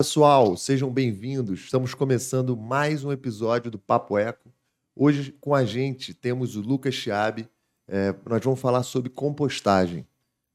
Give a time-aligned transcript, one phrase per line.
[0.00, 1.58] Pessoal, sejam bem-vindos.
[1.64, 4.48] Estamos começando mais um episódio do Papo Eco.
[4.94, 7.48] Hoje com a gente temos o Lucas Chiabi.
[7.88, 10.06] É, nós vamos falar sobre compostagem.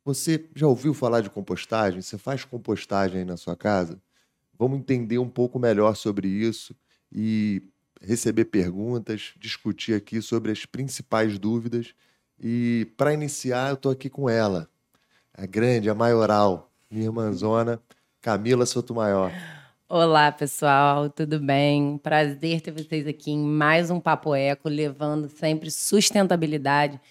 [0.05, 2.01] Você já ouviu falar de compostagem?
[2.01, 4.01] Você faz compostagem aí na sua casa?
[4.57, 6.73] Vamos entender um pouco melhor sobre isso
[7.11, 7.61] e
[7.99, 11.93] receber perguntas, discutir aqui sobre as principais dúvidas.
[12.39, 14.69] E para iniciar, eu estou aqui com ela,
[15.33, 17.81] a grande, a maioral, minha irmãzona.
[18.23, 19.33] Camila Sotomayor.
[19.89, 21.97] Olá, pessoal, tudo bem?
[21.97, 27.01] Prazer ter vocês aqui em mais um Papo Eco, levando sempre sustentabilidade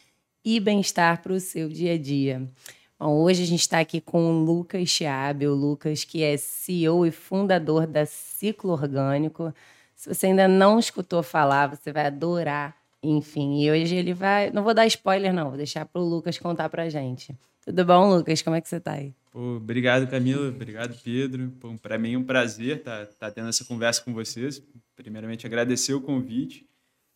[0.42, 2.50] e bem-estar para o seu dia a dia.
[2.98, 7.04] Bom, hoje a gente está aqui com o Lucas Chiabe, o Lucas que é CEO
[7.04, 9.52] e fundador da Ciclo Orgânico.
[9.94, 12.74] Se você ainda não escutou falar, você vai adorar.
[13.02, 14.50] Enfim, e hoje ele vai.
[14.50, 17.36] Não vou dar spoiler, não, vou deixar para o Lucas contar para gente.
[17.64, 18.42] Tudo bom, Lucas?
[18.42, 19.14] Como é que você está aí?
[19.30, 20.48] Pô, obrigado, Camila.
[20.48, 21.52] Obrigado, Pedro.
[21.80, 24.62] Para mim é um prazer estar tá, tá tendo essa conversa com vocês.
[24.96, 26.66] Primeiramente, agradecer o convite.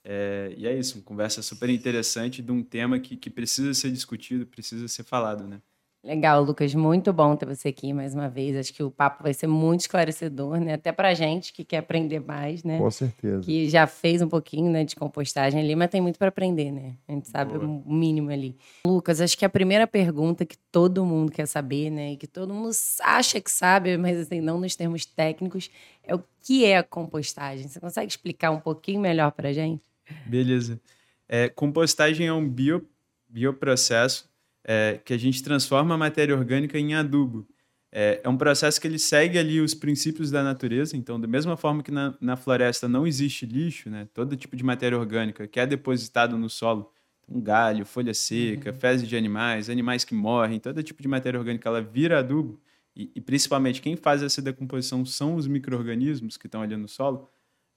[0.05, 3.91] É, e é isso, uma conversa super interessante de um tema que, que precisa ser
[3.91, 5.61] discutido, precisa ser falado, né?
[6.07, 8.57] Legal, Lucas, muito bom ter você aqui mais uma vez.
[8.57, 10.75] Acho que o papo vai ser muito esclarecedor, né?
[10.75, 12.79] Até pra gente que quer aprender mais, né?
[12.79, 13.43] Com certeza.
[13.43, 16.95] Que já fez um pouquinho né, de compostagem ali, mas tem muito para aprender, né?
[17.09, 17.67] A gente sabe Boa.
[17.67, 18.57] o mínimo ali.
[18.87, 22.13] Lucas, acho que a primeira pergunta que todo mundo quer saber, né?
[22.13, 22.71] E que todo mundo
[23.03, 25.69] acha que sabe, mas assim, não nos termos técnicos,
[26.05, 27.67] é o que é a compostagem.
[27.67, 29.83] Você consegue explicar um pouquinho melhor pra gente?
[30.25, 30.81] Beleza.
[31.29, 32.89] É, compostagem é um bio,
[33.29, 34.31] bioprocesso
[34.67, 37.47] é, que a gente transforma a matéria orgânica em adubo.
[37.93, 40.97] É, é, um processo que ele segue ali os princípios da natureza.
[40.97, 44.09] Então, da mesma forma que na, na floresta não existe lixo, né?
[44.13, 46.91] todo tipo de matéria orgânica que é depositado no solo,
[47.29, 48.77] um galho, folha seca, uhum.
[48.77, 52.61] fezes de animais, animais que morrem, todo tipo de matéria orgânica, ela vira adubo.
[52.95, 57.29] E, e principalmente quem faz essa decomposição são os micro-organismos que estão ali no solo.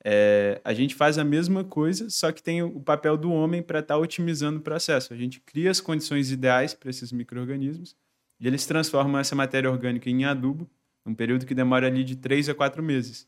[0.04, 3.80] É, a gente faz a mesma coisa, só que tem o papel do homem para
[3.80, 5.14] estar tá otimizando o processo.
[5.14, 7.96] A gente cria as condições ideais para esses micro-organismos
[8.40, 10.70] e eles transformam essa matéria orgânica em adubo,
[11.06, 13.28] num período que demora ali de três a quatro meses.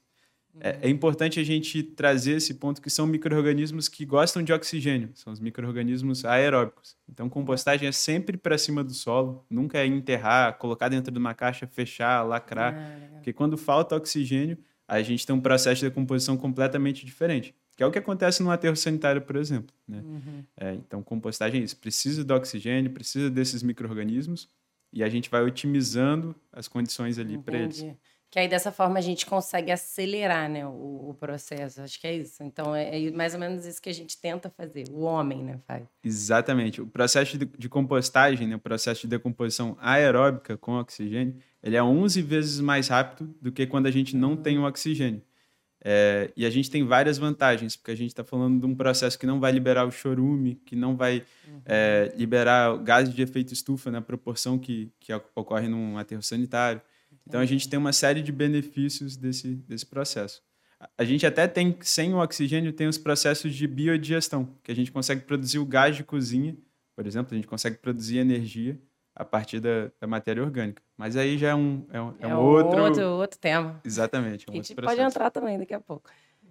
[0.60, 5.10] É, é importante a gente trazer esse ponto que são micro-organismos que gostam de oxigênio,
[5.14, 6.98] são os micro-organismos aeróbicos.
[7.10, 11.34] Então, compostagem é sempre para cima do solo, nunca é enterrar, colocar dentro de uma
[11.34, 14.58] caixa, fechar, lacrar, ah, porque quando falta oxigênio,
[14.92, 18.52] a gente tem um processo de decomposição completamente diferente, que é o que acontece no
[18.52, 19.74] aterro sanitário, por exemplo.
[19.88, 20.02] Né?
[20.04, 20.44] Uhum.
[20.58, 24.50] É, então, compostagem é isso, precisa do oxigênio, precisa desses micro-organismos,
[24.92, 27.86] e a gente vai otimizando as condições ali para eles.
[28.32, 31.82] Que aí dessa forma a gente consegue acelerar né, o, o processo.
[31.82, 32.42] Acho que é isso.
[32.42, 34.86] Então é, é, mais ou menos isso que a gente tenta fazer.
[34.90, 35.84] O homem né, faz.
[36.02, 36.82] Exatamente.
[36.82, 41.84] O processo de, de compostagem, né, o processo de decomposição aeróbica com oxigênio, ele é
[41.84, 45.22] 11 vezes mais rápido do que quando a gente não tem o oxigênio.
[45.84, 49.20] É, e a gente tem várias vantagens, porque a gente está falando de um processo
[49.20, 51.62] que não vai liberar o chorume, que não vai uhum.
[51.66, 56.82] é, liberar gases de efeito estufa na proporção que, que ocorre num aterro sanitário.
[57.32, 60.44] Então a gente tem uma série de benefícios desse, desse processo.
[60.98, 64.92] A gente até tem, sem o oxigênio, tem os processos de biodigestão, que a gente
[64.92, 66.58] consegue produzir o gás de cozinha,
[66.94, 68.78] por exemplo, a gente consegue produzir energia
[69.16, 70.84] a partir da, da matéria orgânica.
[70.98, 72.82] Mas aí já é um, é um, é um é outro...
[72.82, 73.06] outro...
[73.12, 73.80] outro tema.
[73.86, 74.46] Exatamente.
[74.50, 76.10] Um a gente pode entrar também daqui a pouco.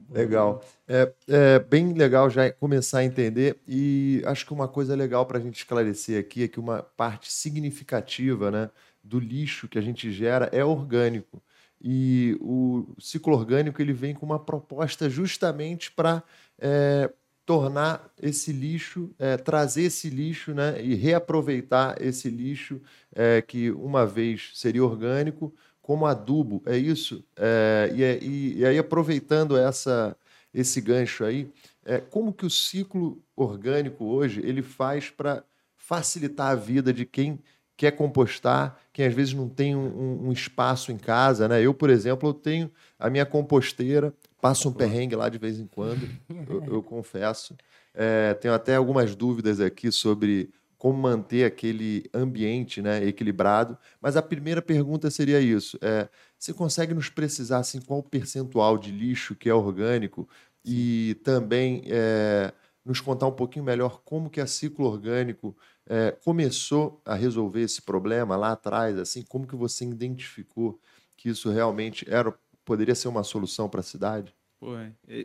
[0.09, 0.63] Legal.
[0.89, 5.37] É, é, bem legal já começar a entender e acho que uma coisa legal para
[5.37, 8.71] a gente esclarecer aqui é que uma parte significativa né,
[9.03, 11.43] do lixo que a gente gera é orgânico.
[11.83, 16.23] E o ciclo orgânico ele vem com uma proposta justamente para
[16.59, 17.11] é,
[17.47, 22.81] tornar esse lixo, é, trazer esse lixo né, e reaproveitar esse lixo
[23.15, 27.25] é, que uma vez seria orgânico como adubo, é isso?
[27.37, 30.17] É, e, é, e, e, aí, aproveitando essa,
[30.55, 31.51] esse gancho aí,
[31.85, 35.43] é, como que o ciclo orgânico hoje ele faz para
[35.77, 37.41] facilitar a vida de quem
[37.77, 41.63] quer compostar, quem às vezes não tem um, um, espaço em casa, né?
[41.63, 45.67] Eu, por exemplo, eu tenho a minha composteira, Passo um perrengue lá de vez em
[45.67, 46.07] quando,
[46.47, 47.57] eu, eu confesso.
[47.95, 53.77] É, tenho até algumas dúvidas aqui sobre como manter aquele ambiente né, equilibrado.
[54.03, 56.07] Mas a primeira pergunta seria isso: é,
[56.39, 60.29] você consegue nos precisar assim, qual o percentual de lixo que é orgânico
[60.63, 62.53] e também é,
[62.85, 65.57] nos contar um pouquinho melhor como que a ciclo orgânico
[65.89, 70.81] é, começou a resolver esse problema lá atrás, assim, como que você identificou
[71.17, 72.33] que isso realmente era
[72.65, 74.35] poderia ser uma solução para a cidade?
[74.59, 74.75] Pô,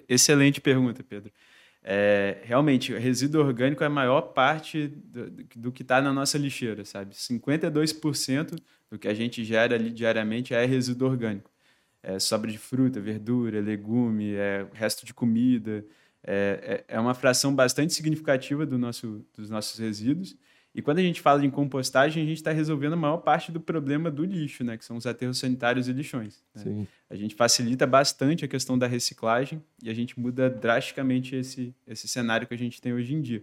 [0.09, 1.31] excelente pergunta, Pedro.
[1.83, 6.37] É, realmente, o resíduo orgânico é a maior parte do, do que está na nossa
[6.37, 7.13] lixeira, sabe?
[7.13, 8.55] 52%
[8.89, 11.51] do que a gente gera ali diariamente é resíduo orgânico.
[12.03, 15.85] é, sobra de fruta, verdura, legume, é, resto de comida.
[16.27, 20.35] É, é, é uma fração bastante significativa do nosso, dos nossos resíduos.
[20.73, 23.61] E quando a gente fala de compostagem, a gente está resolvendo a maior parte do
[23.61, 24.75] problema do lixo, né?
[24.75, 26.43] Que são os aterros sanitários e lixões.
[26.53, 26.85] Né?
[27.09, 32.09] A gente facilita bastante a questão da reciclagem e a gente muda drasticamente esse, esse
[32.09, 33.41] cenário que a gente tem hoje em dia.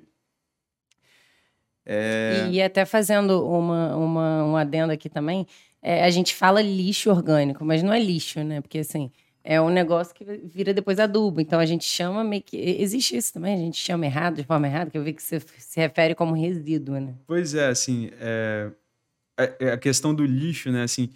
[1.86, 2.48] É...
[2.50, 5.46] E, e, até fazendo uma, uma, um adendo aqui também,
[5.80, 8.60] é, a gente fala lixo orgânico, mas não é lixo, né?
[8.60, 9.10] Porque assim,
[9.44, 11.40] é um negócio que vira depois adubo.
[11.40, 12.56] Então a gente chama meio que.
[12.56, 15.40] Existe isso também, a gente chama errado, de forma errada, que eu vi que você
[15.40, 17.14] se refere como resíduo, né?
[17.26, 18.70] Pois é, assim, é...
[19.72, 20.84] a questão do lixo, né?
[20.84, 21.10] Assim,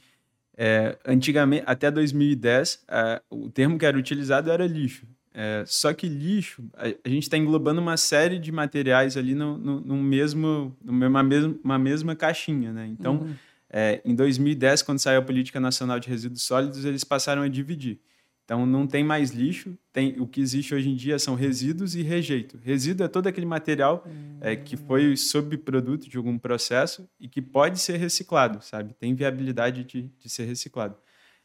[0.57, 0.97] é...
[1.05, 3.23] antigamente, até 2010, é...
[3.31, 5.07] o termo que era utilizado era lixo.
[5.33, 5.63] É...
[5.67, 9.97] só que lixo, a, gente está englobando uma série de materiais ali no, no, no
[9.97, 12.89] mesmo, numa mesma, uma mesma caixinha, né?
[12.89, 13.35] Então, uhum.
[13.71, 18.01] é, em 2010, quando saiu a Política Nacional de Resíduos Sólidos, eles passaram a dividir.
[18.47, 22.03] Então não tem mais lixo, tem o que existe hoje em dia são resíduos e
[22.03, 22.57] rejeito.
[22.63, 24.39] Resíduo é todo aquele material hum.
[24.41, 28.95] é, que foi subproduto de algum processo e que pode ser reciclado, sabe?
[28.95, 30.97] Tem viabilidade de, de ser reciclado.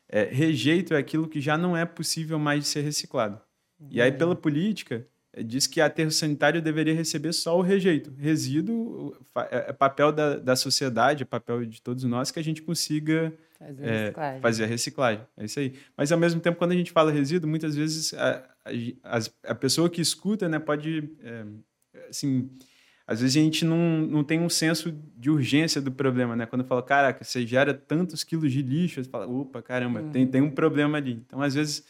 [0.07, 3.41] É, rejeito é aquilo que já não é possível mais ser reciclado.
[3.89, 5.07] E aí, pela política,
[5.37, 8.13] diz que aterro sanitário deveria receber só o rejeito.
[8.17, 9.15] Resíduo
[9.49, 13.33] é, é papel da, da sociedade, é papel de todos nós que a gente consiga
[13.57, 14.41] Fazer, é, reciclagem.
[14.41, 15.23] fazer a reciclagem.
[15.37, 15.73] É isso aí.
[15.95, 18.43] Mas, ao mesmo tempo, quando a gente fala resíduo, muitas vezes a,
[19.03, 21.09] a, a pessoa que escuta né, pode.
[21.23, 21.45] É,
[22.09, 22.49] assim,
[23.05, 26.45] às vezes a gente não, não tem um senso de urgência do problema, né?
[26.45, 30.11] Quando fala, caraca, você gera tantos quilos de lixo, você fala, opa, caramba, uhum.
[30.11, 31.21] tem, tem um problema ali.
[31.25, 31.85] Então, às vezes,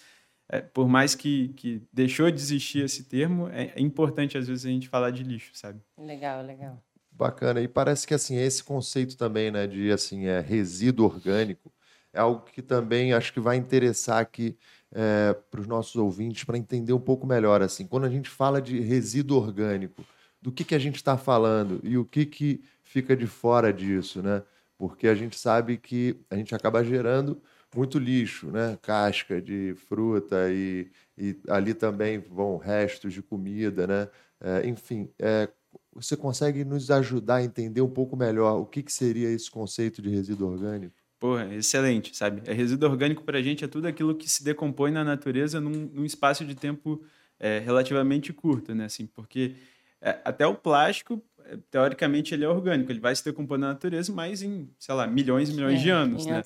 [0.51, 4.65] é, por mais que, que deixou de existir esse termo, é, é importante, às vezes,
[4.65, 5.79] a gente falar de lixo, sabe?
[5.97, 6.83] Legal, legal.
[7.09, 7.61] Bacana.
[7.61, 11.71] E parece que assim, esse conceito também, né, de assim, é, resíduo orgânico,
[12.11, 14.57] é algo que também acho que vai interessar aqui
[14.91, 17.61] é, para os nossos ouvintes para entender um pouco melhor.
[17.61, 20.03] Assim, quando a gente fala de resíduo orgânico,
[20.41, 24.21] do que, que a gente está falando e o que, que fica de fora disso,
[24.21, 24.43] né?
[24.77, 27.41] Porque a gente sabe que a gente acaba gerando
[27.75, 28.77] muito lixo, né?
[28.81, 34.09] Casca de fruta e, e ali também vão restos de comida, né?
[34.39, 35.47] É, enfim, é,
[35.93, 40.01] você consegue nos ajudar a entender um pouco melhor o que, que seria esse conceito
[40.01, 40.95] de resíduo orgânico?
[41.19, 42.41] Porra, excelente, sabe?
[42.45, 45.89] É, resíduo orgânico para a gente é tudo aquilo que se decompõe na natureza num,
[45.93, 47.03] num espaço de tempo
[47.39, 48.85] é, relativamente curto, né?
[48.85, 49.55] Assim, porque
[50.01, 54.11] é, até o plástico, é, teoricamente, ele é orgânico, ele vai se decompor na natureza,
[54.11, 56.41] mas em, sei lá, milhões e milhões de anos, né?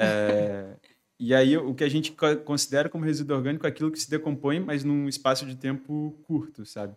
[0.00, 0.76] É,
[1.18, 4.58] e aí, o que a gente considera como resíduo orgânico é aquilo que se decompõe,
[4.58, 6.96] mas num espaço de tempo curto, sabe?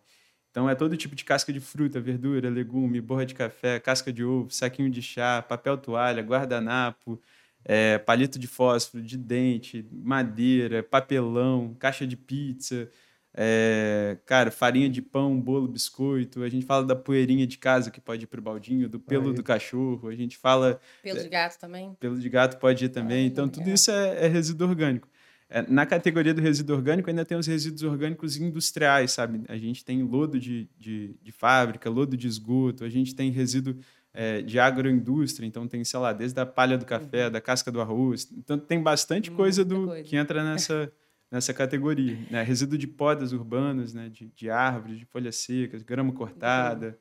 [0.49, 4.23] Então é todo tipo de casca de fruta, verdura, legume, borra de café, casca de
[4.23, 7.19] ovo, saquinho de chá, papel toalha, guardanapo,
[7.65, 12.89] é, palito de fósforo, de dente, madeira, papelão, caixa de pizza,
[13.35, 16.43] é, cara, farinha de pão, bolo, biscoito.
[16.43, 19.35] A gente fala da poeirinha de casa que pode ir pro baldinho, do pelo Aí.
[19.35, 20.07] do cachorro.
[20.07, 20.79] A gente fala.
[21.01, 21.95] Pelo de gato também?
[21.99, 23.25] Pelo de gato pode ir também.
[23.25, 25.07] então, tudo isso é, é resíduo orgânico.
[25.49, 29.43] É, na categoria do resíduo orgânico, ainda tem os resíduos orgânicos industriais, sabe?
[29.47, 33.75] A gente tem lodo de, de, de fábrica, lodo de esgoto, a gente tem resíduo
[34.13, 37.31] é, de agroindústria, então tem, sei lá, desde a palha do café, uhum.
[37.31, 38.31] da casca do arroz.
[38.35, 40.03] Então tem bastante coisa, do, coisa.
[40.03, 40.91] que entra nessa,
[41.33, 42.15] nessa categoria.
[42.29, 42.43] Né?
[42.43, 44.07] Resíduo de podas urbanas, né?
[44.07, 46.93] de, de árvores, de folhas secas, grama cortada, uhum.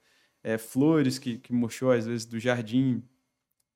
[0.42, 3.02] é, flores que, que murchou, às vezes, do jardim.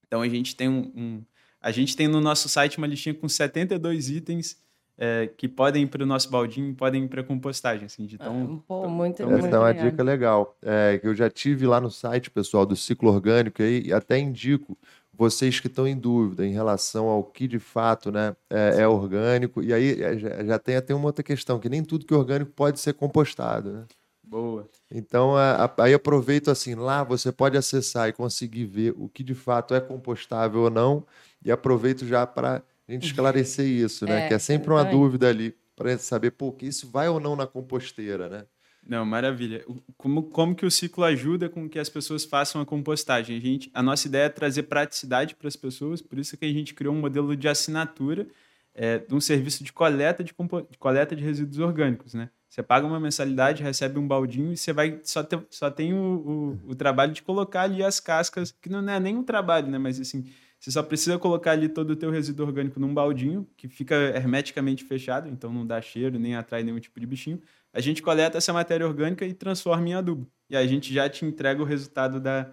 [0.07, 1.25] Então a gente tem um, um
[1.61, 4.57] a gente tem no nosso site uma listinha com 72 itens
[4.97, 8.17] é, que podem ir para o nosso baldinho, podem ir para a compostagem, assim, de
[8.17, 11.67] tão, ah, Pô, muito, tão Essa é uma dica legal, é, que eu já tive
[11.67, 14.79] lá no site, pessoal, do ciclo orgânico, aí, e até indico
[15.17, 19.63] vocês que estão em dúvida em relação ao que de fato né, é, é orgânico,
[19.63, 22.17] e aí é, já, já, tem até uma outra questão, que nem tudo que é
[22.17, 23.85] orgânico pode ser compostado, né?
[24.23, 24.69] Boa.
[24.91, 29.23] Então, a, a, aí aproveito assim, lá você pode acessar e conseguir ver o que
[29.23, 31.07] de fato é compostável ou não,
[31.45, 34.25] e aproveito já para a gente esclarecer isso, né?
[34.25, 37.37] É, que é sempre uma dúvida ali para saber, pô, que isso vai ou não
[37.37, 38.45] na composteira, né?
[38.89, 39.65] Não, maravilha.
[39.97, 43.37] Como, como que o ciclo ajuda com que as pessoas façam a compostagem?
[43.37, 46.53] A, gente, a nossa ideia é trazer praticidade para as pessoas, por isso que a
[46.53, 48.29] gente criou um modelo de assinatura
[48.73, 52.31] é, de um serviço de coleta de, de, coleta de resíduos orgânicos, né?
[52.49, 56.59] Você paga uma mensalidade, recebe um baldinho e você vai só, ter, só tem o,
[56.65, 59.79] o, o trabalho de colocar ali as cascas, que não é nem um trabalho, né?
[59.79, 60.25] Mas assim,
[60.61, 64.85] você só precisa colocar ali todo o teu resíduo orgânico num baldinho, que fica hermeticamente
[64.85, 67.41] fechado, então não dá cheiro, nem atrai nenhum tipo de bichinho.
[67.77, 70.27] A gente coleta essa matéria orgânica e transforma em adubo.
[70.49, 72.51] E a gente já te entrega o resultado da,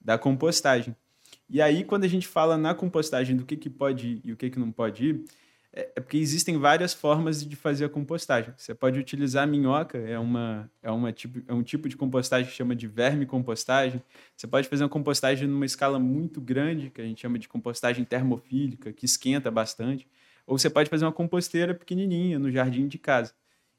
[0.00, 0.96] da compostagem.
[1.48, 4.36] E aí, quando a gente fala na compostagem do que, que pode ir e o
[4.36, 5.24] que, que não pode ir,
[5.72, 8.52] é, é porque existem várias formas de fazer a compostagem.
[8.56, 12.56] Você pode utilizar minhoca, é, uma, é, uma tipo, é um tipo de compostagem que
[12.56, 14.02] chama de verme compostagem.
[14.36, 18.04] Você pode fazer uma compostagem numa escala muito grande, que a gente chama de compostagem
[18.04, 20.08] termofílica, que esquenta bastante.
[20.44, 23.32] Ou você pode fazer uma composteira pequenininha no jardim de casa.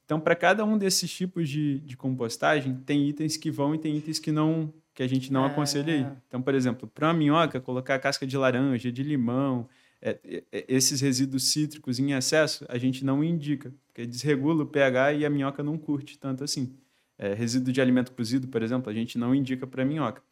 [0.07, 3.97] Então, para cada um desses tipos de, de compostagem, tem itens que vão e tem
[3.97, 5.47] itens que não que a gente não ah.
[5.47, 6.07] aconselha aí.
[6.27, 9.67] Então, por exemplo, para uma minhoca, colocar casca de laranja, de limão,
[10.01, 15.13] é, é, esses resíduos cítricos em excesso, a gente não indica, porque desregula o pH
[15.13, 16.73] e a minhoca não curte tanto assim.
[17.17, 20.23] É, resíduo de alimento cozido, por exemplo, a gente não indica para minhoca.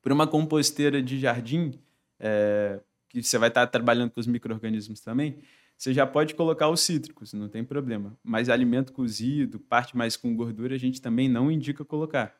[0.00, 1.72] Para uma composteira de jardim,
[2.20, 2.78] é,
[3.08, 5.38] que você vai estar trabalhando com os micro-organismos também,
[5.76, 8.16] você já pode colocar os cítricos, não tem problema.
[8.24, 12.34] Mas alimento cozido, parte mais com gordura, a gente também não indica colocar.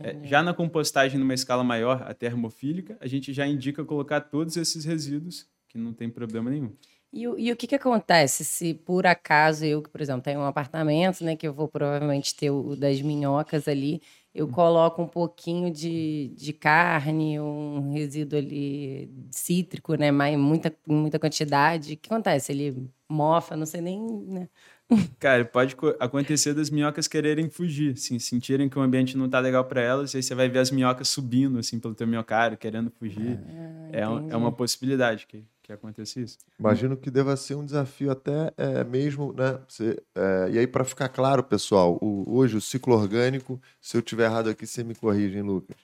[0.00, 4.56] É, já na compostagem numa escala maior, a termofílica, a gente já indica colocar todos
[4.56, 6.72] esses resíduos, que não tem problema nenhum.
[7.12, 11.24] E, e, o que, que acontece se por acaso eu, por exemplo, tenho um apartamento,
[11.24, 14.00] né, que eu vou provavelmente ter o, o das minhocas ali,
[14.34, 21.18] eu coloco um pouquinho de, de carne, um resíduo ali cítrico, né, mas muita, muita
[21.18, 21.94] quantidade.
[21.94, 22.52] O que acontece?
[22.52, 24.00] Ele mofa, não sei nem.
[24.26, 24.48] Né?
[25.18, 29.64] Cara, pode acontecer das minhocas quererem fugir, assim, sentirem que o ambiente não tá legal
[29.64, 32.90] para elas, e aí você vai ver as minhocas subindo, assim, pelo teu minhocário, querendo
[32.90, 33.38] fugir.
[33.46, 36.38] Ah, é, é uma possibilidade que, que aconteça isso.
[36.58, 39.60] Imagino que deva ser um desafio até é, mesmo, né?
[39.68, 44.02] Você, é, e aí, para ficar claro, pessoal, o, hoje o ciclo orgânico, se eu
[44.02, 45.76] tiver errado aqui, você me corrige, hein, Lucas?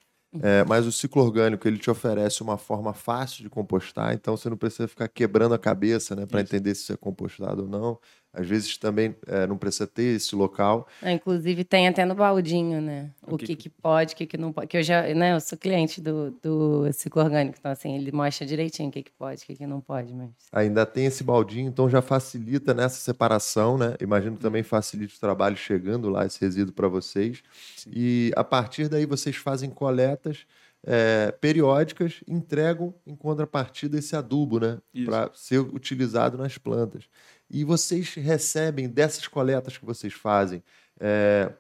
[0.43, 4.51] É, mas o ciclo orgânico ele te oferece uma forma fácil de compostar, então você
[4.51, 7.99] não precisa ficar quebrando a cabeça né, para entender se isso é compostado ou não.
[8.37, 10.87] Às vezes também é, não precisa ter esse local.
[11.03, 13.11] É, inclusive tem até no baldinho, né?
[13.27, 14.67] O, que, que, pode, o que, que não pode.
[14.67, 15.35] Que eu já, né?
[15.35, 19.13] Eu sou cliente do, do ciclo orgânico, então assim ele mostra direitinho o que, que
[19.13, 20.13] pode, o que, que não pode.
[20.13, 23.95] Mas ainda tem esse baldinho, então já facilita nessa separação, né?
[24.01, 27.43] Imagino que também facilita o trabalho chegando lá esse resíduo para vocês.
[27.77, 27.91] Sim.
[27.95, 30.47] E a partir daí vocês fazem coletas.
[30.89, 34.79] É, periódicas entregam em contrapartida esse adubo, né?
[35.05, 37.09] Para ser utilizado nas plantas.
[37.49, 40.63] E vocês recebem dessas coletas que vocês fazem
[40.99, 41.53] é,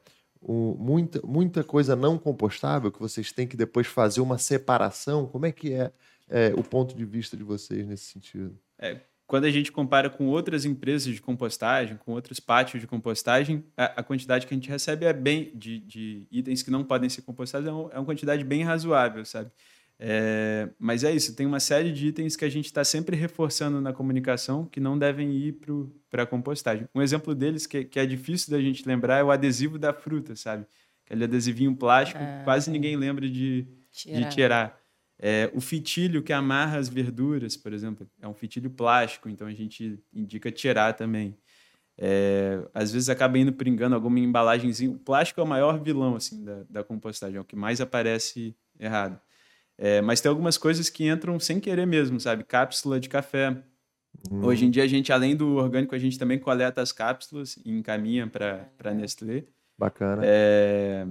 [0.43, 5.26] muita, muita coisa não compostável que vocês têm que depois fazer uma separação.
[5.26, 5.93] Como é que é,
[6.28, 8.59] é o ponto de vista de vocês nesse sentido?
[8.78, 13.64] É, quando a gente compara com outras empresas de compostagem, com outros pátios de compostagem,
[13.76, 17.09] a, a quantidade que a gente recebe é bem de, de itens que não podem
[17.09, 19.50] ser compostados é, um, é uma quantidade bem razoável, sabe?
[19.99, 23.81] É, mas é isso, tem uma série de itens que a gente está sempre reforçando
[23.81, 25.59] na comunicação que não devem ir
[26.11, 26.87] para a compostagem.
[26.95, 30.37] Um exemplo deles que, que, é difícil da gente lembrar é o adesivo da fruta,
[30.37, 30.67] sabe?
[31.05, 34.21] Aquele adesivinho plástico ah, quase ninguém lembra de tirar.
[34.21, 34.81] De tirar.
[35.19, 39.55] É, o fitilho que amarra as verduras, por exemplo, é um fitilho plástico, então a
[39.55, 41.35] gente indica tirar também.
[41.99, 44.91] É, às vezes acaba indo por engano alguma embalagenzinha.
[44.91, 48.55] O plástico é o maior vilão assim da, da compostagem, é o que mais aparece
[48.79, 49.19] errado.
[49.78, 52.45] É, mas tem algumas coisas que entram sem querer mesmo, sabe?
[52.45, 53.50] Cápsula de café.
[54.30, 54.45] Hum.
[54.45, 57.71] Hoje em dia, a gente, além do orgânico, a gente também coleta as cápsulas e
[57.71, 59.45] encaminha para a Nestlé.
[59.78, 60.23] Bacana.
[60.25, 61.06] É,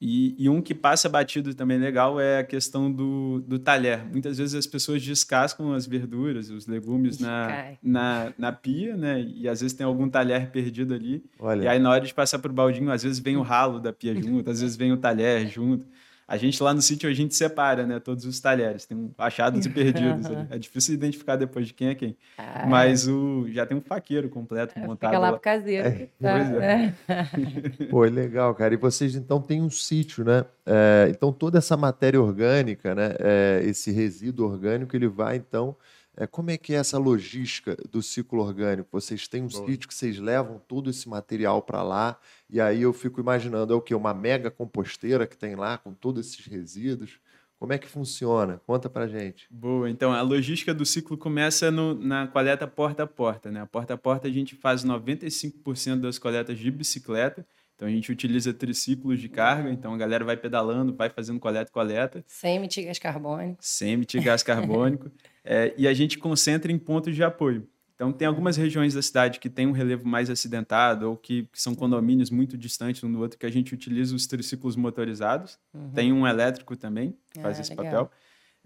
[0.00, 4.04] e, e, um que passa batido também legal é a questão do, do talher.
[4.04, 9.22] Muitas vezes as pessoas descascam as verduras, os legumes na, na, na, pia, né?
[9.22, 11.24] E às vezes tem algum talher perdido ali.
[11.38, 11.64] Olha.
[11.64, 14.14] E aí, na hora de passar por baldinho, às vezes vem o ralo da pia
[14.14, 15.86] junto, às vezes vem o talher junto.
[16.28, 18.00] A gente lá no sítio, a gente separa, né?
[18.00, 18.84] Todos os talheres.
[18.84, 20.26] Tem achados e perdidos.
[20.26, 20.46] Uhum.
[20.50, 22.16] É difícil identificar depois de quem é quem.
[22.36, 25.10] Ah, Mas o, já tem um faqueiro completo é, montado.
[25.10, 25.86] Fica lá pro caseiro.
[25.88, 26.08] É.
[26.20, 26.38] Tá.
[26.38, 26.92] É.
[27.90, 28.74] Pô, é legal, cara.
[28.74, 30.44] E vocês, então, têm um sítio, né?
[30.64, 33.14] É, então, toda essa matéria orgânica, né?
[33.20, 35.76] É, esse resíduo orgânico, ele vai, então
[36.16, 38.88] é, como é que é essa logística do ciclo orgânico?
[38.90, 39.66] Vocês têm um Bom.
[39.66, 42.18] sítio que vocês levam todo esse material para lá,
[42.48, 43.94] e aí eu fico imaginando, é o que?
[43.94, 47.20] Uma mega composteira que tem lá com todos esses resíduos.
[47.58, 48.60] Como é que funciona?
[48.66, 49.46] Conta para gente.
[49.50, 53.50] Boa, então a logística do ciclo começa no, na coleta porta a porta.
[53.50, 53.60] Né?
[53.60, 58.10] A porta a porta a gente faz 95% das coletas de bicicleta, então a gente
[58.10, 62.24] utiliza triciclos de carga, então a galera vai pedalando, vai fazendo coleta coleta.
[62.26, 63.58] Sem emitir gás carbônico.
[63.60, 65.10] Sem emitir gás carbônico.
[65.46, 67.66] é, e a gente concentra em pontos de apoio.
[67.94, 71.60] Então tem algumas regiões da cidade que tem um relevo mais acidentado ou que, que
[71.60, 75.58] são condomínios muito distantes um do outro que a gente utiliza os triciclos motorizados.
[75.72, 75.90] Uhum.
[75.92, 77.84] Tem um elétrico também que faz ah, esse legal.
[77.86, 78.10] papel.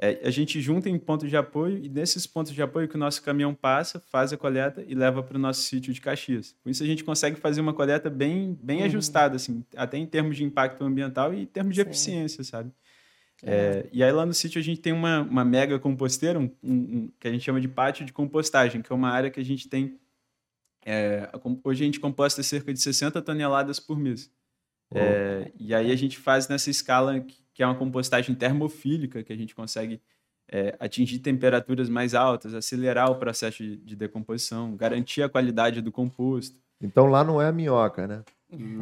[0.03, 2.99] É, a gente junta em pontos de apoio e nesses pontos de apoio que o
[2.99, 6.57] nosso caminhão passa, faz a coleta e leva para o nosso sítio de Caxias.
[6.65, 8.87] Com isso a gente consegue fazer uma coleta bem, bem uhum.
[8.87, 11.89] ajustada, assim, até em termos de impacto ambiental e em termos de Sim.
[11.89, 12.73] eficiência, sabe?
[13.43, 17.11] É, e aí lá no sítio a gente tem uma, uma mega composteira, um, um,
[17.19, 19.69] que a gente chama de pátio de compostagem, que é uma área que a gente
[19.69, 19.99] tem.
[20.85, 21.29] É,
[21.65, 24.31] hoje a gente composta cerca de 60 toneladas por mês.
[24.93, 29.33] É, e aí a gente faz nessa escala que, que, é uma compostagem termofílica, que
[29.33, 30.01] a gente consegue
[30.51, 35.93] é, atingir temperaturas mais altas, acelerar o processo de, de decomposição, garantir a qualidade do
[35.93, 36.59] composto.
[36.81, 38.25] Então lá não é a minhoca, né?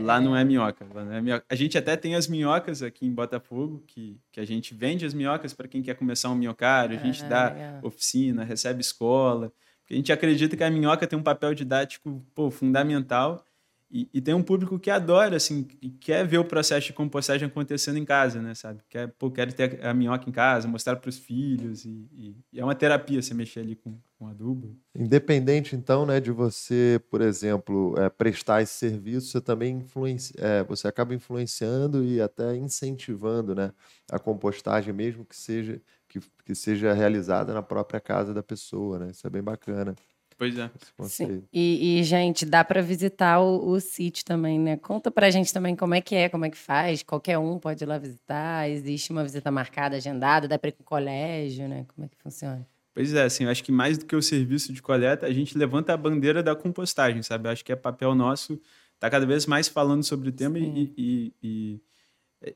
[0.01, 1.45] Lá não é minhoca, não é minhoca.
[1.49, 5.13] A gente até tem as minhocas aqui em Botafogo, que, que a gente vende as
[5.13, 9.53] minhocas para quem quer começar um minhocário, a gente ah, dá oficina, recebe escola.
[9.81, 13.45] Porque a gente acredita que a minhoca tem um papel didático pô, fundamental
[13.91, 17.49] e, e, tem um público que adora, assim, e quer ver o processo de compostagem
[17.49, 18.83] acontecendo em casa, né, sabe?
[18.87, 21.87] Quer, pô, quer ter a minhoca em casa, mostrar para os filhos.
[21.87, 24.77] E, e, e, é uma terapia você mexer ali com, com adubo.
[24.95, 30.63] Independente, então, né, de você, por exemplo, é, prestar esse serviço, você também influencia, é,
[30.65, 33.73] você acaba influenciando e até incentivando, né,
[34.11, 39.11] a compostagem, mesmo que seja, que, que seja realizada na própria casa da pessoa, né?
[39.13, 39.95] Isso é bem bacana.
[40.39, 40.71] Pois é.
[41.03, 41.43] Sim.
[41.53, 44.77] E, e, gente, dá para visitar o, o, sítio também, né?
[44.77, 47.03] Conta pra gente também como é que é, como é que faz.
[47.03, 48.71] Qualquer um pode ir lá visitar.
[48.71, 51.85] Existe uma visita marcada, agendada, dá para ir com o colégio, né?
[51.93, 52.65] Como é que funciona?
[52.95, 55.59] Pois é, assim, eu acho que mais do que o serviço de coleta, a gente
[55.59, 57.49] levanta a bandeira da compostagem, sabe?
[57.49, 58.61] Eu acho que é papel nosso
[58.99, 61.81] tá cada vez mais falando sobre o tema e, e, e,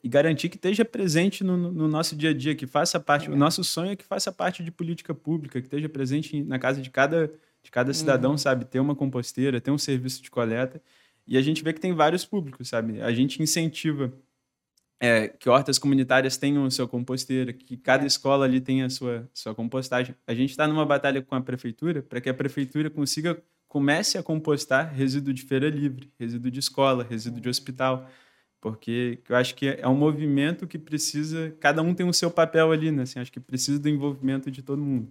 [0.02, 3.28] e, garantir que esteja presente no, no, nosso dia a dia, que faça parte.
[3.28, 3.32] É.
[3.32, 6.80] O nosso sonho é que faça parte de política pública, que esteja presente na casa
[6.80, 7.32] de cada
[7.62, 8.38] de cada cidadão, uhum.
[8.38, 10.82] sabe, ter uma composteira, ter um serviço de coleta.
[11.26, 13.00] E a gente vê que tem vários públicos, sabe?
[13.00, 14.12] A gente incentiva
[15.00, 18.06] é, que hortas comunitárias tenham a sua composteira, que cada é.
[18.06, 20.14] escola ali tenha a sua, sua compostagem.
[20.26, 23.42] A gente está numa batalha com a prefeitura para que a prefeitura consiga
[23.72, 28.06] comece a compostar resíduo de feira livre, resíduo de escola, resíduo de hospital,
[28.60, 32.70] porque eu acho que é um movimento que precisa, cada um tem o seu papel
[32.70, 33.04] ali, né?
[33.04, 35.10] Assim, acho que precisa do envolvimento de todo mundo.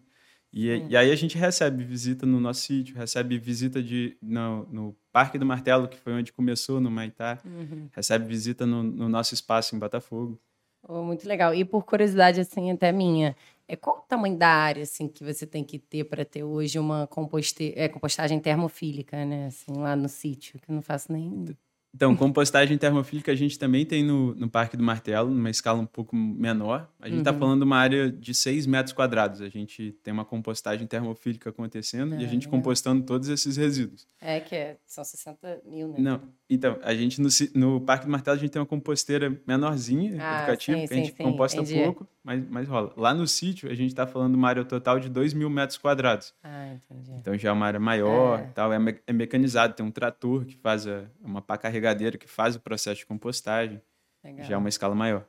[0.53, 4.96] E, e, aí a gente recebe visita no nosso sítio, recebe visita de, no, no,
[5.12, 7.88] Parque do Martelo, que foi onde começou, no Maitá, uhum.
[7.91, 10.39] recebe visita no, no, nosso espaço em Botafogo.
[10.84, 11.54] Oh, muito legal.
[11.54, 13.36] E por curiosidade, assim, até minha,
[13.67, 16.78] é qual o tamanho da área assim, que você tem que ter para ter hoje
[16.78, 17.73] uma composte...
[17.75, 19.47] é, compostagem termofílica, né?
[19.47, 21.45] Assim, lá no sítio, que eu não faço nem
[21.93, 25.86] então, compostagem termofílica a gente também tem no, no Parque do Martelo, numa escala um
[25.86, 26.89] pouco menor.
[27.01, 27.39] A gente está uhum.
[27.39, 29.41] falando de uma área de 6 metros quadrados.
[29.41, 32.49] A gente tem uma compostagem termofílica acontecendo e a gente é.
[32.49, 34.08] compostando todos esses resíduos.
[34.21, 35.95] É, que é, são 60 mil, né?
[35.97, 40.15] Não, então, a gente no, no Parque do Martelo a gente tem uma composteira menorzinha,
[40.17, 41.84] ah, educativa, sim, que a gente sim, composta entendi.
[41.84, 42.93] pouco, mas, mas rola.
[42.95, 45.77] Lá no sítio, a gente está falando de uma área total de 2 mil metros
[45.77, 46.34] quadrados.
[46.43, 47.12] Ah, entendi.
[47.13, 48.43] Então já é uma área maior, é.
[48.53, 52.27] tal, é, me é mecanizado, tem um trator que faz a, uma pá carregadeira que
[52.27, 53.81] faz o processo de compostagem.
[54.23, 54.45] Legal.
[54.45, 55.25] Já é uma escala maior.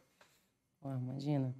[0.82, 1.54] Pô, imagina.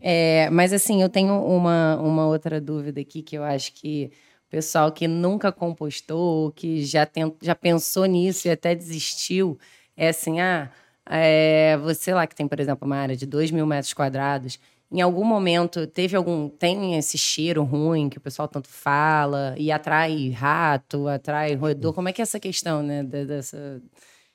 [0.00, 4.10] É, mas assim, eu tenho uma, uma outra dúvida aqui que eu acho que
[4.46, 9.58] o pessoal que nunca compostou, que já, tent, já pensou nisso e até desistiu,
[9.96, 10.70] é assim, ah,
[11.06, 14.58] é, você lá que tem, por exemplo, uma área de 2 mil metros quadrados,
[14.92, 16.50] em algum momento teve algum.
[16.50, 21.94] Tem esse cheiro ruim que o pessoal tanto fala e atrai rato, atrai roedor.
[21.94, 23.02] Como é que é essa questão, né?
[23.02, 23.80] Dessa.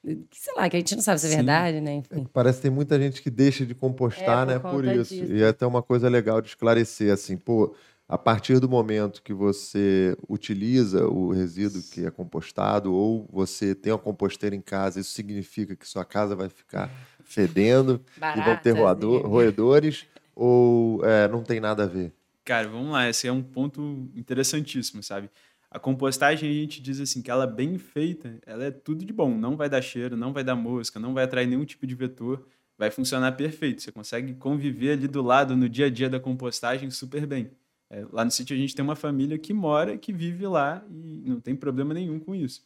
[0.04, 1.36] Sei lá, que a gente não sabe se é Sim.
[1.38, 2.02] verdade, né?
[2.10, 4.92] É parece que tem muita gente que deixa de compostar, é, por né?
[4.92, 5.14] Por isso.
[5.14, 5.32] Disso.
[5.32, 7.76] E é até uma coisa legal de esclarecer, assim, pô,
[8.10, 13.92] a partir do momento que você utiliza o resíduo que é compostado ou você tem
[13.92, 16.90] uma composteira em casa, isso significa que sua casa vai ficar
[17.24, 20.06] fedendo Baratas, e vão ter roedores
[20.38, 22.14] ou é, não tem nada a ver?
[22.46, 25.30] Cara, vamos lá, esse é um ponto interessantíssimo, sabe?
[25.70, 29.12] A compostagem, a gente diz assim, que ela é bem feita, ela é tudo de
[29.12, 31.94] bom, não vai dar cheiro, não vai dar mosca, não vai atrair nenhum tipo de
[31.94, 32.48] vetor,
[32.78, 33.82] vai funcionar perfeito.
[33.82, 37.52] Você consegue conviver ali do lado, no dia a dia da compostagem, super bem.
[37.90, 41.30] É, lá no sítio a gente tem uma família que mora, que vive lá e
[41.30, 42.64] não tem problema nenhum com isso.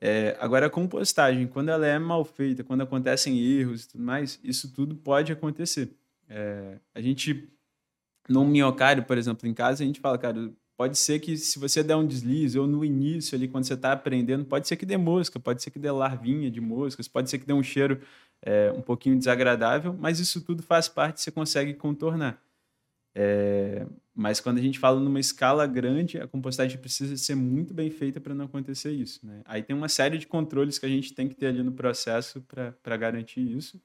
[0.00, 4.40] É, agora, a compostagem, quando ela é mal feita, quando acontecem erros e tudo mais,
[4.42, 5.90] isso tudo pode acontecer.
[6.30, 7.52] É, a gente,
[8.28, 11.82] num minhocário, por exemplo, em casa, a gente fala, cara, pode ser que se você
[11.82, 14.96] der um deslize, ou no início ali, quando você está aprendendo, pode ser que dê
[14.96, 18.00] mosca, pode ser que dê larvinha de moscas, pode ser que dê um cheiro
[18.40, 22.40] é, um pouquinho desagradável, mas isso tudo faz parte, você consegue contornar.
[23.14, 27.90] É, mas quando a gente fala numa escala grande, a compostagem precisa ser muito bem
[27.90, 29.26] feita para não acontecer isso.
[29.26, 29.42] Né?
[29.44, 32.40] Aí tem uma série de controles que a gente tem que ter ali no processo
[32.42, 33.80] para garantir isso.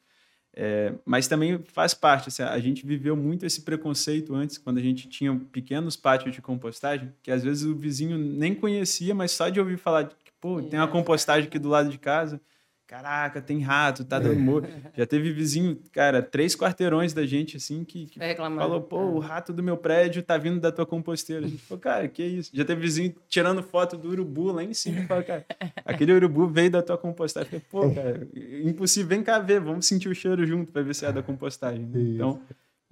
[0.57, 2.29] É, mas também faz parte.
[2.29, 6.41] Assim, a gente viveu muito esse preconceito antes, quando a gente tinha pequenos pátios de
[6.41, 10.61] compostagem, que às vezes o vizinho nem conhecia, mas só de ouvir falar que pô,
[10.61, 12.39] tem uma compostagem aqui do lado de casa,
[12.87, 14.67] caraca, tem rato, tá dando morro.
[14.95, 19.51] Já teve vizinho, cara, três quarteirões da gente, assim, que, que falou, pô, o rato
[19.51, 21.45] do meu prédio tá vindo da tua composteira.
[21.45, 22.51] A gente falou, cara, que isso?
[22.53, 25.05] Já teve vizinho tirando foto do urubu lá em cima.
[25.07, 25.45] Falou, cara,
[25.85, 27.49] aquele urubu veio da tua compostagem.
[27.49, 28.27] Falei, pô, cara,
[28.63, 31.89] impossível, vem cá ver, vamos sentir o cheiro junto para ver se é da compostagem.
[31.93, 32.41] Então,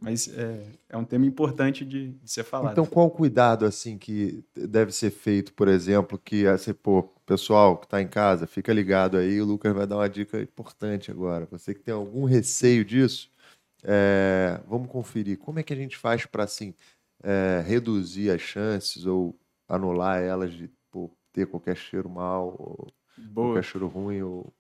[0.04, 2.74] mas é, é um tema importante de, de, ser falado.
[2.74, 7.78] Então, qual o cuidado assim que deve ser feito, por exemplo, que assim, pô, pessoal
[7.78, 11.48] que está em casa, fica ligado aí, o Lucas vai dar uma dica importante agora.
[11.50, 13.32] Você que tem algum receio disso,
[13.82, 16.74] é, vamos conferir como é que a gente faz para assim
[17.24, 19.34] é, reduzir as chances ou
[19.70, 22.94] anular elas de pô, ter qualquer cheiro mal, ou
[23.34, 24.54] qualquer cheiro ruim ou,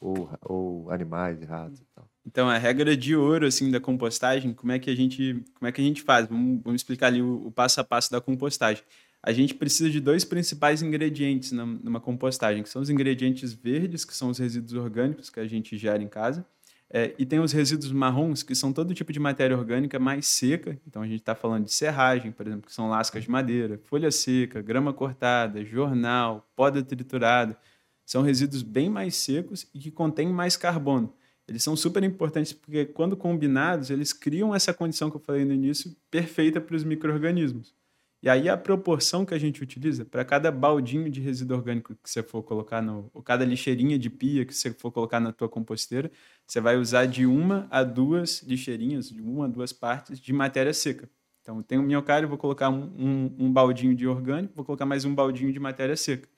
[0.00, 2.10] ou, ou animais e ratos e tal.
[2.26, 5.72] Então, a regra de ouro assim da compostagem, como é que a gente, como é
[5.72, 6.26] que a gente faz?
[6.26, 8.84] Vamos, vamos explicar ali o, o, passo a passo da compostagem.
[9.22, 14.14] A gente precisa de dois principais ingredientes numa compostagem, que são os ingredientes verdes, que
[14.14, 16.46] são os resíduos orgânicos que a gente gera em casa,
[16.92, 20.76] é, e tem os resíduos marrons, que são todo tipo de matéria orgânica mais seca.
[20.86, 24.10] Então, a gente está falando de serragem, por exemplo, que são lascas de madeira, folha
[24.10, 27.56] seca, grama cortada, jornal, poda triturada.
[28.04, 31.14] São resíduos bem mais secos e que contêm mais carbono.
[31.50, 35.52] Eles são super importantes porque, quando combinados, eles criam essa condição que eu falei no
[35.52, 37.74] início, perfeita para os micro-organismos.
[38.22, 42.08] E aí a proporção que a gente utiliza, para cada baldinho de resíduo orgânico que
[42.08, 45.48] você for colocar, no, ou cada lixeirinha de pia que você for colocar na tua
[45.48, 46.08] composteira,
[46.46, 50.72] você vai usar de uma a duas lixeirinhas, de uma a duas partes de matéria
[50.72, 51.10] seca.
[51.42, 55.04] Então, tem um minhocário, vou colocar um, um, um, baldinho de orgânico, vou colocar mais
[55.04, 56.28] um baldinho de matéria seca.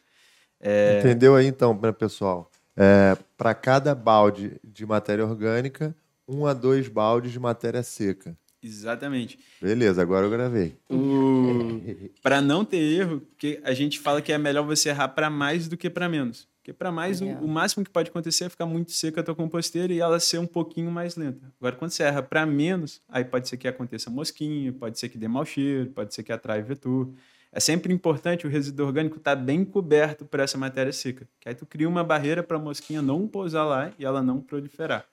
[0.59, 1.01] É...
[1.01, 2.51] Entendeu aí, então, pessoal?
[2.77, 5.95] É, para cada balde de matéria orgânica,
[6.27, 8.37] um a dois baldes de matéria seca.
[8.63, 9.39] Exatamente.
[9.61, 10.77] Beleza, agora eu gravei.
[10.89, 11.81] O...
[12.23, 15.67] para não ter erro, que a gente fala que é melhor você errar para mais
[15.67, 16.49] do que para menos.
[16.63, 19.35] Porque para mais, o, o, máximo que pode acontecer é ficar muito seca a tua
[19.35, 21.53] composteira e ela ser um pouquinho mais lenta.
[21.59, 25.19] Agora, quando você erra para menos, aí pode ser que aconteça mosquinha, pode ser que
[25.19, 27.13] dê mau cheiro, pode ser que atrai vetor
[27.53, 31.49] é sempre importante o resíduo orgânico estar tá bem coberto por essa matéria seca, que
[31.49, 35.07] aí tu cria uma barreira para a mosquinha não pousar lá e ela não proliferar.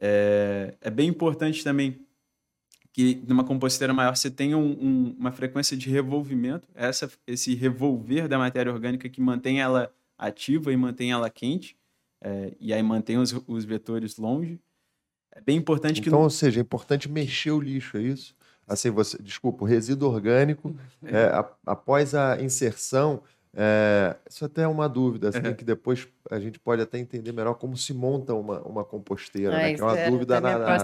[0.00, 2.00] É, é bem importante também
[2.90, 8.26] que numa composteira maior você tenha um, um, uma frequência de revolvimento, essa, esse revolver
[8.26, 11.76] da matéria orgânica que mantém ela ativa e mantém ela quente,
[12.20, 14.58] é, e aí mantém os, os vetores longe.
[15.30, 16.08] É bem importante que.
[16.08, 18.34] Então, ou seja, é importante mexer o lixo, é isso?
[18.68, 23.22] Assim, você, desculpa, o resíduo orgânico, é, a, após a inserção,
[23.54, 27.54] é, isso até é uma dúvida, assim, que depois a gente pode até entender melhor
[27.54, 29.74] como se monta uma, uma composteira, né?
[29.74, 30.76] Que é uma dúvida na, na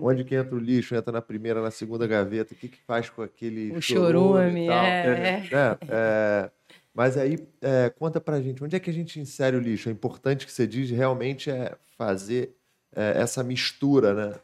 [0.00, 3.08] onde que entra o lixo, entra na primeira, na segunda gaveta, o que, que faz
[3.08, 4.72] com aquele o chorume, é.
[4.72, 5.48] é.
[5.50, 6.50] é, é
[6.94, 9.88] mas aí, é, conta pra gente, onde é que a gente insere o lixo?
[9.88, 12.54] É importante que você diz realmente é fazer
[12.94, 14.34] é, essa mistura, né?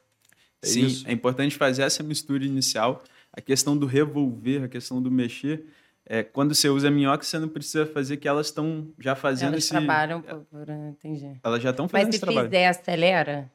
[0.63, 1.09] É Sim, isso?
[1.09, 3.03] é importante fazer essa mistura inicial.
[3.33, 5.67] A questão do revolver, a questão do mexer.
[6.05, 9.65] É, quando você usa minhoca, você não precisa fazer que elas estão já fazendo elas
[9.65, 9.71] esse...
[9.71, 11.39] trabalham por, por entendi.
[11.43, 12.49] Elas já estão fazendo Mas esse trabalho.
[12.51, 13.51] Mas se fizer, acelera?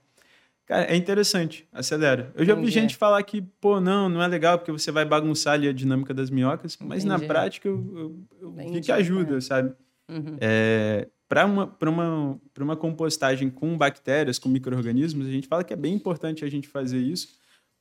[0.66, 2.32] Cara, é interessante, acelera.
[2.36, 2.68] Eu já Entendi.
[2.68, 5.74] vi gente falar que, pô, não, não é legal porque você vai bagunçar ali a
[5.74, 7.22] dinâmica das minhocas, mas Entendi.
[7.22, 9.42] na prática eu, eu, eu vi que ajuda, é.
[9.42, 9.74] sabe?
[10.10, 10.38] Uhum.
[10.40, 15.76] É, para uma, uma, uma compostagem com bactérias, com micro-organismos, a gente fala que é
[15.76, 17.30] bem importante a gente fazer isso,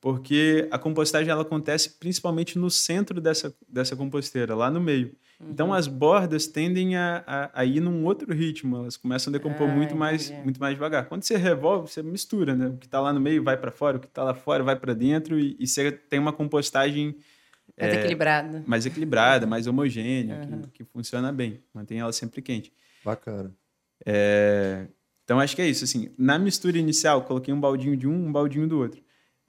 [0.01, 5.15] porque a compostagem ela acontece principalmente no centro dessa, dessa composteira, lá no meio.
[5.39, 5.51] Uhum.
[5.51, 9.69] Então, as bordas tendem a, a, a, ir num outro ritmo, elas começam a decompor
[9.69, 11.05] ah, muito, mais, muito mais devagar.
[11.07, 12.69] Quando você revolve, você mistura, né?
[12.69, 14.77] O que está lá no meio vai para fora, o que está lá fora vai
[14.77, 17.17] para dentro, e, e você tem uma compostagem
[17.79, 18.65] mais é, equilibrada.
[18.67, 20.63] Mais equilibrada, mais homogênea, uhum.
[20.63, 22.73] que, que funciona bem, mantém ela sempre quente.
[23.05, 23.55] Bacana.
[24.07, 24.87] É...
[25.25, 25.85] Então, acho que é isso.
[25.85, 29.03] Assim, na mistura inicial, coloquei um baldinho de um, um baldinho do outro.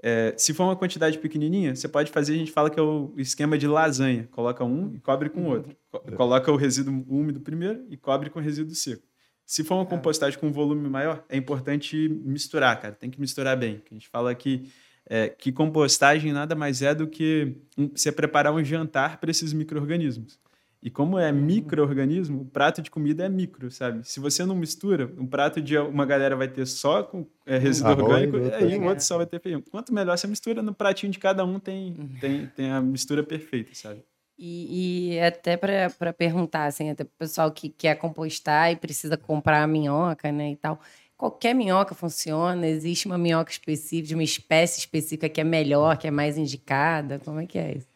[0.05, 3.13] É, se for uma quantidade pequenininha, você pode fazer, a gente fala que é o
[3.17, 4.27] esquema de lasanha.
[4.31, 5.75] Coloca um e cobre com o outro.
[6.17, 9.07] Coloca o resíduo úmido primeiro e cobre com o resíduo seco.
[9.45, 12.93] Se for uma compostagem com volume maior, é importante misturar, cara.
[12.93, 13.81] Tem que misturar bem.
[13.89, 14.69] A gente fala que,
[15.05, 17.55] é, que compostagem nada mais é do que
[17.93, 20.37] você preparar um jantar para esses micro-organismos.
[20.85, 24.05] E como é micro-organismo, o prato de comida é micro, sabe?
[24.05, 27.91] Se você não mistura, um prato de uma galera vai ter só com é, resíduo
[27.91, 29.63] orgânico, e aí o outro só vai ter feijão.
[29.71, 32.09] Quanto melhor você mistura, no pratinho de cada um tem, uhum.
[32.19, 34.03] tem, tem a mistura perfeita, sabe?
[34.37, 39.15] E, e até para perguntar, assim, até para o pessoal que quer compostar e precisa
[39.15, 40.81] comprar a minhoca, né, e tal.
[41.15, 42.67] Qualquer minhoca funciona?
[42.67, 47.19] Existe uma minhoca específica, de uma espécie específica que é melhor, que é mais indicada?
[47.23, 47.87] Como é que é isso?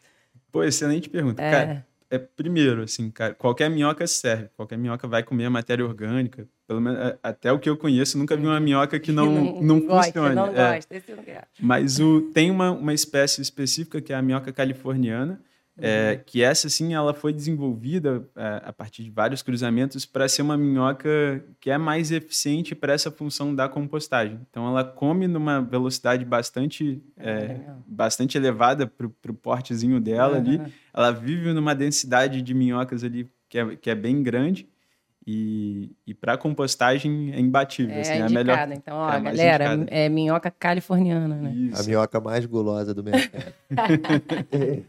[0.54, 1.42] Pô, excelente pergunta.
[1.44, 1.52] É.
[1.52, 4.50] Cara, é primeiro, assim, cara, qualquer minhoca serve.
[4.56, 6.48] Qualquer minhoca vai comer a matéria orgânica.
[6.68, 9.26] Pelo menos é, até o que eu conheço, nunca vi uma minhoca que não,
[9.62, 10.36] não, não funcione.
[10.36, 10.76] Não é.
[10.76, 11.24] gosta, esse não
[11.60, 15.42] Mas o, tem uma, uma espécie específica que é a minhoca californiana,
[15.80, 16.24] é, uhum.
[16.26, 20.58] que essa sim ela foi desenvolvida é, a partir de vários cruzamentos para ser uma
[20.58, 24.40] minhoca que é mais eficiente para essa função da compostagem.
[24.50, 30.60] Então ela come numa velocidade bastante é, bastante elevada para o portezinho dela ali.
[30.94, 34.68] Ela vive numa densidade de minhocas ali que é, que é bem grande
[35.30, 37.94] e, e para compostagem é imbatível.
[37.94, 38.72] É, assim, é a melhor.
[38.72, 41.52] Então, ó, é galera, é minhoca californiana, né?
[41.54, 41.82] Isso.
[41.82, 43.54] A minhoca mais gulosa do mercado.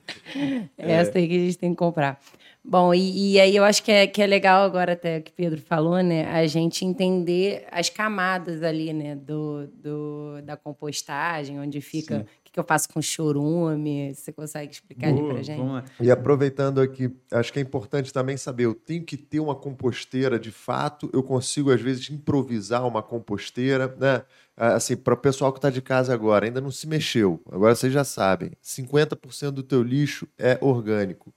[0.79, 2.21] é essa aí que a gente tem que comprar.
[2.65, 5.35] Bom, e, e, aí eu acho que é, que é legal agora até que o
[5.35, 6.31] Pedro falou, né?
[6.31, 9.17] A gente entender as camadas ali, né?
[9.17, 12.25] Do, do da compostagem, onde fica
[12.59, 14.13] que eu faço com chorume?
[14.15, 15.93] Você consegue explicar Boa, ali pra gente?
[16.01, 20.39] E aproveitando aqui, acho que é importante também saber, eu tenho que ter uma composteira
[20.39, 24.23] de fato, eu consigo às vezes improvisar uma composteira, né?
[24.57, 27.93] Assim, para o pessoal que está de casa agora, ainda não se mexeu, agora vocês
[27.93, 31.33] já sabem, 50% do teu lixo é orgânico.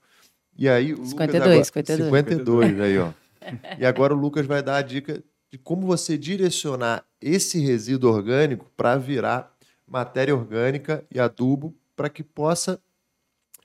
[0.58, 2.24] E aí, o 52, Lucas agora, 52.
[2.26, 3.12] 52 aí, ó.
[3.78, 8.70] E agora o Lucas vai dar a dica de como você direcionar esse resíduo orgânico
[8.76, 9.51] para virar
[9.92, 12.80] matéria orgânica e adubo para que possa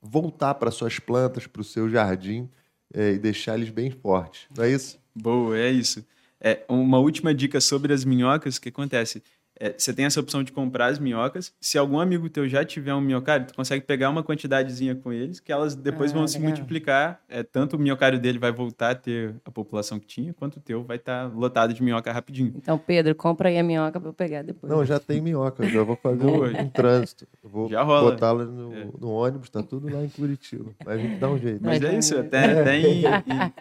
[0.01, 2.49] voltar para suas plantas, para o seu jardim
[2.93, 4.45] é, e deixar eles bem fortes.
[4.55, 4.99] Não é isso?
[5.15, 6.05] Boa, é isso.
[6.39, 9.23] É, uma última dica sobre as minhocas, o que acontece?
[9.59, 11.53] É, você tem essa opção de comprar as minhocas.
[11.59, 15.39] Se algum amigo teu já tiver um minhocário, tu consegue pegar uma quantidadezinha com eles,
[15.39, 16.27] que elas depois ah, vão legal.
[16.27, 17.21] se multiplicar.
[17.27, 20.59] É, tanto o minhocário dele vai voltar a ter a população que tinha, quanto o
[20.59, 22.53] teu vai estar tá lotado de minhoca rapidinho.
[22.55, 24.71] Então, Pedro, compra aí a minhoca para eu pegar depois.
[24.71, 27.27] Não, já tem minhoca, já vou fazer um, um, trânsito.
[27.43, 28.87] Eu vou botá-la no, é.
[28.99, 30.71] no, ônibus, tá tudo lá em Curitiba.
[30.85, 31.63] Mas a gente dá um jeito.
[31.63, 32.61] Mas é isso, até, é.
[32.61, 33.05] até, em, em,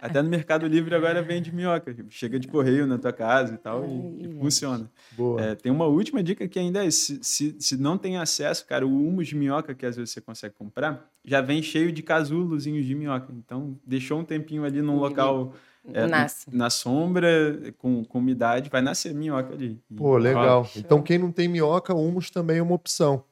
[0.01, 1.95] até no Mercado Livre agora vende minhoca.
[2.09, 4.89] Chega de correio na tua casa e tal, e, e funciona.
[5.11, 5.41] Boa.
[5.41, 8.85] É, tem uma última dica que ainda é se, se, se não tem acesso, cara,
[8.85, 12.85] o humus de minhoca que às vezes você consegue comprar, já vem cheio de casulozinhos
[12.85, 13.33] de minhoca.
[13.33, 15.53] Então, deixou um tempinho ali num local
[15.93, 16.05] é,
[16.51, 19.81] na sombra, com, com umidade, vai nascer minhoca ali.
[19.95, 20.69] Pô, legal.
[20.75, 23.23] Então, quem não tem minhoca, humus também é uma opção.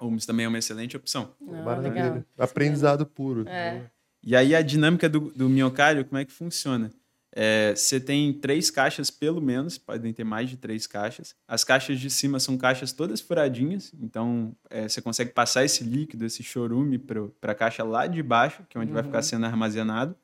[0.00, 1.30] Humus também é uma excelente opção.
[1.48, 2.04] Ah, Maravilha.
[2.04, 2.24] Legal.
[2.38, 3.48] Aprendizado puro.
[3.48, 3.82] É.
[4.22, 6.90] E aí, a dinâmica do, do minhocário, como é que funciona?
[7.34, 11.34] É, você tem três caixas, pelo menos, podem ter mais de três caixas.
[11.46, 16.24] As caixas de cima são caixas todas furadinhas, então é, você consegue passar esse líquido,
[16.24, 18.94] esse chorume, para a caixa lá de baixo, que é onde uhum.
[18.94, 19.22] vai ficar uhum.
[19.22, 20.16] sendo armazenado.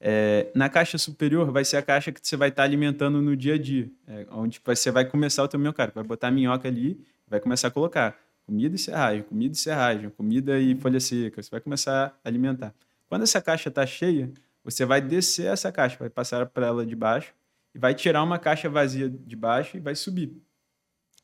[0.00, 3.36] É, na caixa superior vai ser a caixa que você vai estar tá alimentando no
[3.36, 5.92] dia a dia, é, onde você vai começar o teu minhocário.
[5.94, 8.16] Vai botar a minhoca ali, vai começar a colocar
[8.46, 11.42] comida e serragem, comida e serragem, comida e folha seca.
[11.42, 12.74] Você vai começar a alimentar.
[13.08, 14.30] Quando essa caixa está cheia,
[14.64, 17.34] você vai descer essa caixa, vai passar para ela de baixo
[17.74, 20.36] e vai tirar uma caixa vazia de baixo e vai subir.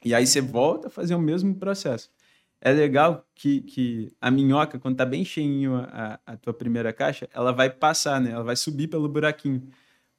[0.05, 2.11] E aí você volta a fazer o mesmo processo.
[2.61, 7.29] É legal que, que a minhoca, quando está bem cheinho a, a tua primeira caixa,
[7.33, 8.31] ela vai passar, né?
[8.31, 9.69] Ela vai subir pelo buraquinho.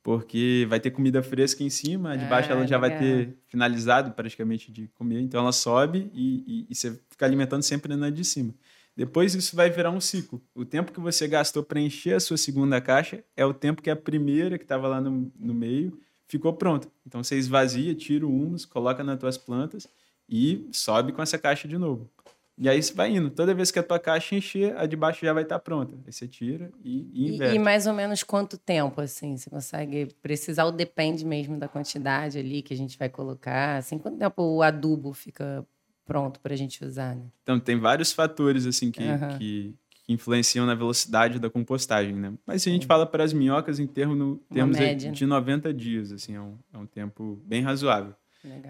[0.03, 4.71] Porque vai ter comida fresca em cima, de baixo ela já vai ter finalizado praticamente
[4.71, 5.19] de comer.
[5.21, 8.53] Então ela sobe e, e, e você fica alimentando sempre na de cima.
[8.95, 10.41] Depois isso vai virar um ciclo.
[10.55, 13.89] O tempo que você gastou para encher a sua segunda caixa é o tempo que
[13.89, 16.87] a primeira, que estava lá no, no meio, ficou pronta.
[17.05, 19.87] Então você esvazia, tira o humus, coloca nas tuas plantas
[20.29, 22.09] e sobe com essa caixa de novo.
[22.57, 23.29] E aí você vai indo.
[23.29, 25.93] Toda vez que a tua caixa encher, a de baixo já vai estar pronta.
[26.05, 27.53] Aí você tira e, e inverte.
[27.53, 29.35] E, e, mais ou menos quanto tempo, assim?
[29.35, 33.77] Você consegue precisar ou depende mesmo da quantidade ali que a gente vai colocar?
[33.77, 35.67] Assim, quanto tempo o adubo fica
[36.05, 37.25] pronto para a gente usar, né?
[37.43, 39.37] Então, tem vários fatores, assim, que, uhum.
[39.37, 42.33] que, que, influenciam na velocidade da compostagem, né?
[42.45, 45.73] Mas se a gente fala para as minhocas em termos, no, termos média, de 90
[45.73, 48.13] dias, assim, é um, é um tempo bem razoável.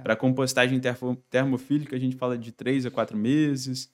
[0.04, 0.80] Para compostagem
[1.30, 3.92] termofílica, a gente fala de 3 a 4 meses.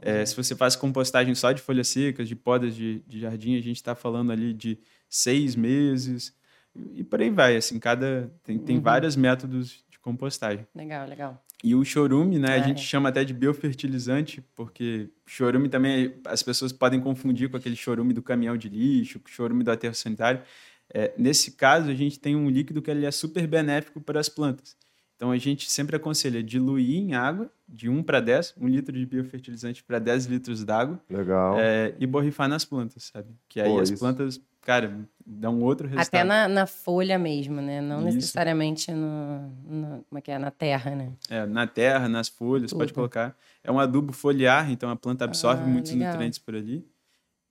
[0.00, 3.62] É, se você faz compostagem só de folhas secas, de podas de, de jardim, a
[3.62, 4.78] gente está falando ali de
[5.08, 6.34] seis meses.
[6.94, 8.30] E por aí vai, assim, cada...
[8.42, 8.82] Tem, tem uhum.
[8.82, 10.66] vários métodos de compostagem.
[10.74, 11.44] Legal, legal.
[11.62, 12.60] E o chorume, né, é.
[12.60, 17.76] a gente chama até de biofertilizante, porque chorume também as pessoas podem confundir com aquele
[17.76, 20.42] chorume do caminhão de lixo, com o chorume do aterro sanitário.
[20.92, 24.28] É, nesse caso, a gente tem um líquido que ele é super benéfico para as
[24.28, 24.76] plantas.
[25.22, 29.06] Então, a gente sempre aconselha diluir em água, de 1 para 10, 1 litro de
[29.06, 31.00] biofertilizante para 10 litros d'água.
[31.08, 31.60] Legal.
[31.60, 33.28] É, e borrifar nas plantas, sabe?
[33.48, 34.00] Que aí Pô, as isso.
[34.00, 36.08] plantas cara, dá um outro resultado.
[36.08, 37.80] Até na, na folha mesmo, né?
[37.80, 38.16] Não Isso.
[38.16, 40.38] necessariamente no, no, como é que é?
[40.40, 41.12] na terra, né?
[41.30, 42.80] É, na terra, nas folhas, Tudo.
[42.80, 43.36] pode colocar.
[43.62, 46.10] É um adubo foliar, então a planta absorve ah, muitos legal.
[46.10, 46.84] nutrientes por ali.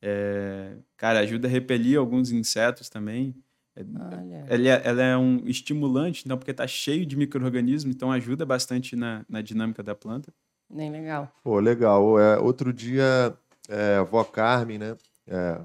[0.01, 3.33] É, cara, ajuda a repelir alguns insetos também.
[3.75, 8.45] É, ela, é, ela é um estimulante, então, porque está cheio de micro-organismos, então ajuda
[8.45, 10.33] bastante na, na dinâmica da planta.
[10.69, 11.31] Bem legal.
[11.43, 12.19] Pô, legal.
[12.19, 13.35] É, outro dia,
[13.69, 14.97] é, a vó Carmen, né?
[15.27, 15.61] É,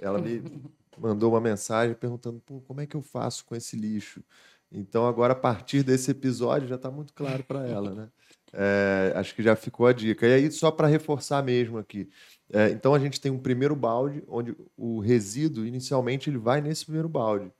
[0.00, 0.42] ela me
[0.98, 4.22] mandou uma mensagem perguntando Pô, como é que eu faço com esse lixo.
[4.70, 8.08] Então, agora, a partir desse episódio, já está muito claro para ela, né?
[8.52, 10.26] É, acho que já ficou a dica.
[10.26, 12.08] E aí, só para reforçar mesmo aqui.
[12.52, 16.84] É, então, a gente tem um primeiro balde, onde o resíduo, inicialmente, ele vai nesse
[16.84, 17.52] primeiro balde.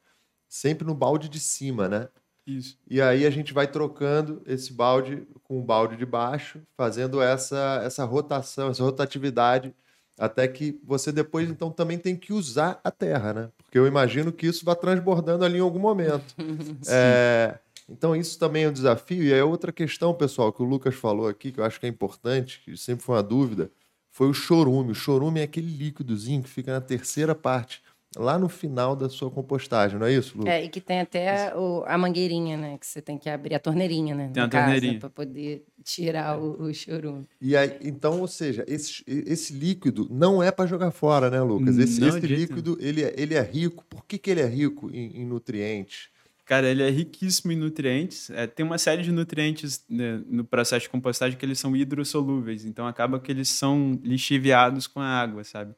[0.49, 2.09] Sempre no balde de cima, né?
[2.47, 2.79] Isso.
[2.89, 7.83] E aí a gente vai trocando esse balde com o balde de baixo, fazendo essa,
[7.85, 9.75] essa rotação, essa rotatividade,
[10.19, 13.51] até que você depois, então, também tem que usar a terra, né?
[13.59, 16.35] Porque eu imagino que isso vai transbordando ali em algum momento.
[16.89, 19.23] é, então, isso também é um desafio.
[19.23, 21.89] E aí, outra questão, pessoal, que o Lucas falou aqui, que eu acho que é
[21.89, 23.71] importante, que sempre foi uma dúvida,
[24.19, 24.91] foi o chorume.
[24.91, 27.81] O chorume é aquele líquidozinho que fica na terceira parte,
[28.17, 30.55] lá no final da sua compostagem, não é isso, Lucas?
[30.55, 32.77] É, e que tem até o, a mangueirinha, né?
[32.79, 34.31] Que você tem que abrir a torneirinha, né?
[34.35, 34.99] Tem a torneirinha.
[34.99, 36.37] Para poder tirar é.
[36.37, 37.29] o, o chorume.
[37.41, 41.79] E aí, então, ou seja, esse, esse líquido não é para jogar fora, né, Lucas?
[41.79, 43.85] Esse, não, esse líquido, ele é, ele é rico.
[43.89, 46.09] Por que, que ele é rico em, em nutrientes?
[46.49, 48.31] Cara, ele é riquíssimo em nutrientes.
[48.31, 52.65] É, tem uma série de nutrientes né, no processo de compostagem que eles são hidrossolúveis,
[52.65, 55.75] então acaba que eles são lixiviados com a água, sabe?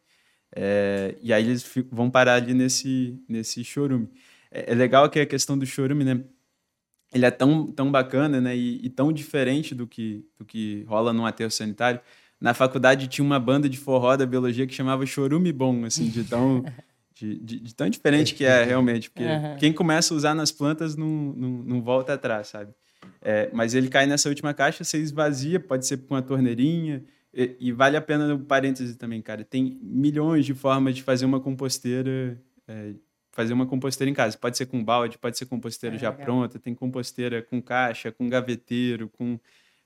[0.55, 4.09] É, e aí eles vão parar ali nesse, nesse chorume.
[4.49, 6.23] É, é, legal que a questão do chorume, né?
[7.13, 11.13] Ele é tão, tão bacana né, e, e tão diferente do que, do que rola
[11.13, 12.01] num aterro sanitário.
[12.41, 16.23] Na faculdade tinha uma banda de forró da biologia que chamava Chorume Bom, assim, de
[16.23, 16.65] tão
[17.21, 19.57] de, de, de, tão diferente que é realmente, porque uhum.
[19.59, 22.73] quem começa a usar nas plantas não, não, não volta atrás, sabe?
[23.21, 27.57] É, mas ele cai nessa última caixa, você esvazia, pode ser com a torneirinha, e,
[27.61, 31.39] e, vale a pena, um parêntese também, cara, tem milhões de formas de fazer uma
[31.39, 32.95] composteira, é,
[33.31, 34.37] fazer uma composteira em casa.
[34.37, 36.25] Pode ser com balde, pode ser composteira é, já legal.
[36.25, 39.39] pronta, tem composteira com caixa, com gaveteiro, com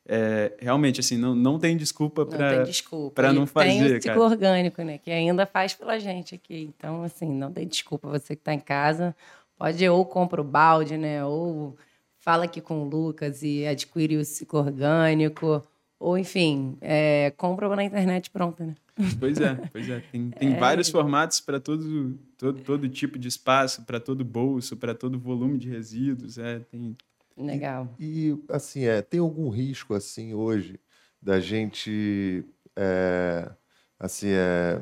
[0.06, 3.88] é, realmente, assim, não, não tem desculpa para não, não fazer.
[3.88, 4.98] Tem o ciclo orgânico, né?
[4.98, 6.70] Que ainda faz pela gente aqui.
[6.76, 8.08] Então, assim, não tem desculpa.
[8.08, 9.16] Você que está em casa,
[9.56, 11.24] pode ou compra o balde, né?
[11.24, 11.76] Ou
[12.18, 15.62] fala aqui com o Lucas e adquire o ciclo orgânico.
[15.98, 18.74] Ou, enfim, é, compra na internet pronta, né?
[19.18, 20.00] Pois é, pois é.
[20.12, 20.58] Tem, tem é...
[20.58, 25.56] vários formatos para todo, todo, todo tipo de espaço, para todo bolso, para todo volume
[25.56, 26.36] de resíduos.
[26.36, 26.94] É, tem,
[27.36, 27.94] Legal.
[27.98, 30.78] E, e, assim, é, tem algum risco assim hoje
[31.20, 32.44] da gente
[32.76, 33.50] é,
[33.98, 34.80] assim é,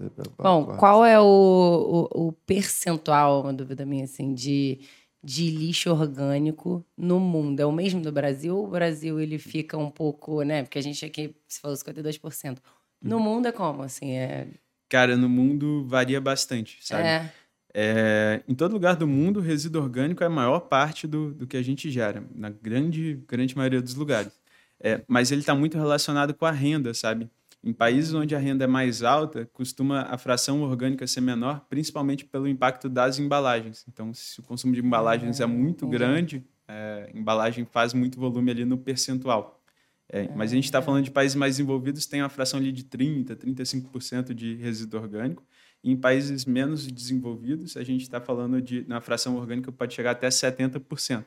[0.00, 4.80] é Bom, qual é o, o, o, percentual, uma dúvida minha, assim, de,
[5.22, 7.60] de lixo orgânico no mundo?
[7.60, 10.62] É o mesmo do Brasil ou o Brasil ele fica um pouco, né?
[10.62, 12.58] Porque a gente aqui, se falou 52%.
[13.02, 13.22] No uhum.
[13.22, 14.12] mundo é como, assim?
[14.12, 14.48] É...
[14.88, 17.08] Cara, no mundo varia bastante, sabe?
[17.08, 17.32] É.
[17.74, 21.46] É, em todo lugar do mundo, o resíduo orgânico é a maior parte do, do
[21.46, 24.32] que a gente gera, na grande, grande maioria dos lugares.
[24.78, 27.30] É, mas ele está muito relacionado com a renda, sabe?
[27.64, 32.24] Em países onde a renda é mais alta, costuma a fração orgânica ser menor, principalmente
[32.24, 33.84] pelo impacto das embalagens.
[33.88, 38.64] Então, se o consumo de embalagens é muito grande, é, embalagem faz muito volume ali
[38.64, 39.62] no percentual.
[40.08, 42.82] É, mas a gente está falando de países mais envolvidos, tem uma fração ali de
[42.84, 45.42] 30%, 35% de resíduo orgânico.
[45.84, 50.28] Em países menos desenvolvidos, a gente está falando de na fração orgânica pode chegar até
[50.28, 51.24] 70%.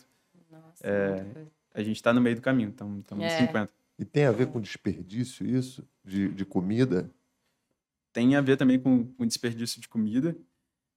[0.49, 1.25] Nossa, é,
[1.73, 3.43] a gente está no meio do caminho, estamos é.
[3.43, 3.69] em 50%.
[3.97, 7.09] E tem a ver com desperdício isso de, de comida?
[8.11, 10.35] Tem a ver também com, com desperdício de comida.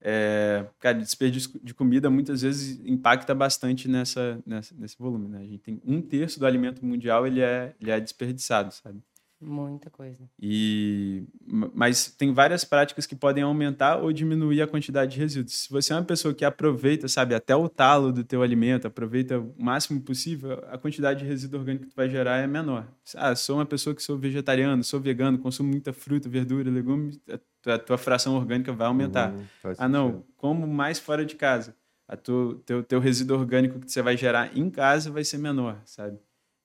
[0.01, 5.29] É, cara, desperdício de comida muitas vezes impacta bastante nessa, nessa, nesse volume.
[5.29, 5.39] Né?
[5.39, 9.03] A gente tem um terço do alimento mundial ele é, ele é desperdiçado, sabe?
[9.41, 10.29] Muita coisa.
[10.41, 15.61] E, mas tem várias práticas que podem aumentar ou diminuir a quantidade de resíduos.
[15.61, 19.39] Se você é uma pessoa que aproveita, sabe, até o talo do teu alimento, aproveita
[19.39, 22.89] o máximo possível, a quantidade de resíduo orgânico que tu vai gerar é menor.
[23.15, 27.21] Ah, sou uma pessoa que sou vegetariano, sou vegano, consumo muita fruta, verdura, legumes,
[27.65, 29.33] a tua fração orgânica vai aumentar.
[29.33, 29.45] Uhum,
[29.79, 31.77] ah, não, como mais fora de casa.
[32.09, 35.81] A tua, teu, teu resíduo orgânico que você vai gerar em casa vai ser menor,
[35.85, 36.19] sabe?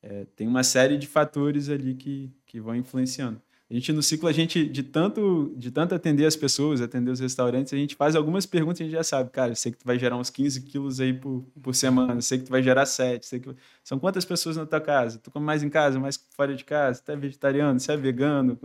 [0.04, 3.42] É, tem uma série de fatores ali que, que vão influenciando.
[3.72, 7.22] A gente, no ciclo, a gente, de tanto, de tanto atender as pessoas, atender os
[7.22, 9.86] restaurantes, a gente faz algumas perguntas e a gente já sabe, cara, sei que tu
[9.86, 13.26] vai gerar uns 15 quilos aí por, por semana, sei que tu vai gerar 7,
[13.26, 13.50] sei que...
[13.84, 15.18] São quantas pessoas na tua casa?
[15.18, 17.02] Tu come mais em casa, mais fora de casa?
[17.04, 18.60] Tu é vegetariano, você é vegano?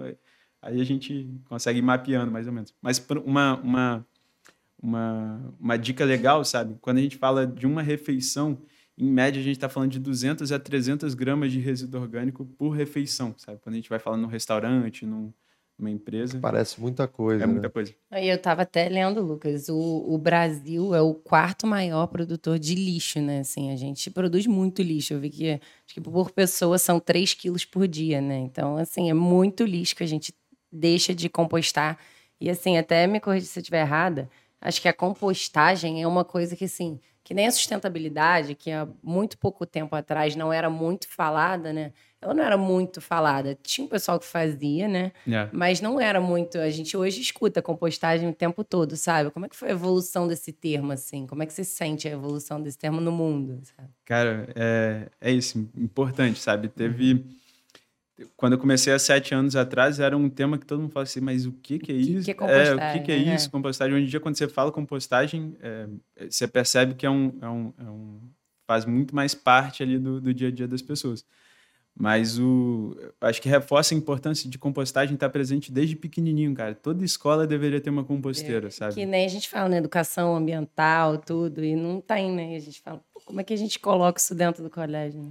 [0.61, 2.75] Aí a gente consegue ir mapeando, mais ou menos.
[2.83, 4.07] Mas uma, uma,
[4.83, 6.77] uma, uma dica legal, sabe?
[6.83, 8.59] Quando a gente fala de uma refeição,
[8.99, 12.71] em média, a gente está falando de 200 a 300 gramas de resíduo orgânico por
[12.71, 13.61] refeição, sabe?
[13.63, 15.33] Quando a gente vai falando no restaurante, num,
[15.79, 16.39] uma empresa.
[16.41, 17.45] Parece muita coisa.
[17.45, 17.53] É né?
[17.53, 17.95] muita coisa.
[18.11, 22.75] Aí eu estava até lendo, Lucas, o, o Brasil é o quarto maior produtor de
[22.75, 23.41] lixo, né?
[23.41, 25.15] Assim, a gente produz muito lixo.
[25.15, 28.39] Eu vi que, acho que por pessoa são 3 quilos por dia, né?
[28.39, 30.35] Então, assim, é muito lixo que a gente
[30.73, 31.99] deixa de compostar.
[32.41, 34.29] E, assim, até me corrija se eu estiver errada,
[34.61, 36.99] acho que a compostagem é uma coisa que, assim,
[37.29, 41.93] que nem a sustentabilidade, que há muito pouco tempo atrás não era muito falada, né?
[42.23, 43.55] Ela não era muito falada.
[43.63, 45.13] Tinha um pessoal que fazia, né?
[45.31, 45.47] É.
[45.53, 46.57] Mas não era muito.
[46.57, 49.31] A gente hoje escuta compostagem o tempo todo, sabe?
[49.31, 51.27] Como é que foi a evolução desse termo, assim?
[51.27, 53.61] Como é que você sente a evolução desse termo no mundo?
[53.77, 53.91] Sabe?
[54.07, 56.67] Cara, é, é isso, importante, sabe?
[56.69, 57.27] Teve.
[58.37, 61.21] Quando eu comecei há sete anos atrás, era um tema que todo mundo falava assim,
[61.21, 62.25] mas o que, que é isso?
[62.25, 63.35] que é o compostagem, que, que é né?
[63.35, 63.95] isso, compostagem?
[63.95, 65.87] Hoje em dia, quando você fala compostagem, é,
[66.29, 68.21] você percebe que é um, é um, é um-
[68.67, 71.25] faz muito mais parte ali do, do dia a dia das pessoas.
[72.01, 76.73] Mas o, acho que reforça a importância de compostagem estar presente desde pequenininho, cara.
[76.75, 78.93] Toda escola deveria ter uma composteira, sabe?
[78.93, 79.79] É, Que nem a gente fala, né?
[79.79, 82.55] Educação ambiental, tudo, e não tem, né?
[82.55, 85.21] A gente fala, como é que a gente coloca isso dentro do colégio?
[85.23, 85.31] Né?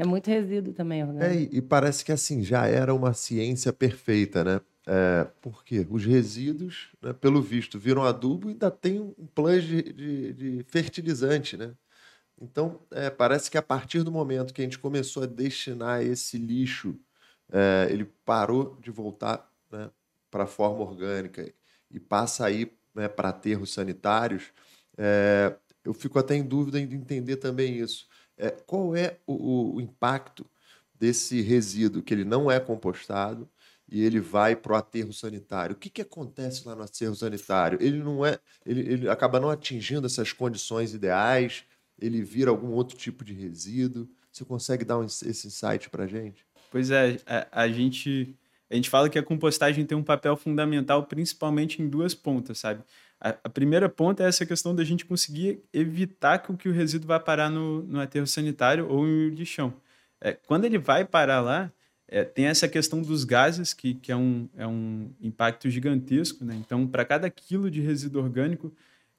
[0.00, 1.54] É muito resíduo também, É, orgânico.
[1.54, 4.60] e, e parece que assim, já era uma ciência perfeita, né?
[4.86, 5.86] É, por quê?
[5.90, 10.64] Os resíduos, né, pelo visto, viram adubo e ainda tem um plus de, de- de
[10.68, 11.74] fertilizante, né?
[12.40, 16.38] Então, é, parece que a partir do momento que a gente começou a destinar esse
[16.38, 16.96] lixo,
[17.52, 19.90] é, ele parou de voltar né,
[20.30, 21.52] para a forma orgânica
[21.90, 24.52] e passa aí né, para aterros sanitários,
[24.96, 28.07] é, eu fico até em dúvida de entender também isso.
[28.38, 30.46] É, qual é o, o- impacto
[30.94, 33.48] desse resíduo que ele não é compostado
[33.90, 35.74] e ele vai para o aterro sanitário?
[35.76, 37.78] O que, que acontece lá no aterro sanitário?
[37.82, 41.64] Ele não é, ele, ele acaba não atingindo essas condições ideais,
[41.98, 44.08] ele vira algum outro tipo de resíduo.
[44.32, 46.46] Você consegue dar um esse insight para gente?
[46.70, 48.36] Pois é, a, a gente
[48.70, 52.84] a gente fala que a compostagem tem um papel fundamental, principalmente em duas pontas, sabe?
[53.20, 56.72] A, a primeira ponta é essa questão da gente conseguir evitar que o, que o
[56.72, 59.74] resíduo vá parar no, no aterro sanitário ou no lixão.
[60.20, 61.72] É, quando ele vai parar lá,
[62.06, 66.54] é, tem essa questão dos gases, que, que é, um, é um impacto gigantesco, né?
[66.54, 68.72] Então, para cada quilo de resíduo orgânico,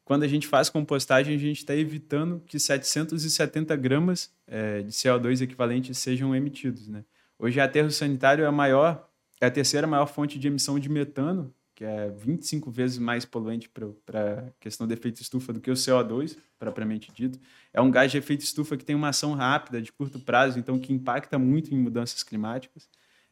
[0.03, 5.41] quando a gente faz compostagem, a gente está evitando que 770 gramas é, de CO2
[5.41, 7.03] equivalentes sejam emitidos, né?
[7.37, 9.07] Hoje, aterro sanitário é a maior,
[9.39, 13.69] é a terceira maior fonte de emissão de metano, que é 25 vezes mais poluente
[13.69, 13.87] para
[14.33, 17.39] a questão do efeito estufa do que o CO2, propriamente dito.
[17.73, 20.77] É um gás de efeito estufa que tem uma ação rápida, de curto prazo, então
[20.77, 22.89] que impacta muito em mudanças climáticas.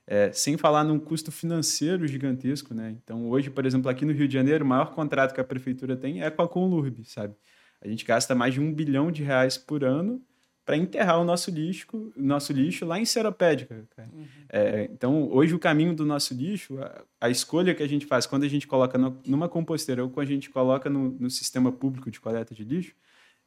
[0.08, 2.96] É, sem falar num custo financeiro gigantesco, né?
[3.04, 5.98] Então, hoje, por exemplo, aqui no Rio de Janeiro, o maior contrato que a prefeitura
[5.98, 7.36] tem é com a Conlurb, sabe?
[7.82, 10.22] A gente gasta mais de um bilhão de reais por ano
[10.68, 13.88] para enterrar o nosso lixo, nosso lixo lá em Seropédica.
[13.96, 14.10] Cara.
[14.50, 18.26] É, então, hoje o caminho do nosso lixo, a, a escolha que a gente faz
[18.26, 21.72] quando a gente coloca no, numa composteira ou quando a gente coloca no, no sistema
[21.72, 22.94] público de coleta de lixo,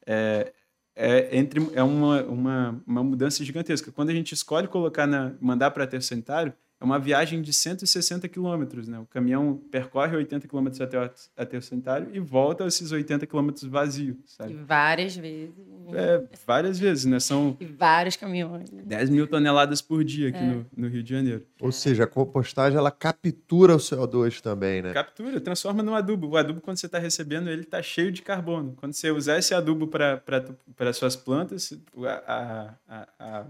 [0.03, 0.51] é,
[0.95, 3.91] é, entre, é uma, uma, uma mudança gigantesca.
[3.91, 6.51] Quando a gente escolhe colocar na, mandar para aterro sanitário,
[6.81, 8.87] é uma viagem de 160 quilômetros.
[8.87, 8.97] Né?
[8.97, 14.17] O caminhão percorre 80 quilômetros até o aterro sanitário e volta esses 80 quilômetros vazio,
[14.25, 14.53] E sabe?
[14.55, 15.53] várias vezes.
[15.93, 17.19] É, várias vezes, né?
[17.19, 18.69] São E vários caminhões.
[18.71, 21.45] 10 mil toneladas por dia aqui no, no Rio de Janeiro.
[21.59, 24.91] Ou seja, a compostagem ela captura o CO2 também, né?
[24.91, 26.29] Captura, transforma no adubo.
[26.29, 28.73] O adubo, quando você está recebendo, ele está cheio de carbono.
[28.77, 31.73] Quando você usar esse adubo para suas plantas,
[32.25, 33.45] a, a, a, A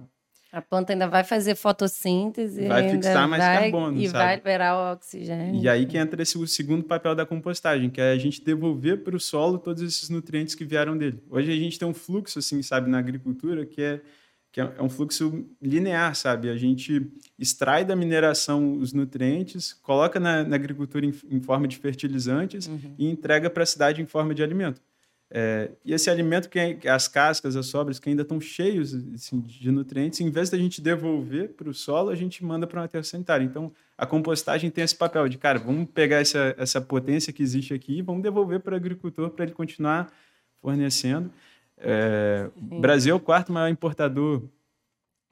[0.60, 2.68] planta ainda vai fazer fotossíntese.
[2.68, 4.24] Vai fixar mais vai- carbono, E sabe?
[4.26, 5.62] vai liberar o oxigênio.
[5.62, 9.04] E aí que entra esse o segundo papel da compostagem, que é a gente devolver
[9.04, 11.22] para o solo todos esses nutrientes que vieram dele.
[11.30, 14.02] Hoje a gente tem um fluxo, assim, sabe, na agricultura, que é,
[14.52, 16.50] que é é um fluxo linear, sabe?
[16.50, 17.08] A gente
[17.40, 22.96] extrai da mineração os nutrientes, coloca na, na agricultura em, em forma de fertilizantes Uhum.
[22.98, 24.82] e entrega para a cidade em forma de alimento.
[25.34, 29.40] É, e esse alimento, que é- as cascas, as sobras, que ainda estão cheios assim,
[29.40, 32.84] de nutrientes, em vez da gente devolver para o solo, a gente manda para um
[32.84, 33.46] aterro sanitário.
[33.46, 37.74] Então, a compostagem tem esse papel de, cara, vamos pegar essa, essa potência que existe
[37.74, 40.12] aqui e vamos devolver para o agricultor para ele continuar
[40.62, 41.32] fornecendo.
[41.78, 44.44] É, o Brasil é o quarto maior importador,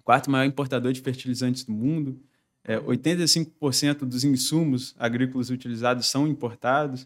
[0.05, 2.17] quarto maior importador de fertilizantes do mundo.
[2.63, 7.05] É, 85% dos insumos agrícolas utilizados são importados.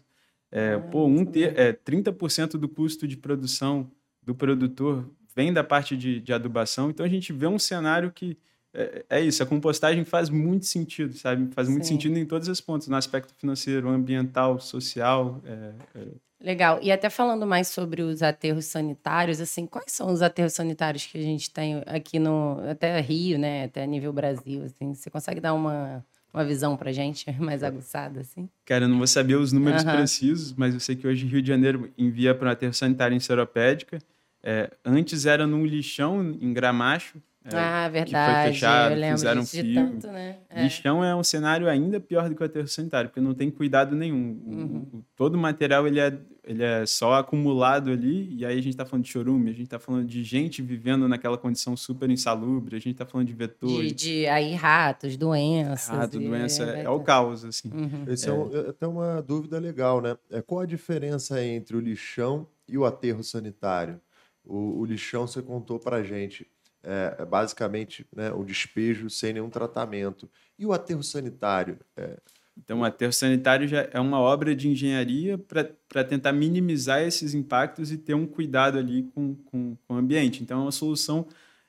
[0.54, 3.90] É, pô, um ter, é, 30% do custo de produção
[4.22, 6.90] do produtor vem da parte de, de adubação.
[6.90, 8.38] Então a gente vê um cenário que
[8.72, 11.52] é, é isso, a compostagem faz muito sentido, sabe?
[11.52, 11.94] Faz muito Sim.
[11.94, 15.40] sentido em todos os pontos, no aspecto financeiro, ambiental, social.
[15.44, 16.06] é, é,
[16.40, 16.78] Legal.
[16.82, 21.16] E até falando mais sobre os aterros sanitários, assim, quais são os aterros sanitários que
[21.16, 25.54] a gente tem aqui no até Rio, né, até nível Brasil, assim, você consegue dar
[25.54, 28.48] uma uma visão para gente mais aguçada, assim?
[28.66, 31.48] Cara, eu não vou saber os números precisos, mas eu sei que hoje Rio de
[31.48, 33.98] Janeiro envia para um aterro sanitário em Seropédica.
[34.42, 38.34] É, antes era num lixão em Gramacho, é, ah, verdade.
[38.34, 39.74] Que foi fechado, fizeram um filme.
[39.74, 40.36] Tanto, né?
[40.48, 40.62] é.
[40.62, 43.94] Lixão é um cenário ainda pior do que o aterro sanitário, porque não tem cuidado
[43.94, 44.40] nenhum.
[44.46, 44.88] Uhum.
[44.92, 48.70] O, todo o material ele é, ele é só acumulado ali, e aí a gente
[48.70, 52.76] está falando de chorume, a gente está falando de gente vivendo naquela condição super insalubre,
[52.76, 53.94] a gente está falando de vetores.
[53.94, 55.88] De, de, aí ratos, doenças.
[55.88, 57.68] Rato, doença, é, é, o caos, assim.
[57.68, 58.04] Uhum.
[58.06, 60.16] Esse é, um, é até uma dúvida legal, né?
[60.30, 64.00] É, qual a diferença entre o lixão e o aterro sanitário?
[64.44, 66.46] O, o lixão você contou para gente
[66.84, 70.30] é, é, basicamente né, o despejo sem nenhum tratamento.
[70.58, 71.78] E o aterro sanitário?
[71.96, 72.18] É...
[72.56, 77.90] Então, o aterro sanitário já é uma obra de engenharia para tentar minimizar esses impactos
[77.90, 80.42] e ter um cuidado ali com, com, com o ambiente.
[80.42, 81.26] Então, é uma solução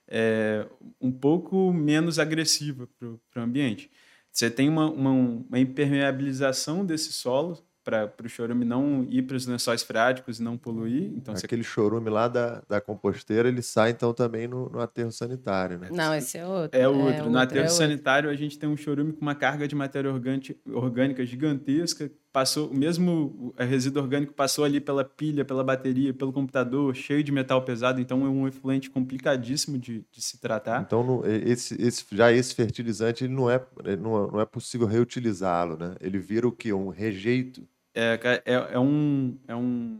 [0.08, 0.68] é,
[1.02, 3.90] um pouco menos agressiva para o ambiente.
[4.32, 9.46] Você tem uma, uma, uma impermeabilização desse solo, para o chorume não ir para os
[9.46, 11.14] lençóis freáticos e não poluir.
[11.16, 11.70] Então, Aquele você...
[11.70, 15.90] chorume lá da, da composteira, ele sai então também no, no aterro sanitário, né?
[15.92, 16.80] Não, esse é outro.
[16.80, 17.10] É outro.
[17.10, 18.42] É, no outro, aterro é sanitário, outro.
[18.42, 22.12] a gente tem um chorume com uma carga de matéria orgânica gigantesca.
[22.34, 27.32] Passou, o mesmo resíduo orgânico passou ali pela pilha, pela bateria, pelo computador, cheio de
[27.32, 28.02] metal pesado.
[28.02, 30.82] Então, é um efluente complicadíssimo de, de se tratar.
[30.82, 33.64] Então, no, esse, esse, já esse fertilizante, ele não é,
[33.98, 35.96] não, não é possível reutilizá-lo, né?
[36.02, 36.74] Ele vira o quê?
[36.74, 37.64] Um rejeito
[37.96, 40.00] é, é, é, um, é, um,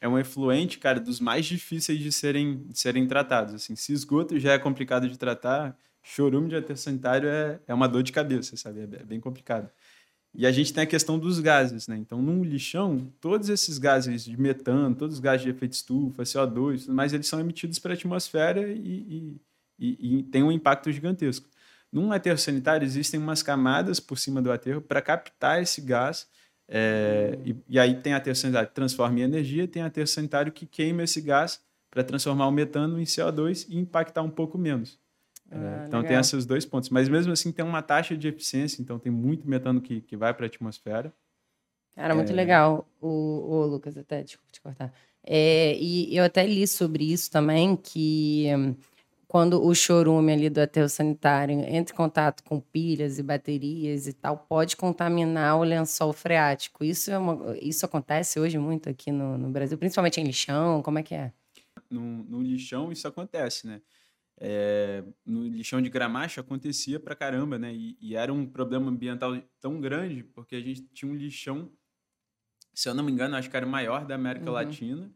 [0.00, 3.54] é um efluente, cara, dos mais difíceis de serem, de serem tratados.
[3.54, 7.86] Assim, se esgoto já é complicado de tratar, chorume de aterro sanitário é, é uma
[7.86, 8.80] dor de cabeça, sabe?
[8.80, 9.70] É, é bem complicado.
[10.34, 11.96] E a gente tem a questão dos gases, né?
[11.96, 16.82] Então, num lixão, todos esses gases de metano, todos os gases de efeito estufa, CO2,
[16.82, 19.40] tudo mais, eles são emitidos para a atmosfera e, e,
[19.78, 21.48] e, e tem um impacto gigantesco.
[21.90, 26.28] Num aterro sanitário, existem umas camadas por cima do aterro para captar esse gás
[26.68, 30.66] é, e, e, aí tem aterro sanitário que transforma em energia, tem aterro sanitário que
[30.66, 31.60] queima esse gás
[31.90, 34.98] para transformar o metano em CO2 e impactar um pouco menos.
[35.50, 36.04] É, ah, então legal.
[36.04, 36.90] tem esses dois pontos.
[36.90, 40.34] Mas mesmo assim tem uma taxa de eficiência, então tem muito metano que, que vai
[40.34, 41.10] para a atmosfera.
[41.94, 42.34] Cara, muito é...
[42.34, 42.86] legal.
[43.00, 44.92] O, o Lucas, até, desculpa te cortar.
[45.24, 48.46] É, e eu até li sobre isso também, que
[49.28, 54.14] quando o chorume ali do aterro sanitário entra em contato com pilhas e baterias e
[54.14, 56.82] tal, pode contaminar o lençol freático.
[56.82, 60.98] Isso, é uma, isso acontece hoje muito aqui no, no Brasil, principalmente em lixão, como
[60.98, 61.30] é que é?
[61.90, 63.82] No, no lixão isso acontece, né?
[64.40, 67.74] É, no lixão de gramacho acontecia pra caramba, né?
[67.74, 71.70] E, e, era um problema ambiental tão grande, porque a gente tinha um lixão,
[72.72, 74.52] se eu não me engano, acho que era o maior da América uhum.
[74.52, 75.12] Latina,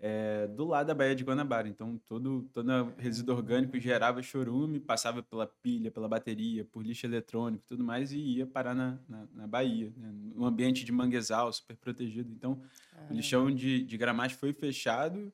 [0.00, 1.68] é, do lado da Baía de Guanabara.
[1.68, 7.64] Então, todo, todo resíduo orgânico gerava chorume, passava pela pilha, pela bateria, por lixo eletrônico
[7.66, 10.12] tudo mais, e ia parar na, na, na Bahia, né?
[10.36, 12.30] um ambiente de manguezal, super protegido.
[12.32, 13.08] Então, ah.
[13.10, 13.98] o lixão de, de
[14.36, 15.32] foi fechado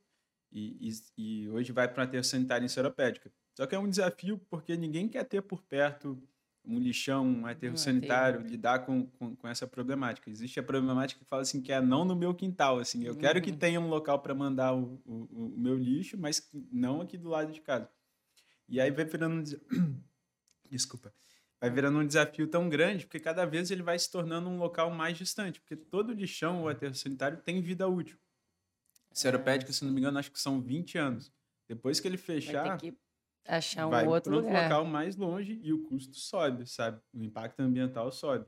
[0.50, 3.30] e, e, e hoje vai para uma aterro sanitário em Seropédica.
[3.54, 6.20] Só que é um desafio porque ninguém quer ter por perto
[6.66, 8.50] um lixão, um aterro um sanitário, aterro.
[8.50, 10.30] lidar com, com, com, essa problemática.
[10.30, 13.18] Existe a problemática que fala assim que é não no meu quintal, assim, eu uhum.
[13.18, 13.56] quero que uhum.
[13.56, 17.52] tenha um local para mandar o, o, o, meu lixo, mas não aqui do lado
[17.52, 17.88] de casa.
[18.68, 19.42] E aí vai virando um
[20.70, 21.12] desculpa,
[21.60, 24.90] vai virando um desafio tão grande, porque cada vez ele vai se tornando um local
[24.90, 28.18] mais distante, porque todo lixão ou aterro sanitário tem vida útil.
[29.12, 31.32] Seropédica, é, se não me engano, acho que são 20 anos.
[31.68, 32.96] Depois que ele fechar, que
[33.46, 37.00] achar um vai outro para outro local mais longe e o custo sobe, sabe?
[37.12, 38.46] O impacto ambiental sobe.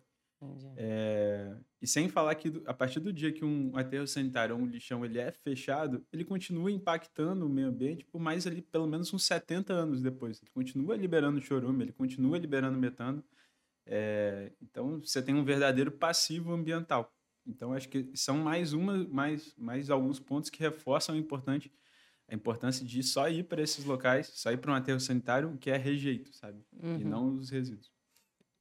[0.76, 4.66] É, e sem falar que a partir do dia que um aterro sanitário ou um
[4.66, 9.12] lixão ele é fechado, ele continua impactando o meio ambiente por mais ali pelo menos
[9.12, 10.40] uns 70 anos depois.
[10.42, 13.24] Ele continua liberando chorume, ele continua liberando metano.
[13.86, 17.10] É, então você tem um verdadeiro passivo ambiental.
[17.46, 21.72] Então acho que são mais uma, mais, mais alguns pontos que reforçam o importante
[22.28, 25.70] a importância de só ir para esses locais, só ir para um aterro sanitário que
[25.70, 26.64] é rejeito, sabe?
[26.82, 27.00] Uhum.
[27.00, 27.90] E não os resíduos.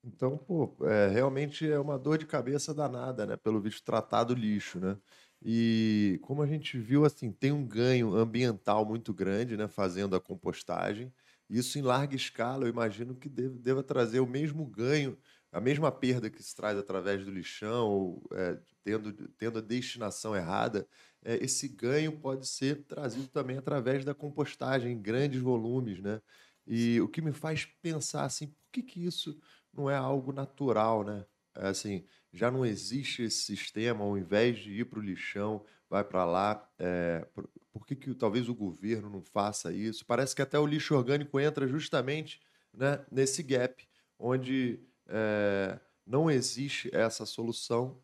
[0.03, 3.35] Então, pô, é, realmente é uma dor de cabeça danada, né?
[3.35, 4.97] Pelo visto, tratar do lixo, né?
[5.43, 9.67] E como a gente viu, assim, tem um ganho ambiental muito grande, né?
[9.67, 11.11] Fazendo a compostagem.
[11.49, 15.17] Isso em larga escala, eu imagino que deva, deva trazer o mesmo ganho,
[15.51, 20.35] a mesma perda que se traz através do lixão, ou, é, tendo, tendo a destinação
[20.35, 20.87] errada,
[21.25, 26.21] é, esse ganho pode ser trazido também através da compostagem em grandes volumes, né?
[26.67, 29.37] E o que me faz pensar assim, por que, que isso
[29.73, 31.25] não é algo natural, né?
[31.55, 36.03] É assim, já não existe esse sistema, ao invés de ir para o lixão, vai
[36.03, 36.69] para lá.
[36.77, 40.05] É, por, por que, que talvez o governo não faça isso?
[40.05, 42.39] Parece que até o lixo orgânico entra justamente
[42.73, 43.87] né, nesse gap,
[44.19, 48.01] onde é, não existe essa solução.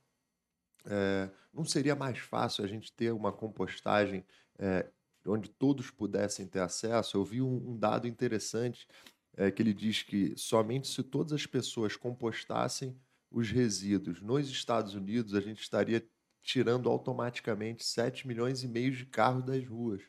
[0.86, 4.26] É, não seria mais fácil a gente ter uma compostagem
[4.58, 4.88] é,
[5.26, 7.18] onde todos pudessem ter acesso?
[7.18, 8.88] Eu vi um, um dado interessante
[9.36, 12.98] é, que ele diz que somente se todas as pessoas compostassem
[13.30, 16.06] os resíduos nos Estados Unidos, a gente estaria
[16.42, 20.02] tirando automaticamente 7 milhões e meio de carros das ruas,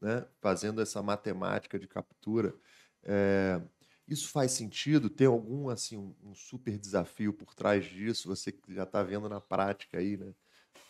[0.00, 0.24] né?
[0.40, 2.54] fazendo essa matemática de captura.
[4.12, 5.08] Isso faz sentido?
[5.08, 8.28] Tem algum assim um, um, super desafio por trás disso?
[8.28, 10.34] Você que já está vendo na prática aí, né,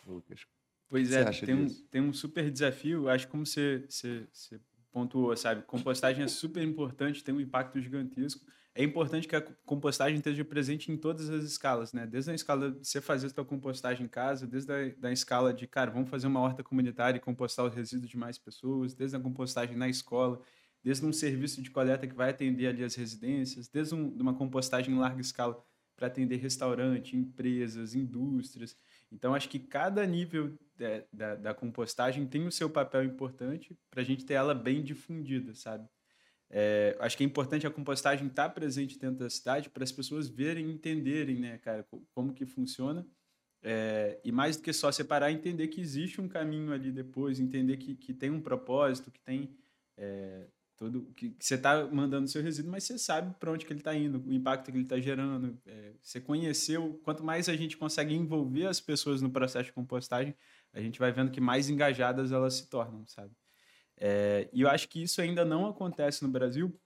[0.05, 0.45] Lucas?
[0.89, 3.07] Pois é, tem um, tem um super desafio.
[3.09, 4.59] Acho que como você, você, você
[4.91, 5.63] pontuou, sabe?
[5.63, 8.45] Compostagem é super importante, tem um impacto gigantesco.
[8.75, 12.07] É importante que a compostagem esteja presente em todas as escalas, né?
[12.07, 15.53] Desde a escala de você fazer a sua compostagem em casa, desde a da escala
[15.53, 19.15] de, cara, vamos fazer uma horta comunitária e compostar os resíduos de mais pessoas, desde
[19.15, 20.41] a compostagem na escola,
[20.83, 24.93] desde um serviço de coleta que vai atender ali as residências, desde um, uma compostagem
[24.93, 25.63] em larga escala
[25.95, 28.75] para atender restaurante, empresas, indústrias.
[29.11, 34.01] Então, acho que cada nível de, da, da, compostagem tem o seu papel importante para
[34.01, 35.87] a gente ter ela bem difundida, sabe?
[36.49, 39.91] É, acho que é importante a compostagem estar tá presente dentro da cidade para as
[39.91, 43.07] pessoas verem, entenderem, né, cara, como que funciona.
[43.61, 47.77] É, e mais do que só separar, entender que existe um caminho ali depois, entender
[47.77, 49.55] que, que tem um propósito, que tem
[49.97, 50.47] é,
[51.15, 53.95] que, que você está mandando seu resíduo, mas você sabe para onde que ele está
[53.95, 55.57] indo, o impacto que ele está gerando.
[55.65, 60.35] É, você conheceu, quanto mais a gente consegue envolver as pessoas no processo de compostagem,
[60.73, 63.31] a gente vai vendo que mais engajadas elas se tornam, sabe?
[63.97, 66.77] É, e eu acho que isso ainda não acontece no Brasil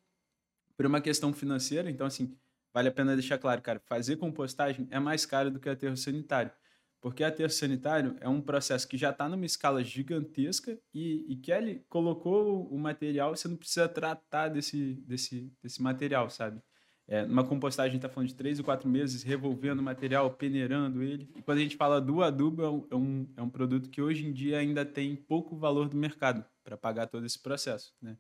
[0.76, 1.90] por uma questão financeira.
[1.90, 2.38] Então, assim,
[2.74, 6.52] vale a pena deixar claro, cara, fazer compostagem é mais caro do que aterro sanitário.
[7.00, 11.86] Porque aterro sanitário é um processo que já está numa escala gigantesca e, e ele
[11.88, 16.62] colocou o material, você não precisa tratar desse, desse, desse material, sabe?
[17.08, 20.30] É, numa compostagem, a gente está falando de três ou quatro meses, revolvendo o material,
[20.32, 21.30] peneirando ele.
[21.38, 24.02] E quando a gente fala do adubo, é um, é um, é um produto que
[24.02, 28.18] hoje em dia ainda tem pouco valor do mercado para pagar todo esse processo, né?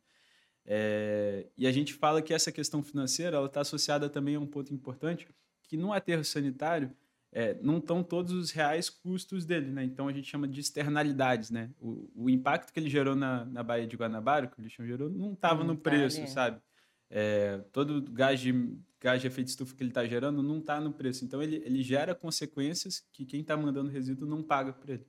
[0.69, 4.73] É, e a gente fala que essa questão financeira está associada também a um ponto
[4.73, 5.28] importante,
[5.63, 6.91] que no aterro sanitário
[7.32, 9.84] é, não estão todos os reais custos dele, né?
[9.84, 11.69] Então a gente chama de externalidades, né?
[11.80, 15.09] O, o impacto que ele gerou na, na Baía de Guanabara, que o lixão gerou,
[15.09, 16.30] não estava no tá preço, ali.
[16.30, 16.61] sabe?
[17.09, 18.53] É, todo gás de,
[18.99, 21.25] gás de efeito estufa que ele está gerando não está no preço.
[21.25, 25.05] Então ele, ele gera consequências que quem está mandando resíduo não paga por ele.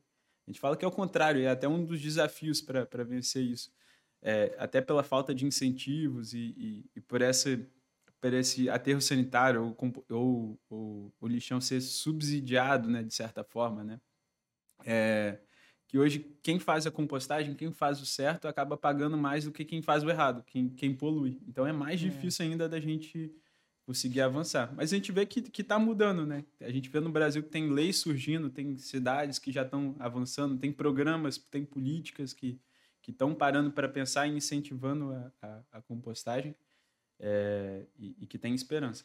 [0.46, 3.70] A gente fala que é o contrário, é até um dos desafios para vencer isso.
[4.20, 7.50] É, até pela falta de incentivos e, e, e por essa
[8.20, 13.84] para esse aterro sanitário ou, ou, ou, o lixão ser subsidiado, né, de certa forma,
[13.84, 14.00] né?
[14.84, 15.38] É,
[15.86, 19.64] que hoje quem faz a compostagem, quem faz o certo, acaba pagando mais do que
[19.64, 21.40] quem faz o errado, quem, quem polui.
[21.46, 22.04] Então é mais é.
[22.04, 23.32] difícil ainda da gente
[23.86, 24.72] conseguir avançar.
[24.76, 26.44] Mas a gente vê que está mudando, né?
[26.60, 30.58] A gente vê no Brasil que tem leis surgindo, tem cidades que já estão avançando,
[30.58, 32.60] tem programas, tem políticas que
[33.08, 36.54] estão parando para pensar e incentivando a, a, a compostagem
[37.20, 39.04] é, e, e, que tem esperança.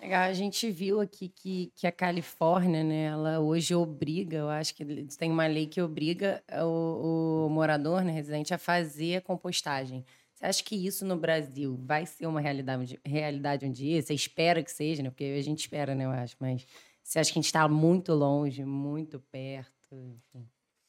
[0.00, 4.84] A gente viu aqui que, que a Califórnia, né, ela hoje obriga, eu acho que
[5.18, 10.04] tem uma lei que obriga o, o morador, né, residente, a fazer a compostagem.
[10.32, 14.00] Você acha que isso no Brasil vai ser uma realidade, realidade um dia?
[14.00, 15.10] Você espera que seja, né?
[15.10, 16.36] Porque a gente espera, né, eu acho.
[16.38, 16.64] Mas
[17.02, 19.72] você acha que a gente está muito longe, muito perto?
[19.90, 20.48] Enfim.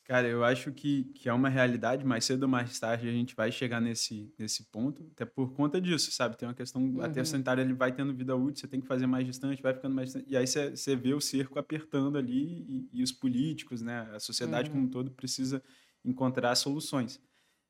[0.10, 3.36] Cara, eu acho que, que é uma realidade, mais cedo ou mais tarde a gente
[3.36, 6.36] vai chegar nesse, nesse ponto, até por conta disso, sabe?
[6.36, 7.00] Tem uma questão, uhum.
[7.00, 9.94] até sanitária ele vai tendo vida útil, você tem que fazer mais distante, vai ficando
[9.94, 13.84] mais distante, e aí você, você vê o cerco apertando ali e, e os políticos,
[13.84, 14.10] né?
[14.12, 14.78] A sociedade uhum.
[14.78, 15.62] como um todo precisa
[16.04, 17.22] encontrar soluções.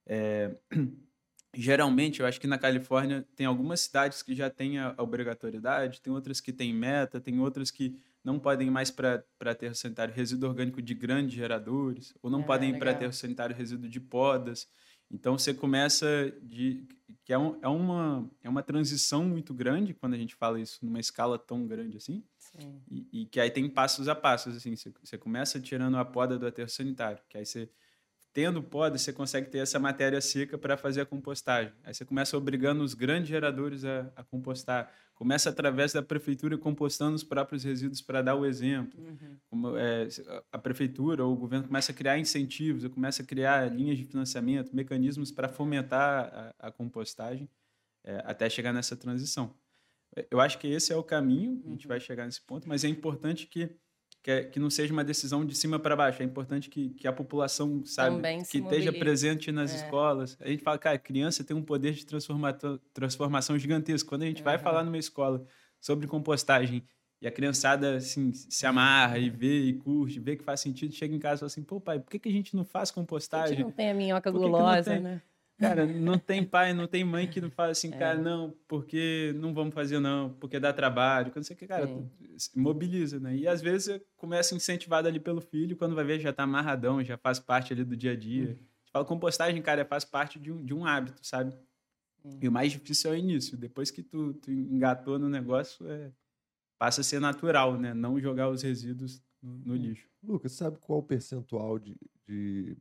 [0.08, 0.56] É...
[1.54, 6.14] Geralmente, eu acho que na Califórnia tem algumas cidades que já têm a obrigatoriedade, tem
[6.14, 10.50] outras que têm meta, tem outras que não podem ir mais para aterro sanitário resíduo
[10.50, 14.68] orgânico de grandes geradores, ou não é, podem ir para aterro sanitário resíduo de podas.
[15.12, 16.88] Então você começa de
[17.26, 20.84] que é, um, é, uma é uma transição muito grande quando a gente fala isso
[20.86, 22.24] numa escala tão grande assim,
[22.90, 24.76] e, e, que aí tem passos a passos assim.
[24.76, 27.70] Você, você começa tirando a poda do aterro sanitário, que aí você
[28.40, 31.74] tendo poda, você consegue ter essa matéria seca para fazer a compostagem.
[31.84, 34.90] Aí você começa obrigando os grandes geradores a, a compostar.
[35.14, 38.98] Começa através da prefeitura compostando os próprios resíduos para dar o exemplo.
[38.98, 39.38] Uhum.
[39.50, 40.08] Como, é,
[40.54, 44.74] a prefeitura ou o governo começa a criar incentivos, começa a criar linhas de financiamento,
[44.74, 47.50] mecanismos para fomentar a, a compostagem
[48.06, 49.54] é, até chegar nessa transição.
[50.32, 51.90] Eu acho que esse é o caminho, a gente uhum.
[51.90, 53.70] vai chegar nesse ponto, mas é importante que
[54.22, 56.22] que, é, que não seja uma decisão de cima para baixo.
[56.22, 59.78] É importante que, que a população, sabe, Também que esteja presente nas é.
[59.78, 60.38] escolas.
[60.42, 62.06] A gente fala, cara, criança tem um poder de
[62.94, 64.10] transformação gigantesco.
[64.10, 64.46] Quando a gente uhum.
[64.46, 65.46] vai falar numa escola
[65.80, 66.84] sobre compostagem
[67.22, 71.16] E a criançada, assim, se amarra e vê e curte, vê que faz sentido, chega
[71.16, 73.56] em casa e fala assim, pô, pai, por que, que a gente não faz compostagem?
[73.56, 75.22] Por que não tem a minhoca gulosa, né?
[75.60, 77.98] Cara, não tem pai, não tem mãe que não fala assim, é.
[77.98, 81.90] cara, não, porque não vamos fazer não, porque dá trabalho, quando você quer, cara,
[82.56, 83.36] mobiliza, né?
[83.36, 87.18] E às vezes começa incentivado ali pelo filho, quando vai ver já tá amarradão, já
[87.18, 88.58] faz parte ali do dia a dia.
[88.58, 88.66] Hum.
[88.94, 91.54] Fala, compostagem, cara, faz parte de um, de um hábito, sabe?
[92.24, 92.40] Hum.
[92.42, 93.58] E o mais difícil é o início.
[93.58, 96.10] Depois que tu, tu engatou no negócio, é,
[96.78, 97.94] passa a ser natural, né?
[97.94, 100.08] Não jogar os resíduos no, no lixo.
[100.24, 102.78] Lucas, sabe qual o percentual de, de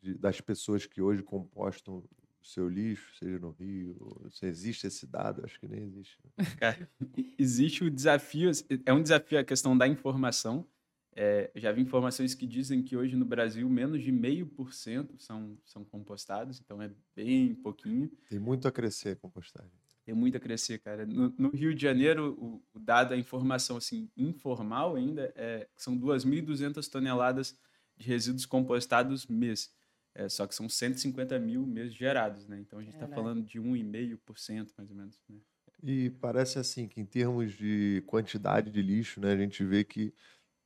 [0.00, 2.04] de, das pessoas que hoje compostam
[2.42, 6.18] o seu lixo, seja no Rio, se existe esse dado, acho que nem existe.
[6.24, 6.44] Né?
[6.58, 6.90] Cara,
[7.38, 8.50] existe o desafio,
[8.84, 10.66] é um desafio a questão da informação.
[11.14, 15.18] É, já vi informações que dizem que hoje no Brasil menos de meio por cento
[15.18, 18.10] são, são compostados, então é bem pouquinho.
[18.28, 19.70] Tem muito a crescer a compostagem.
[20.04, 21.04] Tem muito a crescer, cara.
[21.04, 25.98] No, no Rio de Janeiro, o, o, dado, a informação assim, informal ainda, é, são
[25.98, 27.58] 2.200 toneladas
[27.96, 29.70] de resíduos compostados mês.
[30.14, 32.58] É, só que são 150 mil meses gerados, né?
[32.58, 35.20] Então a gente está falando de 1,5% mais ou menos.
[35.28, 35.38] Né?
[35.82, 40.12] E parece assim que em termos de quantidade de lixo, né, a gente vê que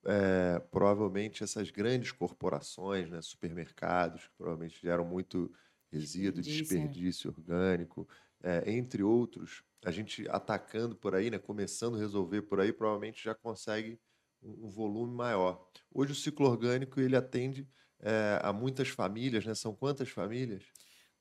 [0.05, 5.53] é, provavelmente essas grandes corporações, né, supermercados, que provavelmente geram muito
[5.91, 8.09] resíduo, desperdício, desperdício orgânico,
[8.43, 13.23] é, entre outros, a gente atacando por aí, né, começando a resolver por aí, provavelmente
[13.23, 13.99] já consegue
[14.43, 15.65] um, um volume maior.
[15.93, 17.69] Hoje o ciclo orgânico ele atende
[18.05, 19.55] é, a muitas famílias, né?
[19.55, 20.63] São quantas famílias?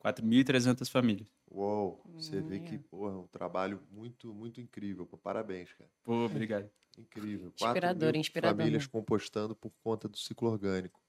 [0.03, 1.27] 4.300 famílias.
[1.49, 5.05] Uou, você hum, vê que porra, é um trabalho muito, muito incrível.
[5.23, 5.89] Parabéns, cara.
[6.03, 6.69] Pô, obrigado.
[6.97, 7.53] Incrível.
[7.55, 8.57] Inspirador, inspirador.
[8.57, 11.01] Famílias compostando por conta do ciclo orgânico.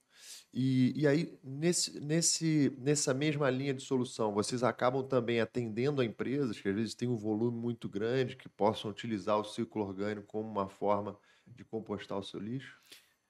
[0.53, 6.05] E, e aí, nesse, nesse, nessa mesma linha de solução, vocês acabam também atendendo a
[6.05, 10.27] empresas que às vezes têm um volume muito grande, que possam utilizar o ciclo orgânico
[10.29, 12.79] como uma forma de compostar o seu lixo?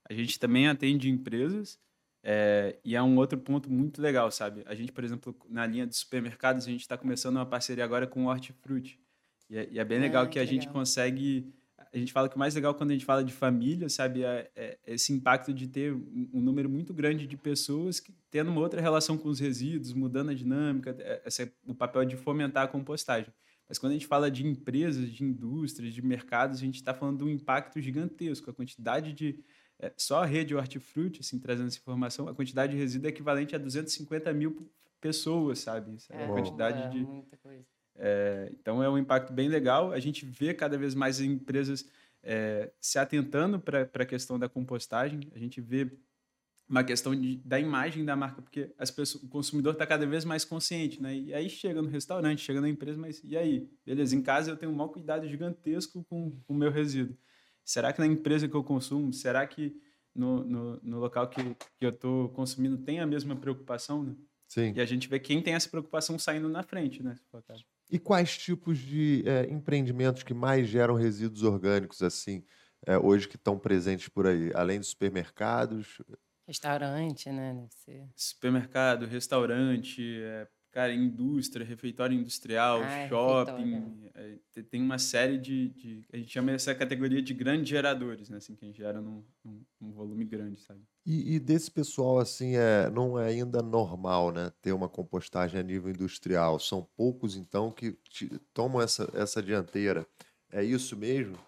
[0.04, 1.78] A gente também atende empresas
[2.26, 4.62] é, e é um outro ponto muito legal, sabe?
[4.64, 8.06] A gente, por exemplo, na linha de supermercados, a gente está começando uma parceria agora
[8.06, 8.98] com o Hortifruti.
[9.50, 10.54] E é, e é bem legal que, que a legal.
[10.54, 11.52] gente consegue.
[11.92, 14.50] A gente fala que o mais legal quando a gente fala de família, sabe, é,
[14.56, 18.80] é esse impacto de ter um, número muito grande de pessoas que, tendo uma outra
[18.80, 23.32] relação com os resíduos, mudando a dinâmica, é, é o papel de fomentar a compostagem.
[23.68, 27.18] Mas quando a gente fala de empresas, de indústrias, de mercados, a gente está falando
[27.18, 28.50] de um impacto gigantesco.
[28.50, 29.44] A quantidade de,
[29.78, 33.54] é, só a rede Hortifruti, assim, trazendo essa informação, a quantidade de resíduo é equivalente
[33.54, 34.70] a 250 mil
[35.00, 35.94] pessoas, sabe?
[35.96, 36.98] Essa é, a quantidade é, de.
[37.04, 37.64] Muita coisa.
[37.96, 39.92] É, então é um impacto bem legal.
[39.92, 41.88] A gente vê cada vez mais empresas
[42.22, 45.20] é, se atentando para a questão da compostagem.
[45.34, 45.90] A gente vê
[46.68, 50.24] uma questão de, da imagem da marca, porque as pessoas, o consumidor está cada vez
[50.24, 51.14] mais consciente, né?
[51.14, 53.68] E aí chega no restaurante, chega na empresa, mas e aí?
[53.84, 57.16] Beleza, em casa eu tenho um mau cuidado gigantesco com o meu resíduo.
[57.64, 59.74] Será que na empresa que eu consumo, será que
[60.14, 64.14] no, no, no local que, que eu estou consumindo tem a mesma preocupação, né?
[64.46, 64.72] Sim.
[64.76, 67.16] E a gente vê quem tem essa preocupação saindo na frente, né?
[67.90, 72.44] E quais tipos de é, empreendimentos que mais geram resíduos orgânicos, assim,
[72.86, 74.52] é, hoje que estão presentes por aí?
[74.54, 76.00] Além dos supermercados?
[76.46, 77.66] Restaurante, né?
[78.14, 86.04] Supermercado, restaurante, é, Cara, indústria, refeitório industrial, ah, shopping, é, tem uma série de, de,
[86.12, 88.38] A gente chama essa categoria de grandes geradores, né?
[88.38, 90.80] Assim, que a gente gera num, num, num volume grande, sabe?
[91.06, 94.50] E, e, desse pessoal, assim, é, não é ainda normal, né?
[94.60, 96.58] Ter uma compostagem a nível industrial.
[96.58, 100.04] São poucos, então, que te, tomam essa, essa dianteira.
[100.50, 101.38] É isso mesmo?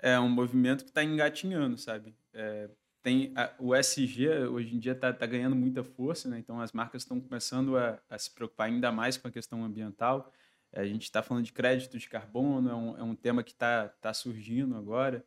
[0.00, 2.12] É um movimento que está engatinhando, sabe?
[2.34, 2.68] É,
[3.02, 6.38] tem a, o SG hoje em dia está tá ganhando muita força, né?
[6.38, 10.32] então as marcas estão começando a, a, se preocupar ainda mais com a questão ambiental.
[10.72, 13.88] A gente está falando de crédito de carbono, é um, é um tema que está
[13.88, 15.24] tá surgindo agora,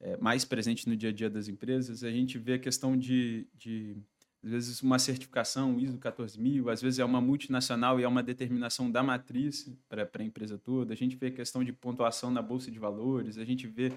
[0.00, 2.04] é, mais presente no dia a dia das empresas.
[2.04, 3.96] A gente vê a questão de, de
[4.44, 8.90] às vezes, uma certificação ISO 14000, às vezes é uma multinacional e é uma determinação
[8.90, 10.92] da matriz para a empresa toda.
[10.92, 13.92] A gente vê a questão de pontuação na bolsa de valores, a gente vê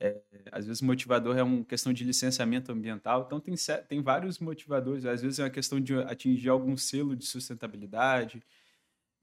[0.00, 0.20] é,
[0.50, 3.24] às vezes, motivador é uma questão de licenciamento ambiental.
[3.26, 3.54] Então, tem,
[3.88, 5.04] tem vários motivadores.
[5.04, 8.42] Às vezes, é uma questão de atingir algum selo de sustentabilidade.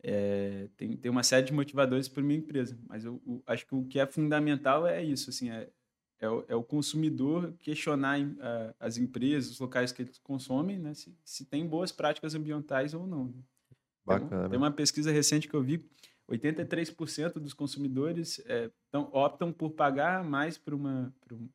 [0.04, 2.78] É, tem, tem uma série de motivadores para minha empresa.
[2.88, 5.30] Mas eu, eu, acho que o que é fundamental é isso.
[5.30, 5.70] Assim, é,
[6.20, 10.94] é, o, é o consumidor questionar uh, as empresas, os locais que eles consomem, né,
[10.94, 13.26] se, se tem boas práticas ambientais ou não.
[13.26, 13.44] Né.
[14.06, 14.50] Bacana.
[14.50, 15.86] Tem uma pesquisa recente que eu vi
[16.30, 21.14] 83% dos consumidores é, tão, optam por pagar mais para uma,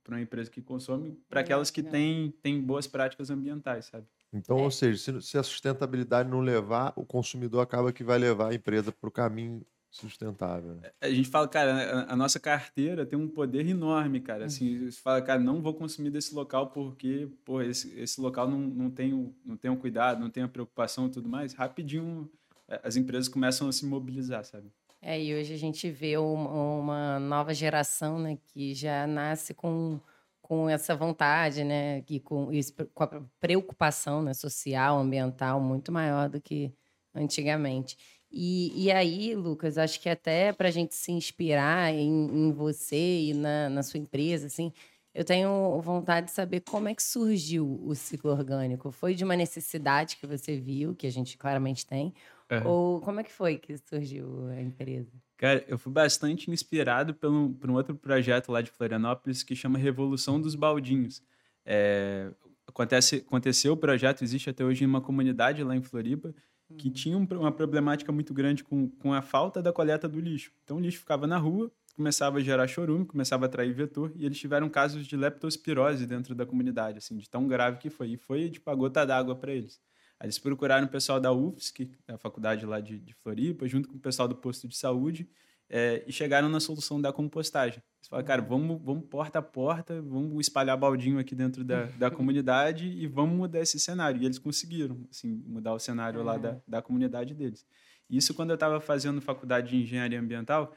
[0.08, 4.06] uma empresa que consome, para aquelas que têm, têm boas práticas ambientais, sabe?
[4.32, 4.62] Então, é.
[4.62, 8.54] ou seja, se, se, a sustentabilidade não levar, o consumidor acaba que vai levar a
[8.54, 10.74] empresa para o caminho sustentável.
[10.74, 10.90] Né?
[11.00, 14.44] A gente fala, cara, a, a, nossa carteira tem um poder enorme, cara.
[14.44, 14.90] Assim, uhum.
[14.90, 18.90] você fala, cara, não vou consumir desse local porque, pô, esse, esse local não, não,
[18.90, 21.54] tem, não tem um cuidado, não tem a preocupação e tudo mais.
[21.54, 22.45] Rapidinho é,
[22.82, 24.72] as empresas começam a se mobilizar, sabe?
[25.00, 30.00] É, e hoje a gente vê uma, uma nova geração, né, que já nasce com
[30.46, 32.48] com essa vontade, né, e com,
[32.94, 36.72] com a preocupação né, social, ambiental muito maior do que
[37.12, 37.96] antigamente.
[38.30, 43.22] E, e aí, Lucas, acho que até para a gente se inspirar em, em você
[43.22, 44.72] e na, na sua empresa, assim,
[45.12, 48.92] eu tenho vontade de saber como é que surgiu o ciclo orgânico.
[48.92, 52.14] Foi de uma necessidade que você viu, que a gente claramente tem,
[52.50, 52.66] uhum.
[52.66, 55.10] ou como é que foi que surgiu a empresa?
[55.36, 59.78] Cara, eu fui bastante inspirado pelo, por um outro projeto lá de Florianópolis que chama
[59.78, 61.22] Revolução dos Baldinhos.
[61.64, 62.30] É,
[62.66, 66.34] acontece, aconteceu o projeto, existe até hoje em uma comunidade lá em Floripa,
[66.76, 70.50] que tinha uma problemática muito grande com, com a falta da coleta do lixo.
[70.64, 74.26] Então o lixo ficava na rua, começava a gerar chorume, começava a atrair vetor, e
[74.26, 78.08] eles tiveram casos de leptospirose dentro da comunidade, assim, de tão grave que foi.
[78.08, 79.80] E foi, tipo, a gota d'água para eles.
[80.18, 83.96] Aí eles procuraram o pessoal da UFSC, da faculdade lá de, de Floripa, junto com
[83.96, 85.28] o pessoal do posto de saúde,
[85.68, 87.82] é, e chegaram na solução da compostagem.
[87.98, 92.10] Eles falaram, cara, vamos, vamos porta a porta, vamos espalhar baldinho aqui dentro da, da
[92.10, 94.22] comunidade e vamos mudar esse cenário.
[94.22, 97.66] E eles conseguiram, assim, mudar o cenário lá da, da comunidade deles.
[98.08, 100.72] Isso quando eu estava fazendo faculdade de engenharia ambiental,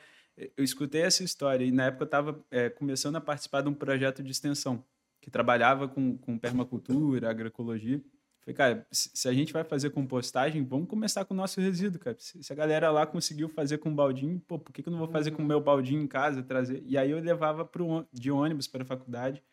[0.58, 3.74] eu escutei essa história e na época eu estava é, começando a participar de um
[3.74, 4.84] projeto de extensão
[5.22, 8.02] que trabalhava com, com permacultura, agroecologia.
[8.42, 12.16] Falei, cara, se a gente vai fazer compostagem, vamos começar com o nosso resíduo, cara.
[12.20, 15.10] Se a galera lá conseguiu fazer com baldinho, pô, por que, que eu não vou
[15.10, 16.82] fazer com o meu baldinho em casa, trazer?
[16.86, 19.44] E aí eu levava pro, de ônibus para a faculdade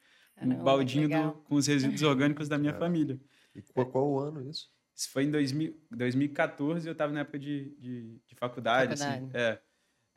[0.41, 3.18] um baldinho do, com os resíduos orgânicos da minha família.
[3.55, 4.70] E qual, qual o ano isso?
[4.95, 8.95] Isso foi em 2000, 2014, eu estava na época de, de, de faculdade.
[8.95, 9.05] Assim.
[9.05, 9.37] faculdade.
[9.37, 9.61] Assim, é.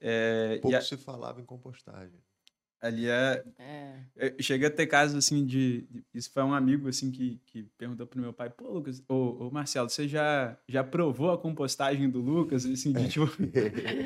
[0.01, 0.81] É, Pouco a...
[0.81, 2.17] se falava em compostagem.
[2.81, 3.43] Ali é...
[3.57, 4.33] é.
[4.39, 8.21] Cheguei a ter casos assim de, Isso foi um amigo assim que, que perguntou pro
[8.21, 12.65] meu pai: pô, Lucas, ô, ô Marcelo, você já, já provou a compostagem do Lucas?
[12.65, 13.29] Assim, de, tipo,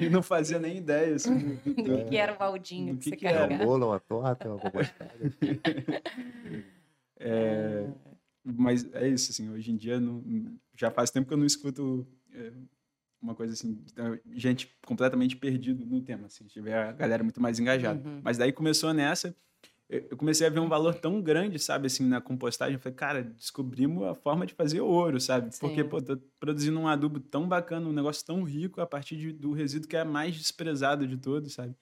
[0.02, 3.28] e não fazia nem ideia assim, do, do que era o baldinho que, que, que
[3.28, 3.54] era.
[3.54, 5.32] Um bolo, uma torta, uma compostagem.
[7.20, 7.88] é,
[8.44, 10.24] mas é isso, assim, hoje em dia não,
[10.76, 12.08] já faz tempo que eu não escuto.
[12.34, 12.52] É,
[13.24, 13.82] uma coisa assim,
[14.34, 18.08] gente completamente perdido no tema, assim, tiver a galera muito mais engajada.
[18.08, 18.20] Uhum.
[18.24, 19.36] Mas daí começou nessa,
[19.90, 22.76] eu comecei a ver um valor tão grande, sabe, assim, na compostagem.
[22.76, 25.54] Eu falei, cara, descobrimos a forma de fazer ouro, sabe?
[25.54, 25.60] Sim.
[25.60, 29.32] Porque, pô, tô produzindo um adubo tão bacana, um negócio tão rico a partir de,
[29.32, 31.76] do resíduo que é mais desprezado de todos, sabe?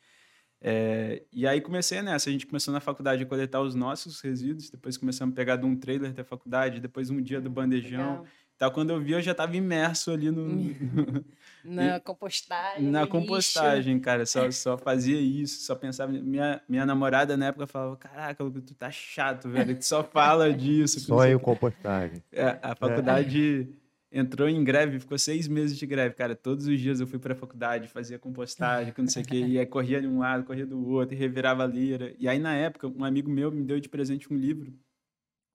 [0.63, 2.29] É, e aí comecei nessa.
[2.29, 5.65] A gente começou na faculdade a coletar os nossos resíduos, depois começamos a pegar de
[5.65, 8.19] um trailer da faculdade, depois um dia do bandejão.
[8.19, 8.27] Legal.
[8.61, 10.45] Então, quando eu vi, eu já estava imerso ali no.
[11.65, 12.91] na compostagem.
[12.91, 14.05] Na compostagem, lixo.
[14.05, 14.23] cara.
[14.23, 16.11] Só, só fazia isso, só pensava.
[16.11, 19.75] Minha, minha namorada na época falava: Caraca, tu tá chato, velho.
[19.75, 20.99] Tu só fala disso.
[20.99, 22.21] Só em compostagem.
[22.31, 23.67] É, a faculdade.
[24.11, 26.35] É entrou em greve, ficou seis meses de greve, cara.
[26.35, 29.57] Todos os dias eu fui para a faculdade, fazia compostagem, não sei o quê, e
[29.57, 32.13] aí corria de um lado, corria do outro, e revirava a lira.
[32.19, 34.71] E aí, na época, um amigo meu me deu de presente um livro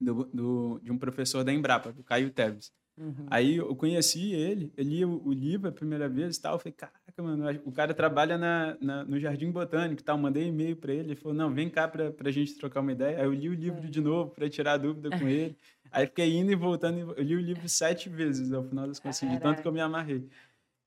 [0.01, 2.73] do, do de um professor da Embrapa, do Caio Teves.
[2.99, 3.27] Uhum.
[3.31, 6.55] Aí eu conheci ele, eu li o, o, livro a primeira vez e tal.
[6.55, 10.17] Eu falei, caraca, mano, o cara trabalha na, na no Jardim Botânico e tal.
[10.17, 11.09] mandei e-mail para ele.
[11.09, 13.19] Ele falou, não, vem cá para a gente trocar uma ideia.
[13.19, 13.91] Aí eu li o livro uhum.
[13.91, 15.57] de novo para tirar dúvida com ele.
[15.93, 17.15] Aí fiquei indo e voltando.
[17.17, 19.73] Eu li o livro sete vezes ao final das contas, assim, de tanto que eu
[19.73, 20.29] me amarrei.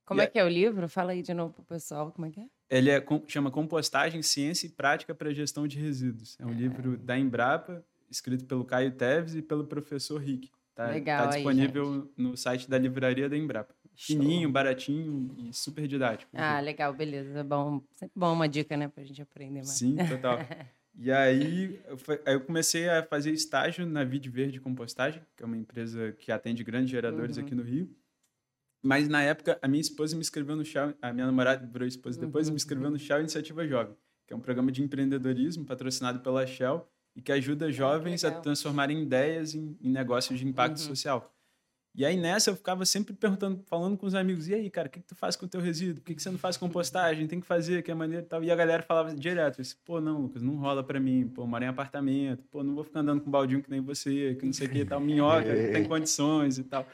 [0.06, 0.90] Como e é que é o livro?
[0.90, 2.46] Fala aí de novo pro pessoal, como é que é?
[2.70, 6.36] Ele é, chama Compostagem, Ciência e Prática para Gestão de Resíduos.
[6.40, 6.54] É um é.
[6.54, 10.50] livro da Embrapa, escrito pelo Caio Teves e pelo professor Rick.
[10.80, 13.76] Tá, Legal, tá disponível aí, no site da livraria da Embrapa.
[13.98, 16.32] Fininho, baratinho e super didático.
[16.34, 17.44] Ah, legal, beleza.
[17.44, 19.72] Bom, sempre bom uma dica, né, pra gente aprender mais.
[19.72, 20.38] Sim, total.
[20.98, 25.46] e aí eu, aí eu comecei a fazer estágio na Vide Verde Compostagem, que é
[25.46, 27.44] uma empresa que atende grandes geradores uhum.
[27.44, 27.94] aqui no Rio.
[28.82, 32.18] Mas na época, a minha esposa me inscreveu no Shell, a minha namorada virou esposa
[32.18, 32.54] depois, uhum.
[32.54, 36.90] me inscreveu no Shell Iniciativa Jovem, que é um programa de empreendedorismo patrocinado pela Shell
[37.20, 40.86] e que ajuda jovens a transformarem ideias em, em negócios de impacto uhum.
[40.86, 41.36] social.
[41.94, 44.92] E aí nessa eu ficava sempre perguntando, falando com os amigos, e aí, cara, o
[44.92, 45.96] que, que tu faz com o teu resíduo?
[45.96, 47.28] Por que, que você não faz compostagem?
[47.28, 48.42] Tem que fazer, que é maneiro e tal.
[48.42, 51.62] E a galera falava direto, disse, pô, não, Lucas, não rola para mim, pô, moro
[51.62, 54.68] em apartamento, pô, não vou ficar andando com baldinho que nem você, que não sei
[54.68, 56.88] o que tal, minhoca, tem condições e tal.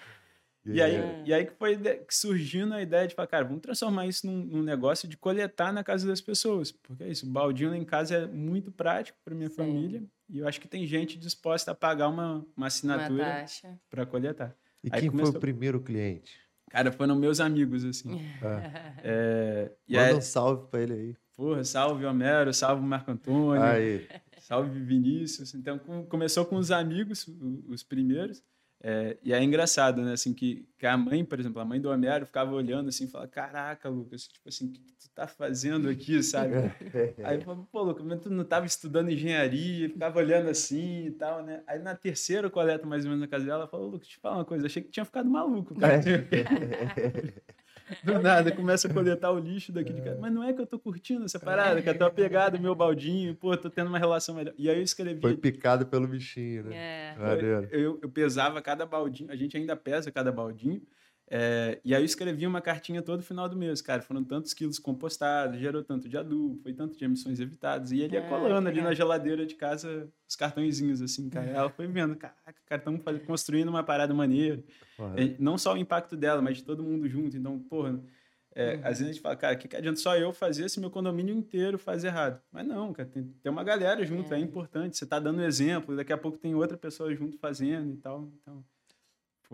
[0.65, 0.95] E aí,
[1.25, 1.77] e aí que foi
[2.09, 5.83] surgindo a ideia de falar, cara, vamos transformar isso num, num, negócio de coletar na
[5.83, 6.71] casa das pessoas.
[6.71, 9.55] Porque é isso, o baldinho lá em casa é muito prático para minha Sim.
[9.55, 10.03] família.
[10.29, 13.45] E eu acho que tem gente disposta a pagar uma, uma assinatura
[13.89, 14.55] para coletar.
[14.83, 15.33] E aí quem começou...
[15.33, 16.39] foi o primeiro cliente?
[16.69, 18.09] Cara, foram meus amigos, assim.
[19.03, 21.15] É, e Manda aí, um salve pra ele aí.
[21.35, 24.07] porra, salve Homero, salve Marco Antônio, Aí.
[24.39, 25.53] salve Vinícius.
[25.53, 27.27] Então, com- começou com os amigos,
[27.67, 28.43] os primeiros.
[28.87, 30.13] É, e é engraçado, né?
[30.13, 33.07] Assim, que, que a mãe, por exemplo, a mãe do Homero ficava olhando assim e
[33.07, 36.53] falava: Caraca, Lucas, tipo assim, o que, que tu tá fazendo aqui, sabe?
[37.25, 41.11] Aí eu falava, pô, Lucas, mas tu não tava estudando engenharia, ficava olhando assim e
[41.13, 41.63] tal, né?
[41.65, 44.35] Aí na terceira coleta, mais ou menos, na casa dela, ela falou, Lucas, te falar
[44.35, 45.99] uma coisa, achei que tinha ficado maluco, cara.
[48.03, 50.19] Do nada, começa a coletar o lixo daqui de casa.
[50.19, 53.35] Mas não é que eu tô curtindo essa parada, que eu tô pegado meu baldinho,
[53.35, 54.53] pô, tô tendo uma relação melhor.
[54.57, 55.21] E aí eu escrevi.
[55.21, 56.75] Foi picado pelo bichinho, né?
[56.75, 57.15] É.
[57.17, 57.67] Maneiro.
[57.71, 60.81] Eu, eu pesava cada baldinho, a gente ainda pesa cada baldinho.
[61.27, 64.01] É, e aí eu escrevi uma cartinha todo final do mês, cara.
[64.01, 67.91] Foram tantos quilos compostados, gerou tanto de adubo, foi tanto de emissões evitadas.
[67.91, 71.47] E ele ia Ah, colando ali na geladeira de casa os cartõezinhos, assim, cara.
[71.47, 74.63] Ela foi vendo, caraca, cara, estamos construindo uma parada maneira.
[75.15, 77.35] É, Não só o impacto dela, mas de todo mundo junto.
[77.35, 77.99] Então, porra,
[78.53, 80.79] é, às vezes a gente fala, cara, o que, que adianta só eu fazer se
[80.79, 82.39] meu condomínio inteiro faz errado?
[82.51, 84.39] Mas não, cara, tem, tem uma galera junto, é.
[84.39, 84.95] importante.
[84.95, 88.31] Você tá dando exemplo, daqui a pouco tem outra pessoa junto fazendo e tal.
[88.41, 88.63] Então,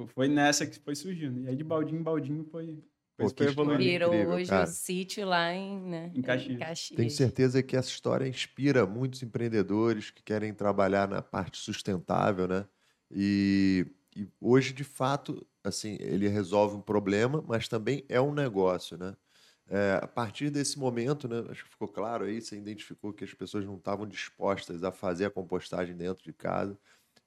[0.07, 1.41] foi nessa que foi surgindo.
[1.41, 2.83] E aí de baldinho em baldinho foi,
[3.17, 3.83] Pô, foi evoluindo.
[3.83, 4.63] Virou Incrível, hoje cara.
[4.63, 6.89] o sítio lá em, né, Em Caxias.
[6.95, 12.67] Tenho certeza que essa história inspira muitos empreendedores que querem trabalhar na parte sustentável, né?
[13.09, 13.85] E,
[14.15, 19.15] e hoje, de fato, assim, ele resolve um problema, mas também é um negócio, né?
[19.67, 23.33] É, a partir desse momento, né, acho que ficou claro aí, você identificou que as
[23.33, 26.77] pessoas não estavam dispostas a fazer a compostagem dentro de casa,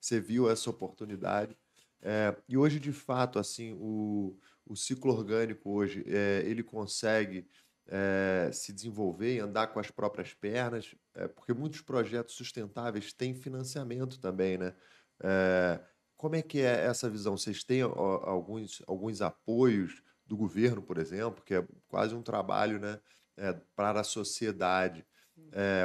[0.01, 1.57] você viu essa oportunidade.
[2.05, 7.49] É, e hoje, de fato, assim, o, o ciclo orgânico hoje, é, ele consegue
[7.87, 13.35] é, se desenvolver e andar com as próprias pernas, é, porque muitos projetos sustentáveis têm
[13.35, 14.75] financiamento também, né?
[15.23, 15.81] É,
[16.17, 17.37] como é que é essa visão?
[17.37, 23.01] Vocês têm alguns, alguns apoios do governo, por exemplo, que é quase um trabalho né,
[23.37, 25.07] é, para a sociedade,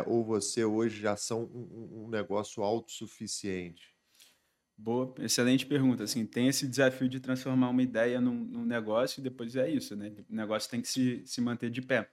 [0.08, 3.89] ou você hoje já são um- um negócio autossuficiente?
[4.82, 6.04] Boa, excelente pergunta.
[6.04, 9.94] Assim, tem esse desafio de transformar uma ideia num, num negócio e depois é isso,
[9.94, 10.14] né?
[10.30, 12.10] O negócio tem que se, se manter de pé.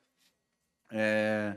[0.91, 1.57] É,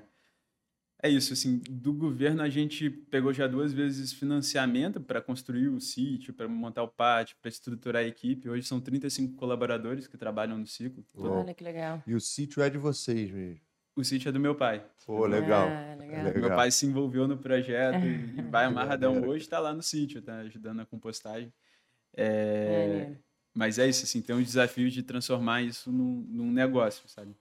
[1.01, 5.82] é isso, assim, do governo a gente pegou já duas vezes financiamento para construir o
[5.82, 8.47] sítio, para montar o pátio, para estruturar a equipe.
[8.47, 11.03] Hoje são 35 colaboradores que trabalham no ciclo.
[11.16, 12.03] Olha que legal.
[12.05, 13.68] E o sítio é de vocês mesmo.
[14.00, 14.82] O sítio é do meu pai.
[15.06, 15.68] Pô, legal.
[15.68, 16.24] Ah, legal.
[16.24, 16.41] Legal.
[16.41, 19.28] Meu pai se envolveu no projeto e, vai amarradão.
[19.28, 21.52] Hoje está lá no sítio, tá ajudando a compostagem.
[22.14, 23.20] É, Maneiro.
[23.54, 27.36] mas é isso, assim, tem um desafio de transformar isso num, num negócio, sabe?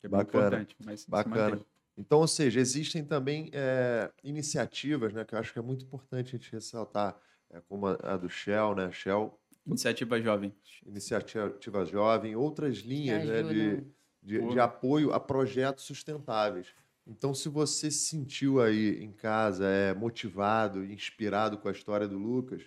[0.00, 0.76] Que é Bacana, importante.
[0.84, 1.58] Mas Bacana.
[1.96, 6.36] Então, ou seja, existem também é, iniciativas, né, que eu acho que é muito importante
[6.36, 7.18] a gente ressaltar,
[7.48, 8.92] é, como a, a do Shell, né?
[8.92, 9.36] Shell,
[9.66, 10.54] Iniciativa Jovem.
[10.86, 13.97] Iniciativa Jovem, outras linhas né, de.
[14.22, 16.74] De, de apoio a projetos sustentáveis.
[17.06, 22.18] Então, se você se sentiu aí em casa é, motivado, inspirado com a história do
[22.18, 22.62] Lucas,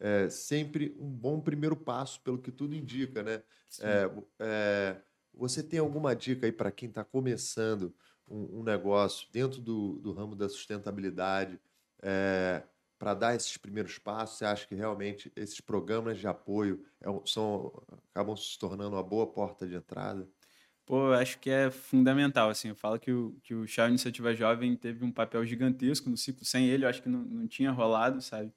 [0.00, 3.42] é sempre um bom primeiro passo, pelo que tudo indica, né?
[3.80, 4.96] É, é,
[5.32, 7.94] você tem alguma dica aí para quem está começando
[8.28, 11.60] um, um negócio dentro do, do ramo da sustentabilidade
[12.98, 14.38] para dar esses primeiros passos?
[14.38, 17.72] Você acha que realmente esses programas de apoio é são,
[18.10, 20.28] acabam se tornando uma boa porta de entrada?
[20.84, 24.34] Pô, eu acho que é fundamental, assim, eu falo que o, que o Chá Iniciativa
[24.34, 27.70] Jovem teve um papel gigantesco no ciclo, sem ele eu acho que não, não tinha
[27.70, 28.52] rolado, sabe?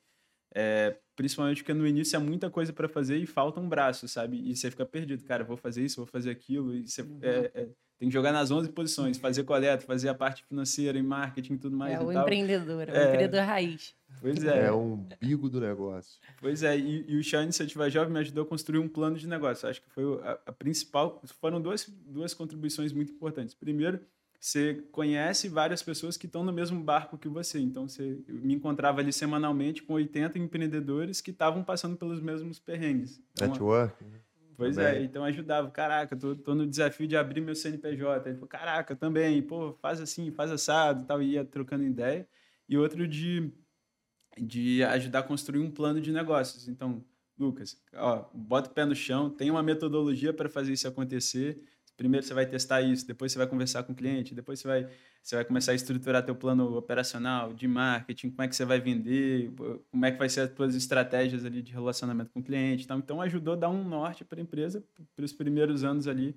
[0.55, 4.37] É, principalmente porque no início é muita coisa para fazer e falta um braço, sabe?
[4.49, 7.69] E você fica perdido, cara, vou fazer isso, vou fazer aquilo, e você é, é,
[8.05, 11.57] tem que jogar nas 11 posições, fazer coleta, fazer a parte financeira e marketing e
[11.57, 12.21] tudo mais É e o tal.
[12.21, 13.03] empreendedor, é o É.
[13.05, 13.95] empreendedor raiz.
[14.21, 16.19] Pois É, é, o umbigo do negócio.
[16.39, 19.27] Pois é, e, e o Chá Iniciativa Jovem me ajudou a construir um plano de
[19.27, 19.67] negócio.
[19.67, 21.19] Acho que foi o- a, a principal.
[21.41, 23.55] Foram duas, duas contribuições muito importantes.
[23.55, 23.99] Primeiro,
[24.39, 27.59] você conhece várias pessoas que estão no mesmo barco que você.
[27.59, 32.59] Então, você eu me encontrava ali semanalmente com 80 empreendedores que estavam passando pelos mesmos
[32.59, 33.19] perrengues.
[33.33, 34.03] Então, Network.
[34.05, 34.19] né?
[34.57, 35.01] Pois Também.
[35.01, 35.69] é, então ajudava.
[35.69, 38.29] Caraca, tô, tô no desafio de abrir meu CNPJ.
[38.29, 42.27] Ele falou, caraca, também, pô, faz assim, faz assado e tal, e ia trocando ideia.
[42.67, 43.51] E outro de,
[44.37, 46.67] de ajudar a construir um plano de negócios.
[46.67, 47.03] Então,
[47.37, 51.61] Lucas, ó, bota o pé no chão, tem uma metodologia para fazer isso acontecer.
[51.97, 54.89] Primeiro você vai testar isso, depois você vai conversar com o cliente, depois você vai,
[55.23, 58.81] você vai começar a estruturar teu plano operacional, de marketing, como é que você vai
[58.81, 59.53] vender,
[59.89, 62.83] como é que vai ser as tuas estratégias ali de relacionamento com o cliente.
[62.83, 64.83] Então, então ajudou a dar um norte para a empresa
[65.15, 66.35] para os primeiros anos ali,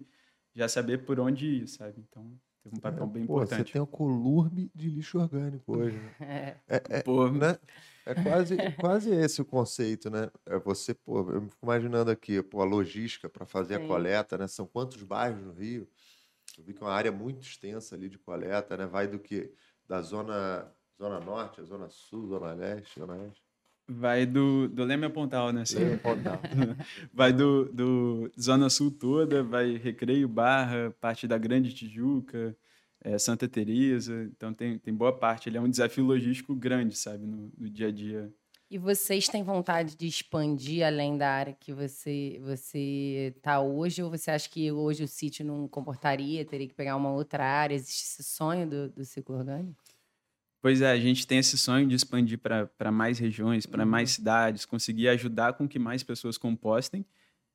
[0.55, 2.05] já saber por onde ir, sabe?
[2.09, 3.67] Então, teve um papel É, bem pô, importante.
[3.69, 5.97] Você tem o colurme de lixo orgânico hoje.
[5.99, 6.15] Né?
[6.21, 6.61] É.
[6.69, 7.59] É, é, Pô, né?
[8.05, 10.31] É quase, quase esse o conceito, né?
[10.47, 13.87] É você, pô, eu me fico imaginando aqui, pô, a logística para fazer a Sim.
[13.87, 14.47] coleta, né?
[14.49, 15.89] São quantos bairros no Rio?
[16.57, 18.87] Eu vi que é uma área muito extensa ali de coleta, né?
[18.87, 19.53] Vai do que?
[19.87, 23.48] Da zona, zona norte, a zona sul, zona leste, zona oeste.
[23.91, 25.65] Vai do, do Leme a Pontal, né?
[25.65, 26.39] Sim, Pontal.
[27.13, 32.55] Vai do, do Zona Sul toda, vai Recreio, Barra, parte da Grande Tijuca,
[33.03, 34.31] eh, Santa Teresa.
[34.37, 35.49] Então tem, tem boa parte.
[35.49, 38.31] Ele é um desafio logístico grande, sabe, no, no dia a dia.
[38.71, 44.03] E vocês têm vontade de expandir além da área que você você está hoje?
[44.03, 47.75] Ou você acha que hoje o sítio não comportaria, teria que pegar uma outra área?
[47.75, 49.88] Existe esse sonho do, do ciclo orgânico?
[50.61, 54.65] Pois é, a gente tem esse sonho de expandir para mais regiões, para mais cidades,
[54.67, 57.07] conseguir ajudar com que mais pessoas compostem.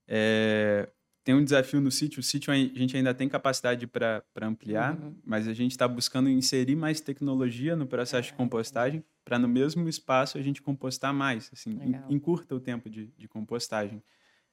[0.07, 0.89] É,
[1.23, 5.15] tem um desafio no sítio, o sítio a gente ainda tem capacidade para ampliar, Uhum.
[5.25, 9.87] mas a gente está buscando inserir mais tecnologia no processo de compostagem para no mesmo
[9.87, 11.79] espaço a gente compostar mais, assim,
[12.09, 14.03] encurta o tempo de, de compostagem.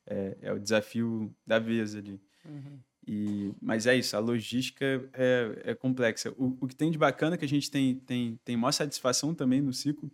[0.07, 2.21] É, é o desafio da vez ali.
[2.45, 2.79] Uhum.
[3.13, 6.31] E, mas é isso, a logística é, é complexa.
[6.39, 9.61] O, o que tem de bacana que a gente tem, tem, tem maior satisfação também
[9.61, 10.09] no ciclo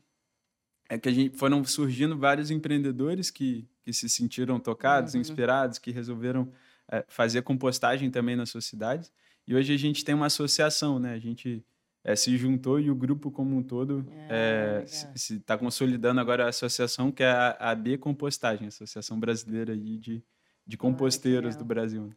[0.88, 5.20] é que a gente foram surgindo vários empreendedores que, que se sentiram tocados, Uhum.
[5.20, 6.51] inspirados, que resolveram
[6.90, 9.12] é, fazer compostagem também nas suas cidades.
[9.47, 11.12] E hoje a gente tem uma associação, né?
[11.12, 11.62] A gente
[12.03, 14.84] é, se juntou e o grupo como um todo Ah, é,
[15.14, 20.22] está consolidando agora a associação que é a, a B Compostagem, Associação Brasileira de,
[20.66, 21.59] de Composteiros legal.
[21.59, 22.11] do Brasil.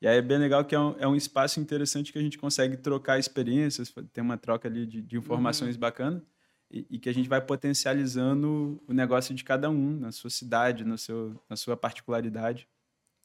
[0.00, 2.38] E aí é bem legal que é um, é um espaço interessante que a gente
[2.38, 6.22] consegue trocar experiências, ter uma troca ali de, de informações bacana
[6.70, 10.84] e, e que a gente vai potencializando o negócio de cada um na sua cidade,
[10.84, 12.68] no seu, na sua particularidade,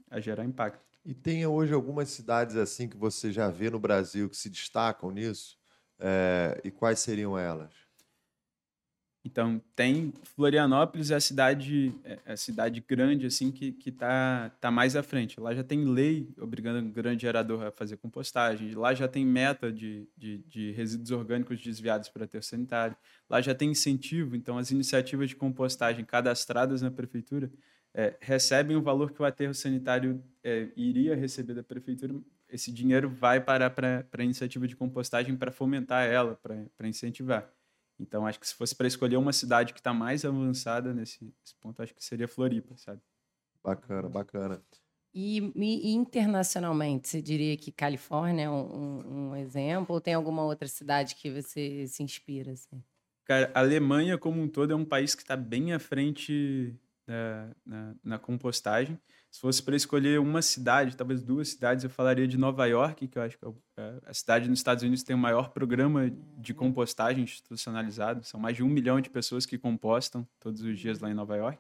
[0.10, 0.86] a gerar impacto.
[1.04, 5.12] E tem hoje algumas cidades assim que você já vê no Brasil que se destacam
[5.12, 5.58] nisso?
[6.00, 7.74] É, e quais seriam elas?
[9.24, 14.72] Então, tem Florianópolis é a cidade, é a cidade grande assim que que tá tá
[14.72, 15.40] mais à frente.
[15.40, 18.72] Lá já tem lei obrigando o grande gerador a fazer compostagem.
[18.74, 22.96] Lá já tem meta de, de, de resíduos orgânicos desviados para aterro sanitário.
[23.30, 27.52] Lá já tem incentivo, então as iniciativas de compostagem cadastradas na prefeitura
[27.94, 32.16] é, recebem o valor que o aterro sanitário é, iria receber da prefeitura.
[32.48, 37.52] Esse dinheiro vai para para a iniciativa de compostagem para fomentar ela, para incentivar.
[38.00, 41.82] Então, acho que se fosse para escolher uma cidade que está mais avançada nesse, ponto,
[41.82, 43.02] acho que seria Floripa, sabe?
[43.64, 44.64] Bacana, bacana.
[45.14, 49.96] E, e internacionalmente, você diria que Califórnia é um, um- um exemplo?
[49.96, 52.52] Ou tem alguma outra cidade que você se inspira?
[52.54, 52.84] Assim?
[53.26, 56.76] Cara, a Alemanha como um todo é um país que está bem à frente
[57.06, 59.00] da- na, na compostagem.
[59.32, 63.18] Se fosse para escolher uma cidade, talvez duas cidades, eu falaria de Nova York, que
[63.18, 66.54] eu acho que é é a cidade nos Estados Unidos tem o maior programa de
[66.54, 68.24] compostagem institucionalizado.
[68.26, 71.36] São mais de um milhão de pessoas que compostam todos os dias lá em Nova
[71.38, 71.60] York.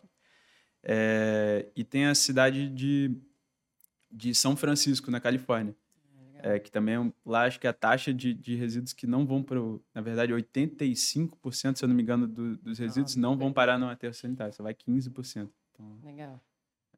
[0.82, 3.16] É, e tem a cidade de,
[4.12, 5.76] de São Francisco, na Califórnia.
[6.42, 9.26] É, que também é um- lá acho que a taxa de, de resíduos que não
[9.26, 9.60] vão para
[9.94, 13.90] na verdade 85% se eu não me engano do- dos resíduos não vão parar no
[13.90, 15.50] aterro sanitário, só vai 15%.
[15.74, 16.42] Então Legal.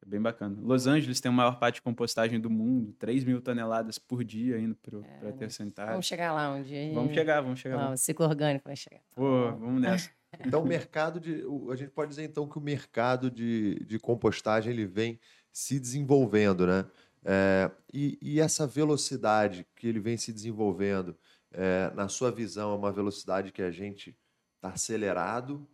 [0.02, 0.56] É bem bacana.
[0.60, 4.58] Los Angeles tem a maior parte de compostagem do mundo, 3 mil toneladas por dia
[4.58, 5.92] indo para o aterro sanitário.
[5.92, 6.92] Vamos chegar lá um dia.
[6.92, 7.76] Vamos chegar, vamos chegar.
[7.76, 7.92] Não, lá.
[7.92, 9.00] o ciclo orgânico vai chegar.
[9.14, 10.10] Pô, vamos nessa.
[10.46, 11.44] Então, o mercado de.
[11.70, 15.20] A gente pode dizer então que o mercado de, de compostagem ele vem
[15.52, 16.86] se desenvolvendo, né?
[17.22, 21.14] É, e, e essa velocidade que ele vem se desenvolvendo,
[21.52, 24.16] é, na sua visão, é uma velocidade que a gente
[24.56, 25.68] está acelerado,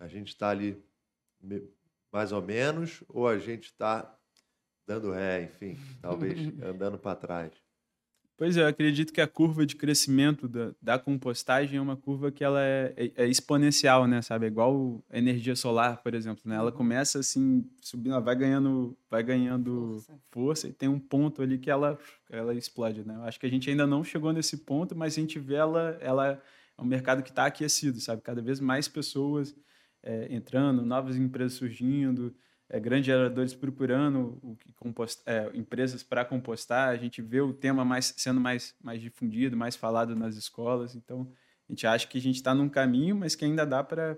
[0.00, 0.82] a gente está ali
[2.12, 4.14] mais ou menos, ou a gente está
[4.86, 7.52] dando ré, enfim, talvez andando para trás.
[8.36, 12.30] Pois é, eu acredito que a curva de crescimento da, da compostagem é uma curva
[12.30, 14.22] que ela é, é- é exponencial, né?
[14.22, 14.44] Sabe?
[14.46, 16.54] É igual a energia solar, por exemplo, né?
[16.54, 20.20] Ela começa assim, subindo, ela vai ganhando, vai ganhando Força.
[20.30, 20.68] força.
[20.68, 21.98] e tem um ponto ali que ela,
[22.30, 23.16] ela explode, né?
[23.16, 25.98] Eu acho que a gente ainda não chegou nesse ponto, mas a gente vê ela,
[26.00, 26.40] ela
[26.78, 28.22] é um mercado que está aquecido, sabe?
[28.22, 29.52] Cada vez mais pessoas
[30.02, 32.34] é, entrando, novas empresas surgindo,
[32.68, 36.90] é, grandes geradores procurando o que compost, é, empresas para compostar.
[36.90, 40.94] A gente vê o tema mais sendo mais, mais difundido, mais falado nas escolas.
[40.94, 41.30] Então,
[41.68, 44.16] a gente acha que a gente está num caminho, mas que ainda dá para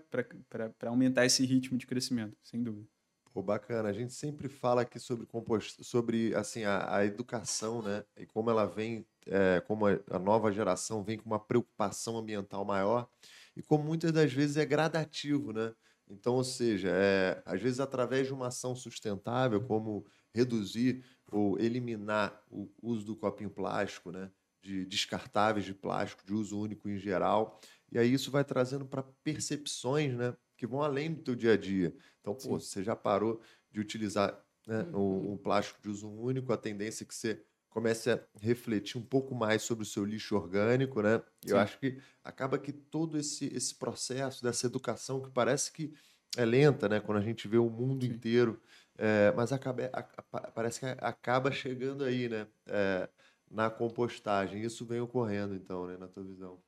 [0.86, 2.86] aumentar esse ritmo de crescimento, sem dúvida.
[3.32, 3.88] Pô, bacana.
[3.88, 5.84] A gente sempre fala aqui sobre compost...
[5.84, 8.04] sobre assim a, a educação, né?
[8.16, 12.64] E como ela vem, é, como a, a nova geração vem com uma preocupação ambiental
[12.64, 13.08] maior
[13.56, 15.74] e como muitas das vezes é gradativo, né?
[16.08, 20.04] Então, ou seja, é, às vezes através de uma ação sustentável, como
[20.34, 24.30] reduzir ou eliminar o uso do copinho plástico, né?
[24.62, 27.60] de descartáveis de plástico de uso único em geral.
[27.90, 31.56] E aí isso vai trazendo para percepções, né, que vão além do teu dia a
[31.56, 31.94] dia.
[32.20, 33.40] Então, pô, você já parou
[33.70, 38.10] de utilizar né, um, um, plástico de uso único, a tendência é que você comece
[38.10, 41.22] a refletir um pouco mais sobre o seu lixo orgânico, né?
[41.46, 45.94] Eu acho que acaba que todo esse, esse processo dessa educação que parece que
[46.36, 47.00] é lenta, né?
[47.00, 48.12] Quando a gente vê o mundo Sim.
[48.12, 48.60] inteiro,
[48.98, 52.46] é, mas acaba, a, a, parece que acaba chegando aí, né?
[52.66, 53.08] É,
[53.50, 54.62] na compostagem.
[54.62, 55.96] Isso vem ocorrendo, então, né?
[55.96, 56.60] Na tua visão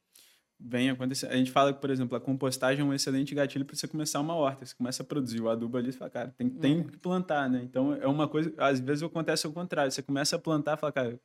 [0.64, 1.26] vem acontecer.
[1.26, 4.20] A gente fala que, por exemplo, a compostagem é um excelente gatilho para você começar
[4.20, 4.64] uma horta.
[4.64, 6.84] Você começa a produzir o adubo ali e fala, cara, tem, tem uhum.
[6.84, 7.62] que plantar, né?
[7.64, 8.52] Então é uma coisa.
[8.56, 9.90] Às vezes acontece ao contrário.
[9.90, 11.20] Você começa a plantar fala, cara,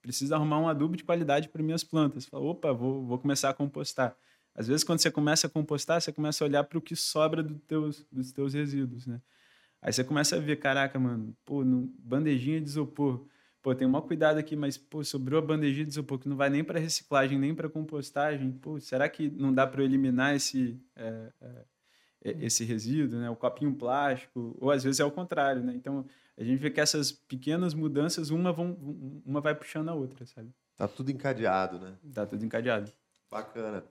[0.00, 2.24] preciso arrumar um adubo de qualidade para minhas plantas.
[2.24, 4.16] Você fala, opa, vou, vou começar a compostar.
[4.54, 7.42] Às vezes, quando você começa a compostar, você começa a olhar para o que sobra
[7.42, 9.20] do teus, dos teus resíduos, né?
[9.80, 13.26] Aí você começa a ver, caraca, mano, pô, no, bandejinha de isopor
[13.62, 16.36] pô, tem um maior cuidado aqui, mas, pô, sobrou a bandejinha de isopor que não
[16.36, 20.80] vai nem para reciclagem, nem para compostagem, pô, será que não dá para eliminar esse,
[20.96, 21.32] é,
[22.24, 23.30] é, esse resíduo, né?
[23.30, 25.74] O copinho plástico, ou às vezes é o contrário, né?
[25.74, 26.04] Então,
[26.36, 28.76] a gente vê que essas pequenas mudanças, uma, vão,
[29.24, 30.50] uma vai puxando a outra, sabe?
[30.76, 31.94] Tá tudo encadeado, né?
[32.12, 32.90] Tá tudo encadeado.
[33.30, 33.84] Bacana.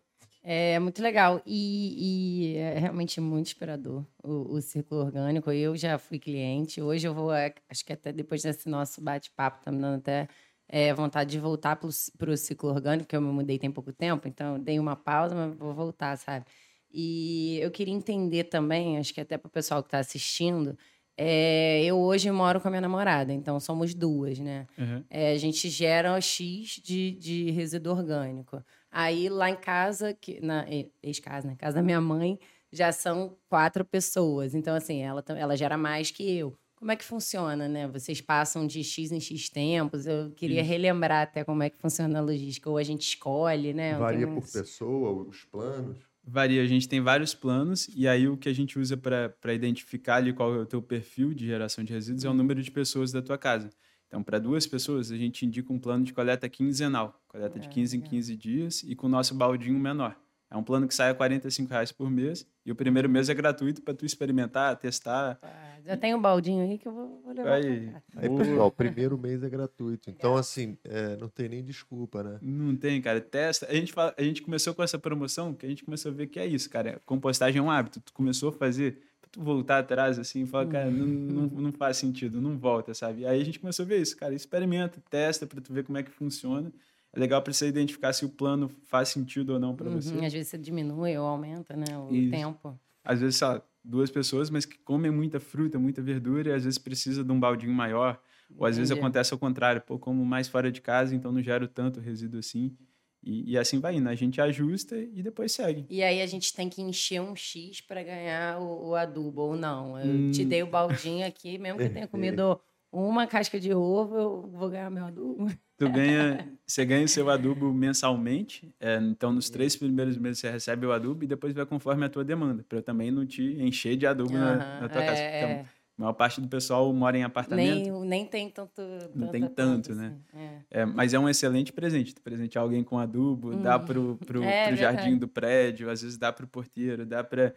[0.43, 5.51] É muito legal e, e é realmente muito inspirador o, o ciclo orgânico.
[5.51, 9.63] Eu já fui cliente, hoje eu vou, é, acho que até depois desse nosso bate-papo,
[9.63, 10.27] tá me dando até
[10.67, 14.27] é, vontade de voltar para o ciclo orgânico, porque eu me mudei tem pouco tempo,
[14.27, 16.45] então dei uma pausa, mas vou voltar, sabe?
[16.89, 20.77] E eu queria entender também, acho que até para o pessoal que está assistindo,
[21.15, 24.65] é, eu hoje moro com a minha namorada, então somos duas, né?
[24.77, 25.03] Uhum.
[25.09, 28.63] É, a gente gera X de, de resíduo orgânico.
[28.91, 30.65] Aí lá em casa, que, na
[31.01, 32.37] ex-casa, na casa da minha mãe,
[32.71, 34.53] já são quatro pessoas.
[34.53, 36.53] Então, assim, ela, ela gera mais que eu.
[36.75, 37.87] Como é que funciona, né?
[37.87, 40.07] Vocês passam de X em X tempos.
[40.07, 40.69] Eu queria Isso.
[40.69, 42.69] relembrar até como é que funciona a logística.
[42.69, 43.97] Ou a gente escolhe, né?
[43.97, 45.97] Varia por pessoa, os planos?
[46.23, 50.17] Varia, a gente tem vários planos, e aí o que a gente usa para identificar
[50.17, 53.11] ali qual é o teu perfil de geração de resíduos é o número de pessoas
[53.11, 53.71] da tua casa.
[54.11, 57.95] Então, para duas pessoas, a gente indica um plano de coleta quinzenal, coleta de 15
[57.95, 60.17] é, em 15 dias e com o nosso baldinho menor.
[60.49, 63.33] É um plano que sai a 45 reais por mês e o primeiro mês é
[63.33, 65.39] gratuito para tu experimentar, testar.
[65.85, 67.53] já tem um baldinho aí que eu vou, vou levar.
[67.53, 70.09] Aí, aí pessoal, o primeiro mês é gratuito.
[70.09, 72.37] Então, assim, é, não tem nem desculpa, né?
[72.41, 73.21] Não tem, cara.
[73.21, 73.65] Testa.
[73.69, 76.27] A gente, fala, a gente começou com essa promoção que a gente começou a ver
[76.27, 76.99] que é isso, cara.
[77.05, 78.01] Compostagem é um hábito.
[78.01, 79.01] Tu começou a fazer
[79.37, 83.25] voltar atrás assim e falar, cara, não, não, não, faz sentido, não volta, sabe?
[83.25, 86.03] Aí a gente começou a ver isso, cara, experimenta, testa para tu ver como é
[86.03, 86.71] que funciona.
[87.13, 90.15] É legal para você identificar se o plano faz sentido ou não para uhum, você.
[90.25, 92.31] Às vezes você diminui ou aumenta, né, o isso.
[92.31, 92.79] tempo.
[93.03, 96.77] Às vezes, só duas pessoas, mas que comem muita fruta, muita verdura, e às vezes
[96.77, 98.21] precisa de um baldinho maior.
[98.57, 98.79] Ou às Entendi.
[98.79, 102.39] vezes acontece ao contrário, pô, como mais fora de casa, então não gero tanto resíduo
[102.39, 102.77] assim.
[103.23, 104.09] E, e, assim vai indo.
[104.09, 105.85] A gente ajusta e depois segue.
[105.89, 109.55] E aí a gente tem que encher um X para ganhar o, o, adubo, ou
[109.55, 109.99] não.
[109.99, 110.31] Eu hum.
[110.31, 112.59] te dei o baldinho aqui, mesmo que eu tenha comido
[112.91, 115.47] uma casca de ovo, eu vou ganhar meu adubo.
[115.77, 118.73] Tu ganha, você ganha o seu adubo mensalmente.
[118.79, 122.09] É, então, nos três primeiros meses você recebe o adubo e depois vai conforme a
[122.09, 122.65] tua demanda.
[122.67, 125.21] Para eu também não te encher de adubo uhum, na, na, tua é, casa.
[125.21, 125.65] Então, é
[126.01, 127.91] a maior parte do pessoal mora em apartamento.
[127.91, 128.81] Nem, nem tem tanto.
[129.13, 130.17] Não tem tanto, né?
[130.33, 130.43] Assim.
[130.71, 130.81] É.
[130.81, 132.15] É, mas é um excelente presente.
[132.15, 133.61] Presentear alguém com adubo, uhum.
[133.61, 137.53] dá pro, pro, é, pro jardim do prédio, às vezes dá pro porteiro, dá para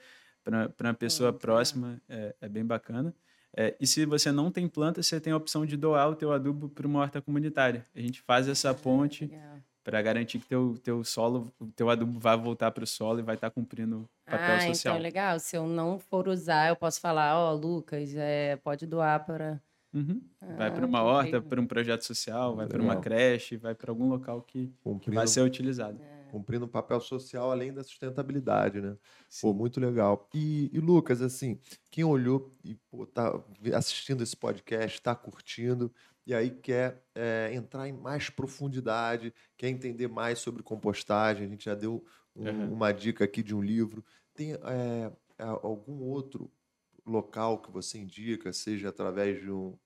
[0.80, 1.98] uma pessoa próxima.
[2.06, 3.14] É, é bem bacana.
[3.56, 6.30] É, e se você não tem planta, você tem a opção de doar o teu
[6.30, 7.86] adubo para uma horta comunitária.
[7.94, 9.30] A gente faz essa ah, ponte
[9.84, 13.22] para garantir que teu, teu solo, o teu adubo vai voltar para o solo e
[13.22, 14.94] vai estar tá cumprindo o papel ah, social.
[14.94, 15.38] Então, legal.
[15.38, 19.60] Se eu não for usar, eu posso falar, ó, oh, Lucas, é, pode doar para...
[19.92, 20.20] Uhum.
[20.40, 23.92] Ah, vai para uma horta, para um projeto social, vai para uma creche, vai para
[23.92, 26.00] algum local que, que, vai ser utilizado.
[26.02, 26.30] É.
[26.32, 28.96] Cumprindo um papel social além da sustentabilidade, né?
[29.28, 29.42] Sim.
[29.42, 30.28] Pô, muito legal.
[30.34, 31.60] E, e, Lucas, assim,
[31.92, 33.40] quem olhou e pô, tá
[33.72, 35.92] assistindo esse podcast, está curtindo,
[36.26, 41.46] e aí quer é, entrar em mais profundidade, quer entender mais sobre compostagem.
[41.46, 42.72] A gente já deu um, uhum.
[42.72, 44.04] uma dica aqui de um livro.
[44.34, 46.50] Tem é, algum outro
[47.06, 49.76] local que você indica, seja através de um.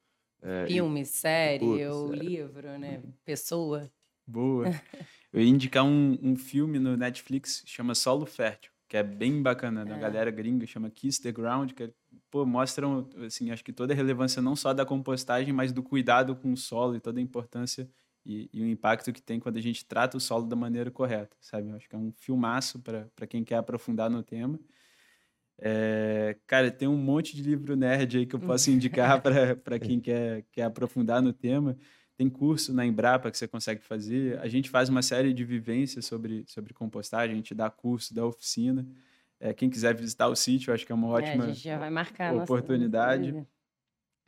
[0.41, 2.29] É, Filme, série ou série.
[2.29, 3.03] livro, né?
[3.25, 3.91] Pessoa.
[4.25, 4.67] Boa.
[5.33, 9.85] Eu ia indicar um, um filme no Netflix chama Solo Fértil que é bem bacana,
[9.85, 9.99] da é.
[9.99, 11.91] galera gringa, chama Kiss the Ground, que é,
[12.31, 16.35] pô, mostram, assim, acho que toda a relevância não só da compostagem, mas do cuidado
[16.35, 17.89] com o solo e toda a importância
[18.25, 21.37] e, e o impacto que tem quando a gente trata o solo da maneira correta,
[21.41, 21.71] sabe?
[21.73, 24.59] acho que é um filmaço para quem quer aprofundar no tema.
[25.61, 30.01] É, cara, tem um monte de livro nerd aí que eu posso indicar para quem
[30.01, 31.77] quer, quer aprofundar no tema.
[32.19, 34.41] Tem curso na Embrapa que você consegue fazer.
[34.41, 38.27] A gente faz uma série de vivências sobre, sobre compostagem, a gente dá curso, dá
[38.27, 38.85] oficina.
[39.39, 41.79] É, quem quiser visitar o sítio, acho que é uma ótima é, a gente já
[41.79, 43.31] vai marcar oportunidade.
[43.31, 43.47] Nossa...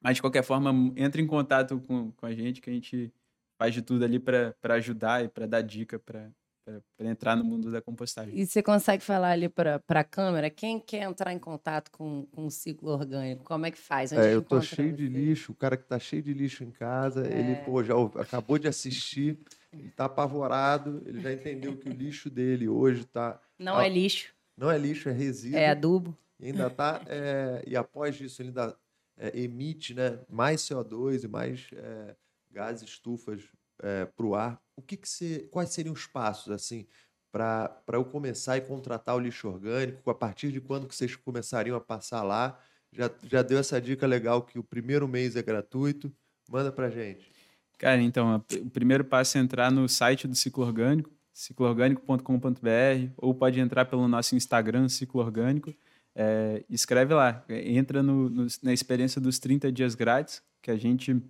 [0.00, 3.12] Mas, de qualquer forma, entre em contato com, com a gente, que a gente
[3.58, 6.30] faz de tudo ali para ajudar e para dar dica para
[6.64, 8.38] para entrar no mundo da compostagem.
[8.38, 12.46] E você consegue falar ali para a câmera, quem quer entrar em contato com, com
[12.46, 14.12] o ciclo orgânico, como é que faz?
[14.12, 16.70] Onde é, eu tô cheio de lixo, o cara que tá cheio de lixo em
[16.70, 17.38] casa, é.
[17.38, 19.38] ele pô, já acabou de assistir,
[19.72, 23.40] ele tá apavorado, ele já entendeu que o lixo dele hoje tá...
[23.58, 23.86] Não a...
[23.86, 24.34] é lixo.
[24.56, 25.58] Não é lixo, é resíduo.
[25.58, 26.16] É adubo.
[26.38, 27.00] E ainda tá...
[27.06, 27.62] É...
[27.66, 28.76] e após isso, ele ainda
[29.20, 32.16] é, emite né, mais CO2 e mais é,
[32.50, 33.42] gases estufas
[33.82, 36.86] é, para o ar, o que, que você, quais seriam os passos assim
[37.30, 40.10] para eu começar e contratar o lixo orgânico?
[40.10, 42.58] A partir de quando que vocês começariam a passar lá?
[42.92, 46.12] Já, já deu essa dica legal que o primeiro mês é gratuito.
[46.50, 47.30] Manda para gente.
[47.78, 53.60] Cara, então, o primeiro passo é entrar no site do Ciclo Orgânico, cicloorgânico.com.br, ou pode
[53.60, 55.72] entrar pelo nosso Instagram, Ciclo Orgânico.
[56.14, 61.22] É, escreve lá, entra no, no, na experiência dos 30 dias grátis, que a gente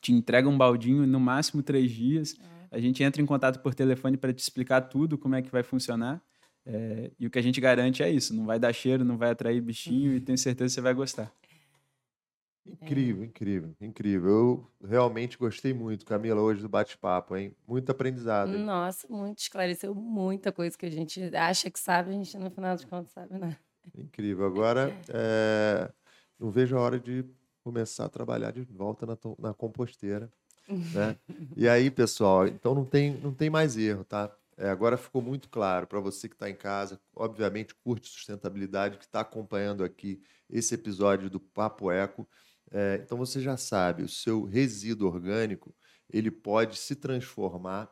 [0.00, 2.36] te entrega um baldinho no máximo três dias.
[2.38, 2.53] É.
[2.74, 5.62] A gente entra em contato por telefone para te explicar tudo, como é que vai
[5.62, 6.20] funcionar.
[6.66, 9.30] É, e o que a gente garante é isso: não vai dar cheiro, não vai
[9.30, 11.32] atrair bichinho e tenho certeza que você vai gostar.
[12.66, 13.26] Incrível, é.
[13.26, 14.30] incrível, incrível.
[14.80, 17.54] Eu realmente gostei muito, Camila, hoje do bate-papo, hein?
[17.68, 18.56] Muito aprendizado.
[18.56, 18.64] Hein?
[18.64, 22.74] Nossa, muito esclareceu muita coisa que a gente acha que sabe, a gente no final
[22.74, 23.56] de contas sabe, né?
[23.96, 24.46] Incrível.
[24.46, 25.92] Agora, é,
[26.40, 27.24] não vejo a hora de
[27.62, 30.30] começar a trabalhar de volta na, na composteira.
[30.68, 31.16] Né?
[31.56, 34.34] E aí, pessoal, então não tem, não tem mais erro, tá?
[34.56, 39.04] É, agora ficou muito claro para você que está em casa, obviamente curte sustentabilidade, que
[39.04, 42.26] está acompanhando aqui esse episódio do Papo Eco.
[42.70, 45.74] É, então você já sabe, o seu resíduo orgânico
[46.08, 47.90] ele pode se transformar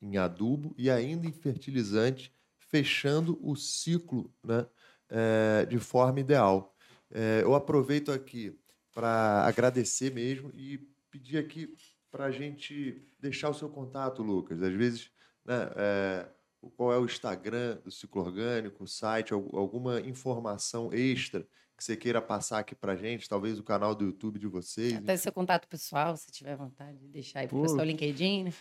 [0.00, 4.66] em adubo e ainda em fertilizante, fechando o ciclo né,
[5.08, 6.74] é, de forma ideal.
[7.10, 8.58] É, eu aproveito aqui
[8.92, 10.78] para agradecer mesmo e
[11.10, 11.74] pedir aqui
[12.14, 14.62] para a gente deixar o seu contato, Lucas.
[14.62, 15.10] Às vezes,
[15.44, 16.28] né, é,
[16.76, 21.44] qual é o Instagram do Ciclo Orgânico, o site, alguma informação extra
[21.76, 24.94] que você queira passar aqui para a gente, talvez o canal do YouTube de vocês.
[24.94, 28.44] Até seu contato pessoal, se tiver vontade de deixar aí para o pessoal LinkedIn.
[28.44, 28.52] Né?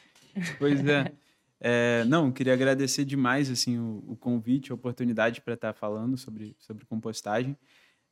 [0.57, 1.13] Pois é.
[1.61, 2.03] é.
[2.05, 6.85] Não, queria agradecer demais assim o, o convite, a oportunidade para estar falando sobre, sobre
[6.85, 7.55] compostagem.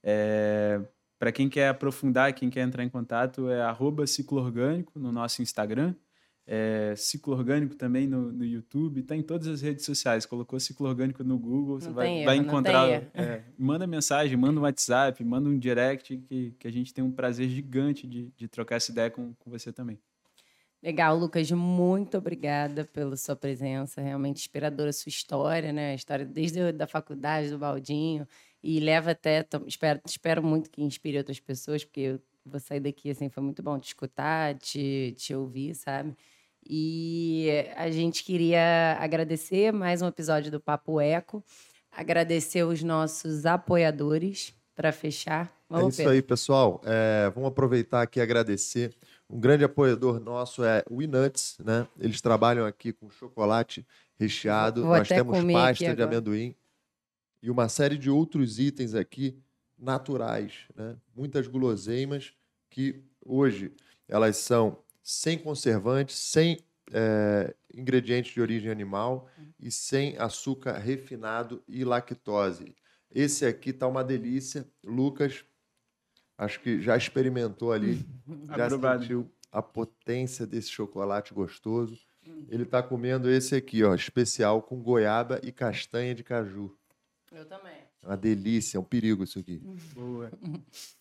[0.03, 0.79] É,
[1.21, 5.93] para quem quer aprofundar, quem quer entrar em contato, é arroba cicloorgânico no nosso Instagram.
[6.47, 10.25] É, ciclo orgânico também no, no YouTube, está em todas as redes sociais.
[10.25, 12.89] Colocou ciclo orgânico no Google, você vai, erro, vai encontrar.
[13.13, 17.11] É, manda mensagem, manda um WhatsApp, manda um direct, que, que a gente tem um
[17.11, 19.99] prazer gigante de, de trocar essa ideia com, com você também.
[20.81, 25.91] Legal, Lucas, muito obrigada pela sua presença, realmente inspiradora a sua história, né?
[25.91, 28.27] A história desde a da faculdade, do Baldinho,
[28.63, 33.09] e leva até, espero, espero muito que inspire outras pessoas, porque eu vou sair daqui,
[33.09, 36.15] assim, foi muito bom te escutar, te, te ouvir, sabe?
[36.67, 41.43] E a gente queria agradecer mais um episódio do Papo Eco,
[41.91, 45.51] agradecer os nossos apoiadores para fechar.
[45.67, 46.13] Vamos, é isso Pedro.
[46.13, 46.81] aí, pessoal.
[46.85, 48.95] É, vamos aproveitar aqui e agradecer.
[49.29, 51.87] Um grande apoiador nosso é o Inuts, né?
[51.99, 53.85] Eles trabalham aqui com chocolate
[54.19, 54.83] recheado.
[54.83, 56.55] Vou Nós temos pasta de amendoim
[57.41, 59.37] e uma série de outros itens aqui
[59.77, 60.95] naturais, né?
[61.15, 62.33] muitas guloseimas
[62.69, 63.71] que hoje
[64.07, 66.59] elas são sem conservantes, sem
[66.93, 69.27] é, ingredientes de origem animal
[69.59, 72.75] e sem açúcar refinado e lactose.
[73.09, 74.65] Esse aqui tá uma delícia.
[74.83, 75.43] Lucas,
[76.37, 78.05] acho que já experimentou ali,
[78.55, 81.99] já sentiu a potência desse chocolate gostoso.
[82.47, 86.77] Ele está comendo esse aqui, ó, especial com goiaba e castanha de caju.
[87.31, 87.77] Eu também.
[88.03, 89.61] É uma delícia, é um perigo isso aqui.
[89.95, 90.31] Boa.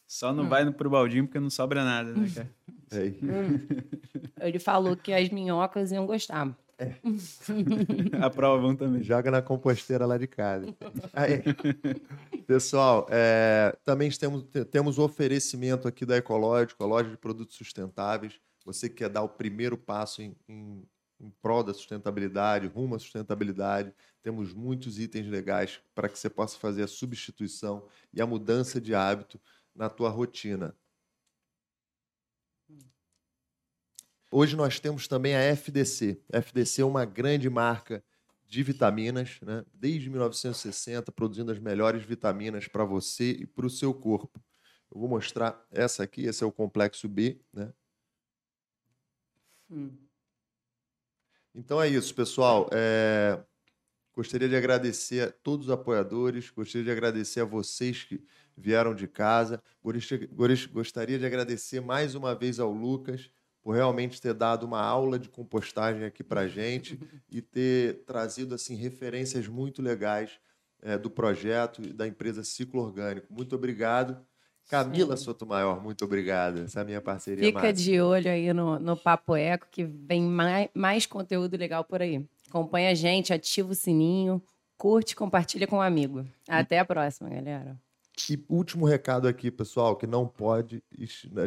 [0.07, 2.51] Só não vai pro baldinho porque não sobra nada, né, cara?
[2.93, 4.48] É.
[4.48, 6.57] Ele falou que as minhocas iam gostar.
[6.78, 6.94] É.
[8.24, 9.02] Aprovam também.
[9.02, 10.74] Joga na composteira lá de casa.
[11.12, 11.43] Aí.
[12.47, 18.40] Pessoal, é, também temos, temos o oferecimento aqui da Ecológico, a loja de produtos sustentáveis.
[18.65, 20.82] Você quer dar o primeiro passo em, em
[21.20, 23.94] em prol da sustentabilidade, rumo à sustentabilidade.
[24.22, 28.94] Temos muitos itens legais para que você possa fazer a substituição e a mudança de
[28.94, 29.40] hábito
[29.74, 30.74] na tua rotina.
[34.32, 36.22] Hoje nós temos também a FDC.
[36.32, 38.02] A FDC é uma grande marca
[38.47, 39.64] de vitaminas, né?
[39.74, 44.42] desde 1960, produzindo as melhores vitaminas para você e para o seu corpo.
[44.92, 47.72] Eu vou mostrar essa aqui, esse é o complexo B, né?
[49.70, 50.09] Hum.
[51.55, 52.68] Então é isso, pessoal.
[52.72, 53.43] É...
[54.14, 58.22] Gostaria de agradecer a todos os apoiadores, gostaria de agradecer a vocês que
[58.56, 59.62] vieram de casa,
[60.72, 63.31] gostaria de agradecer mais uma vez ao Lucas
[63.62, 66.98] por realmente ter dado uma aula de compostagem aqui para gente
[67.31, 70.39] e ter trazido assim referências muito legais
[70.82, 73.32] é, do projeto e da empresa Ciclo Orgânico.
[73.32, 74.24] Muito obrigado.
[74.70, 75.24] Camila Sim.
[75.24, 76.60] Sotomayor, muito obrigado.
[76.60, 77.44] Essa é a minha parceria.
[77.44, 77.72] Fica massa.
[77.72, 82.24] de olho aí no, no Papo Eco, que vem mais, mais conteúdo legal por aí.
[82.48, 84.40] Acompanha a gente, ativa o sininho,
[84.78, 86.24] curte, compartilha com um amigo.
[86.48, 87.76] Até a próxima, galera.
[88.30, 90.80] E último recado aqui, pessoal, que não pode,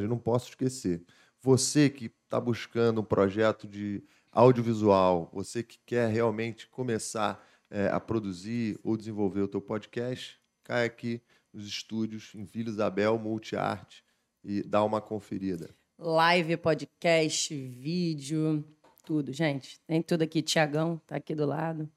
[0.10, 1.02] não posso esquecer.
[1.42, 7.42] Você que está buscando um projeto de audiovisual, você que quer realmente começar
[7.72, 11.22] é, a produzir ou desenvolver o teu podcast, cai aqui
[11.54, 14.04] nos estúdios em Vila Isabel Multiarte
[14.44, 15.70] e dá uma conferida.
[15.98, 18.66] Live, podcast, vídeo,
[19.06, 19.80] tudo, gente.
[19.86, 20.42] Tem tudo aqui.
[20.42, 21.90] Tiagão tá aqui do lado.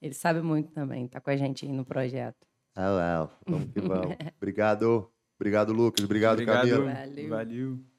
[0.00, 2.46] Ele sabe muito também, tá com a gente aí no projeto.
[2.74, 4.16] Ah, vamos que vamos.
[4.36, 5.10] Obrigado.
[5.36, 6.04] Obrigado, Lucas.
[6.04, 6.68] Obrigado, Obrigado.
[6.68, 6.94] Camila.
[6.94, 7.28] Valeu.
[7.28, 7.91] Valeu.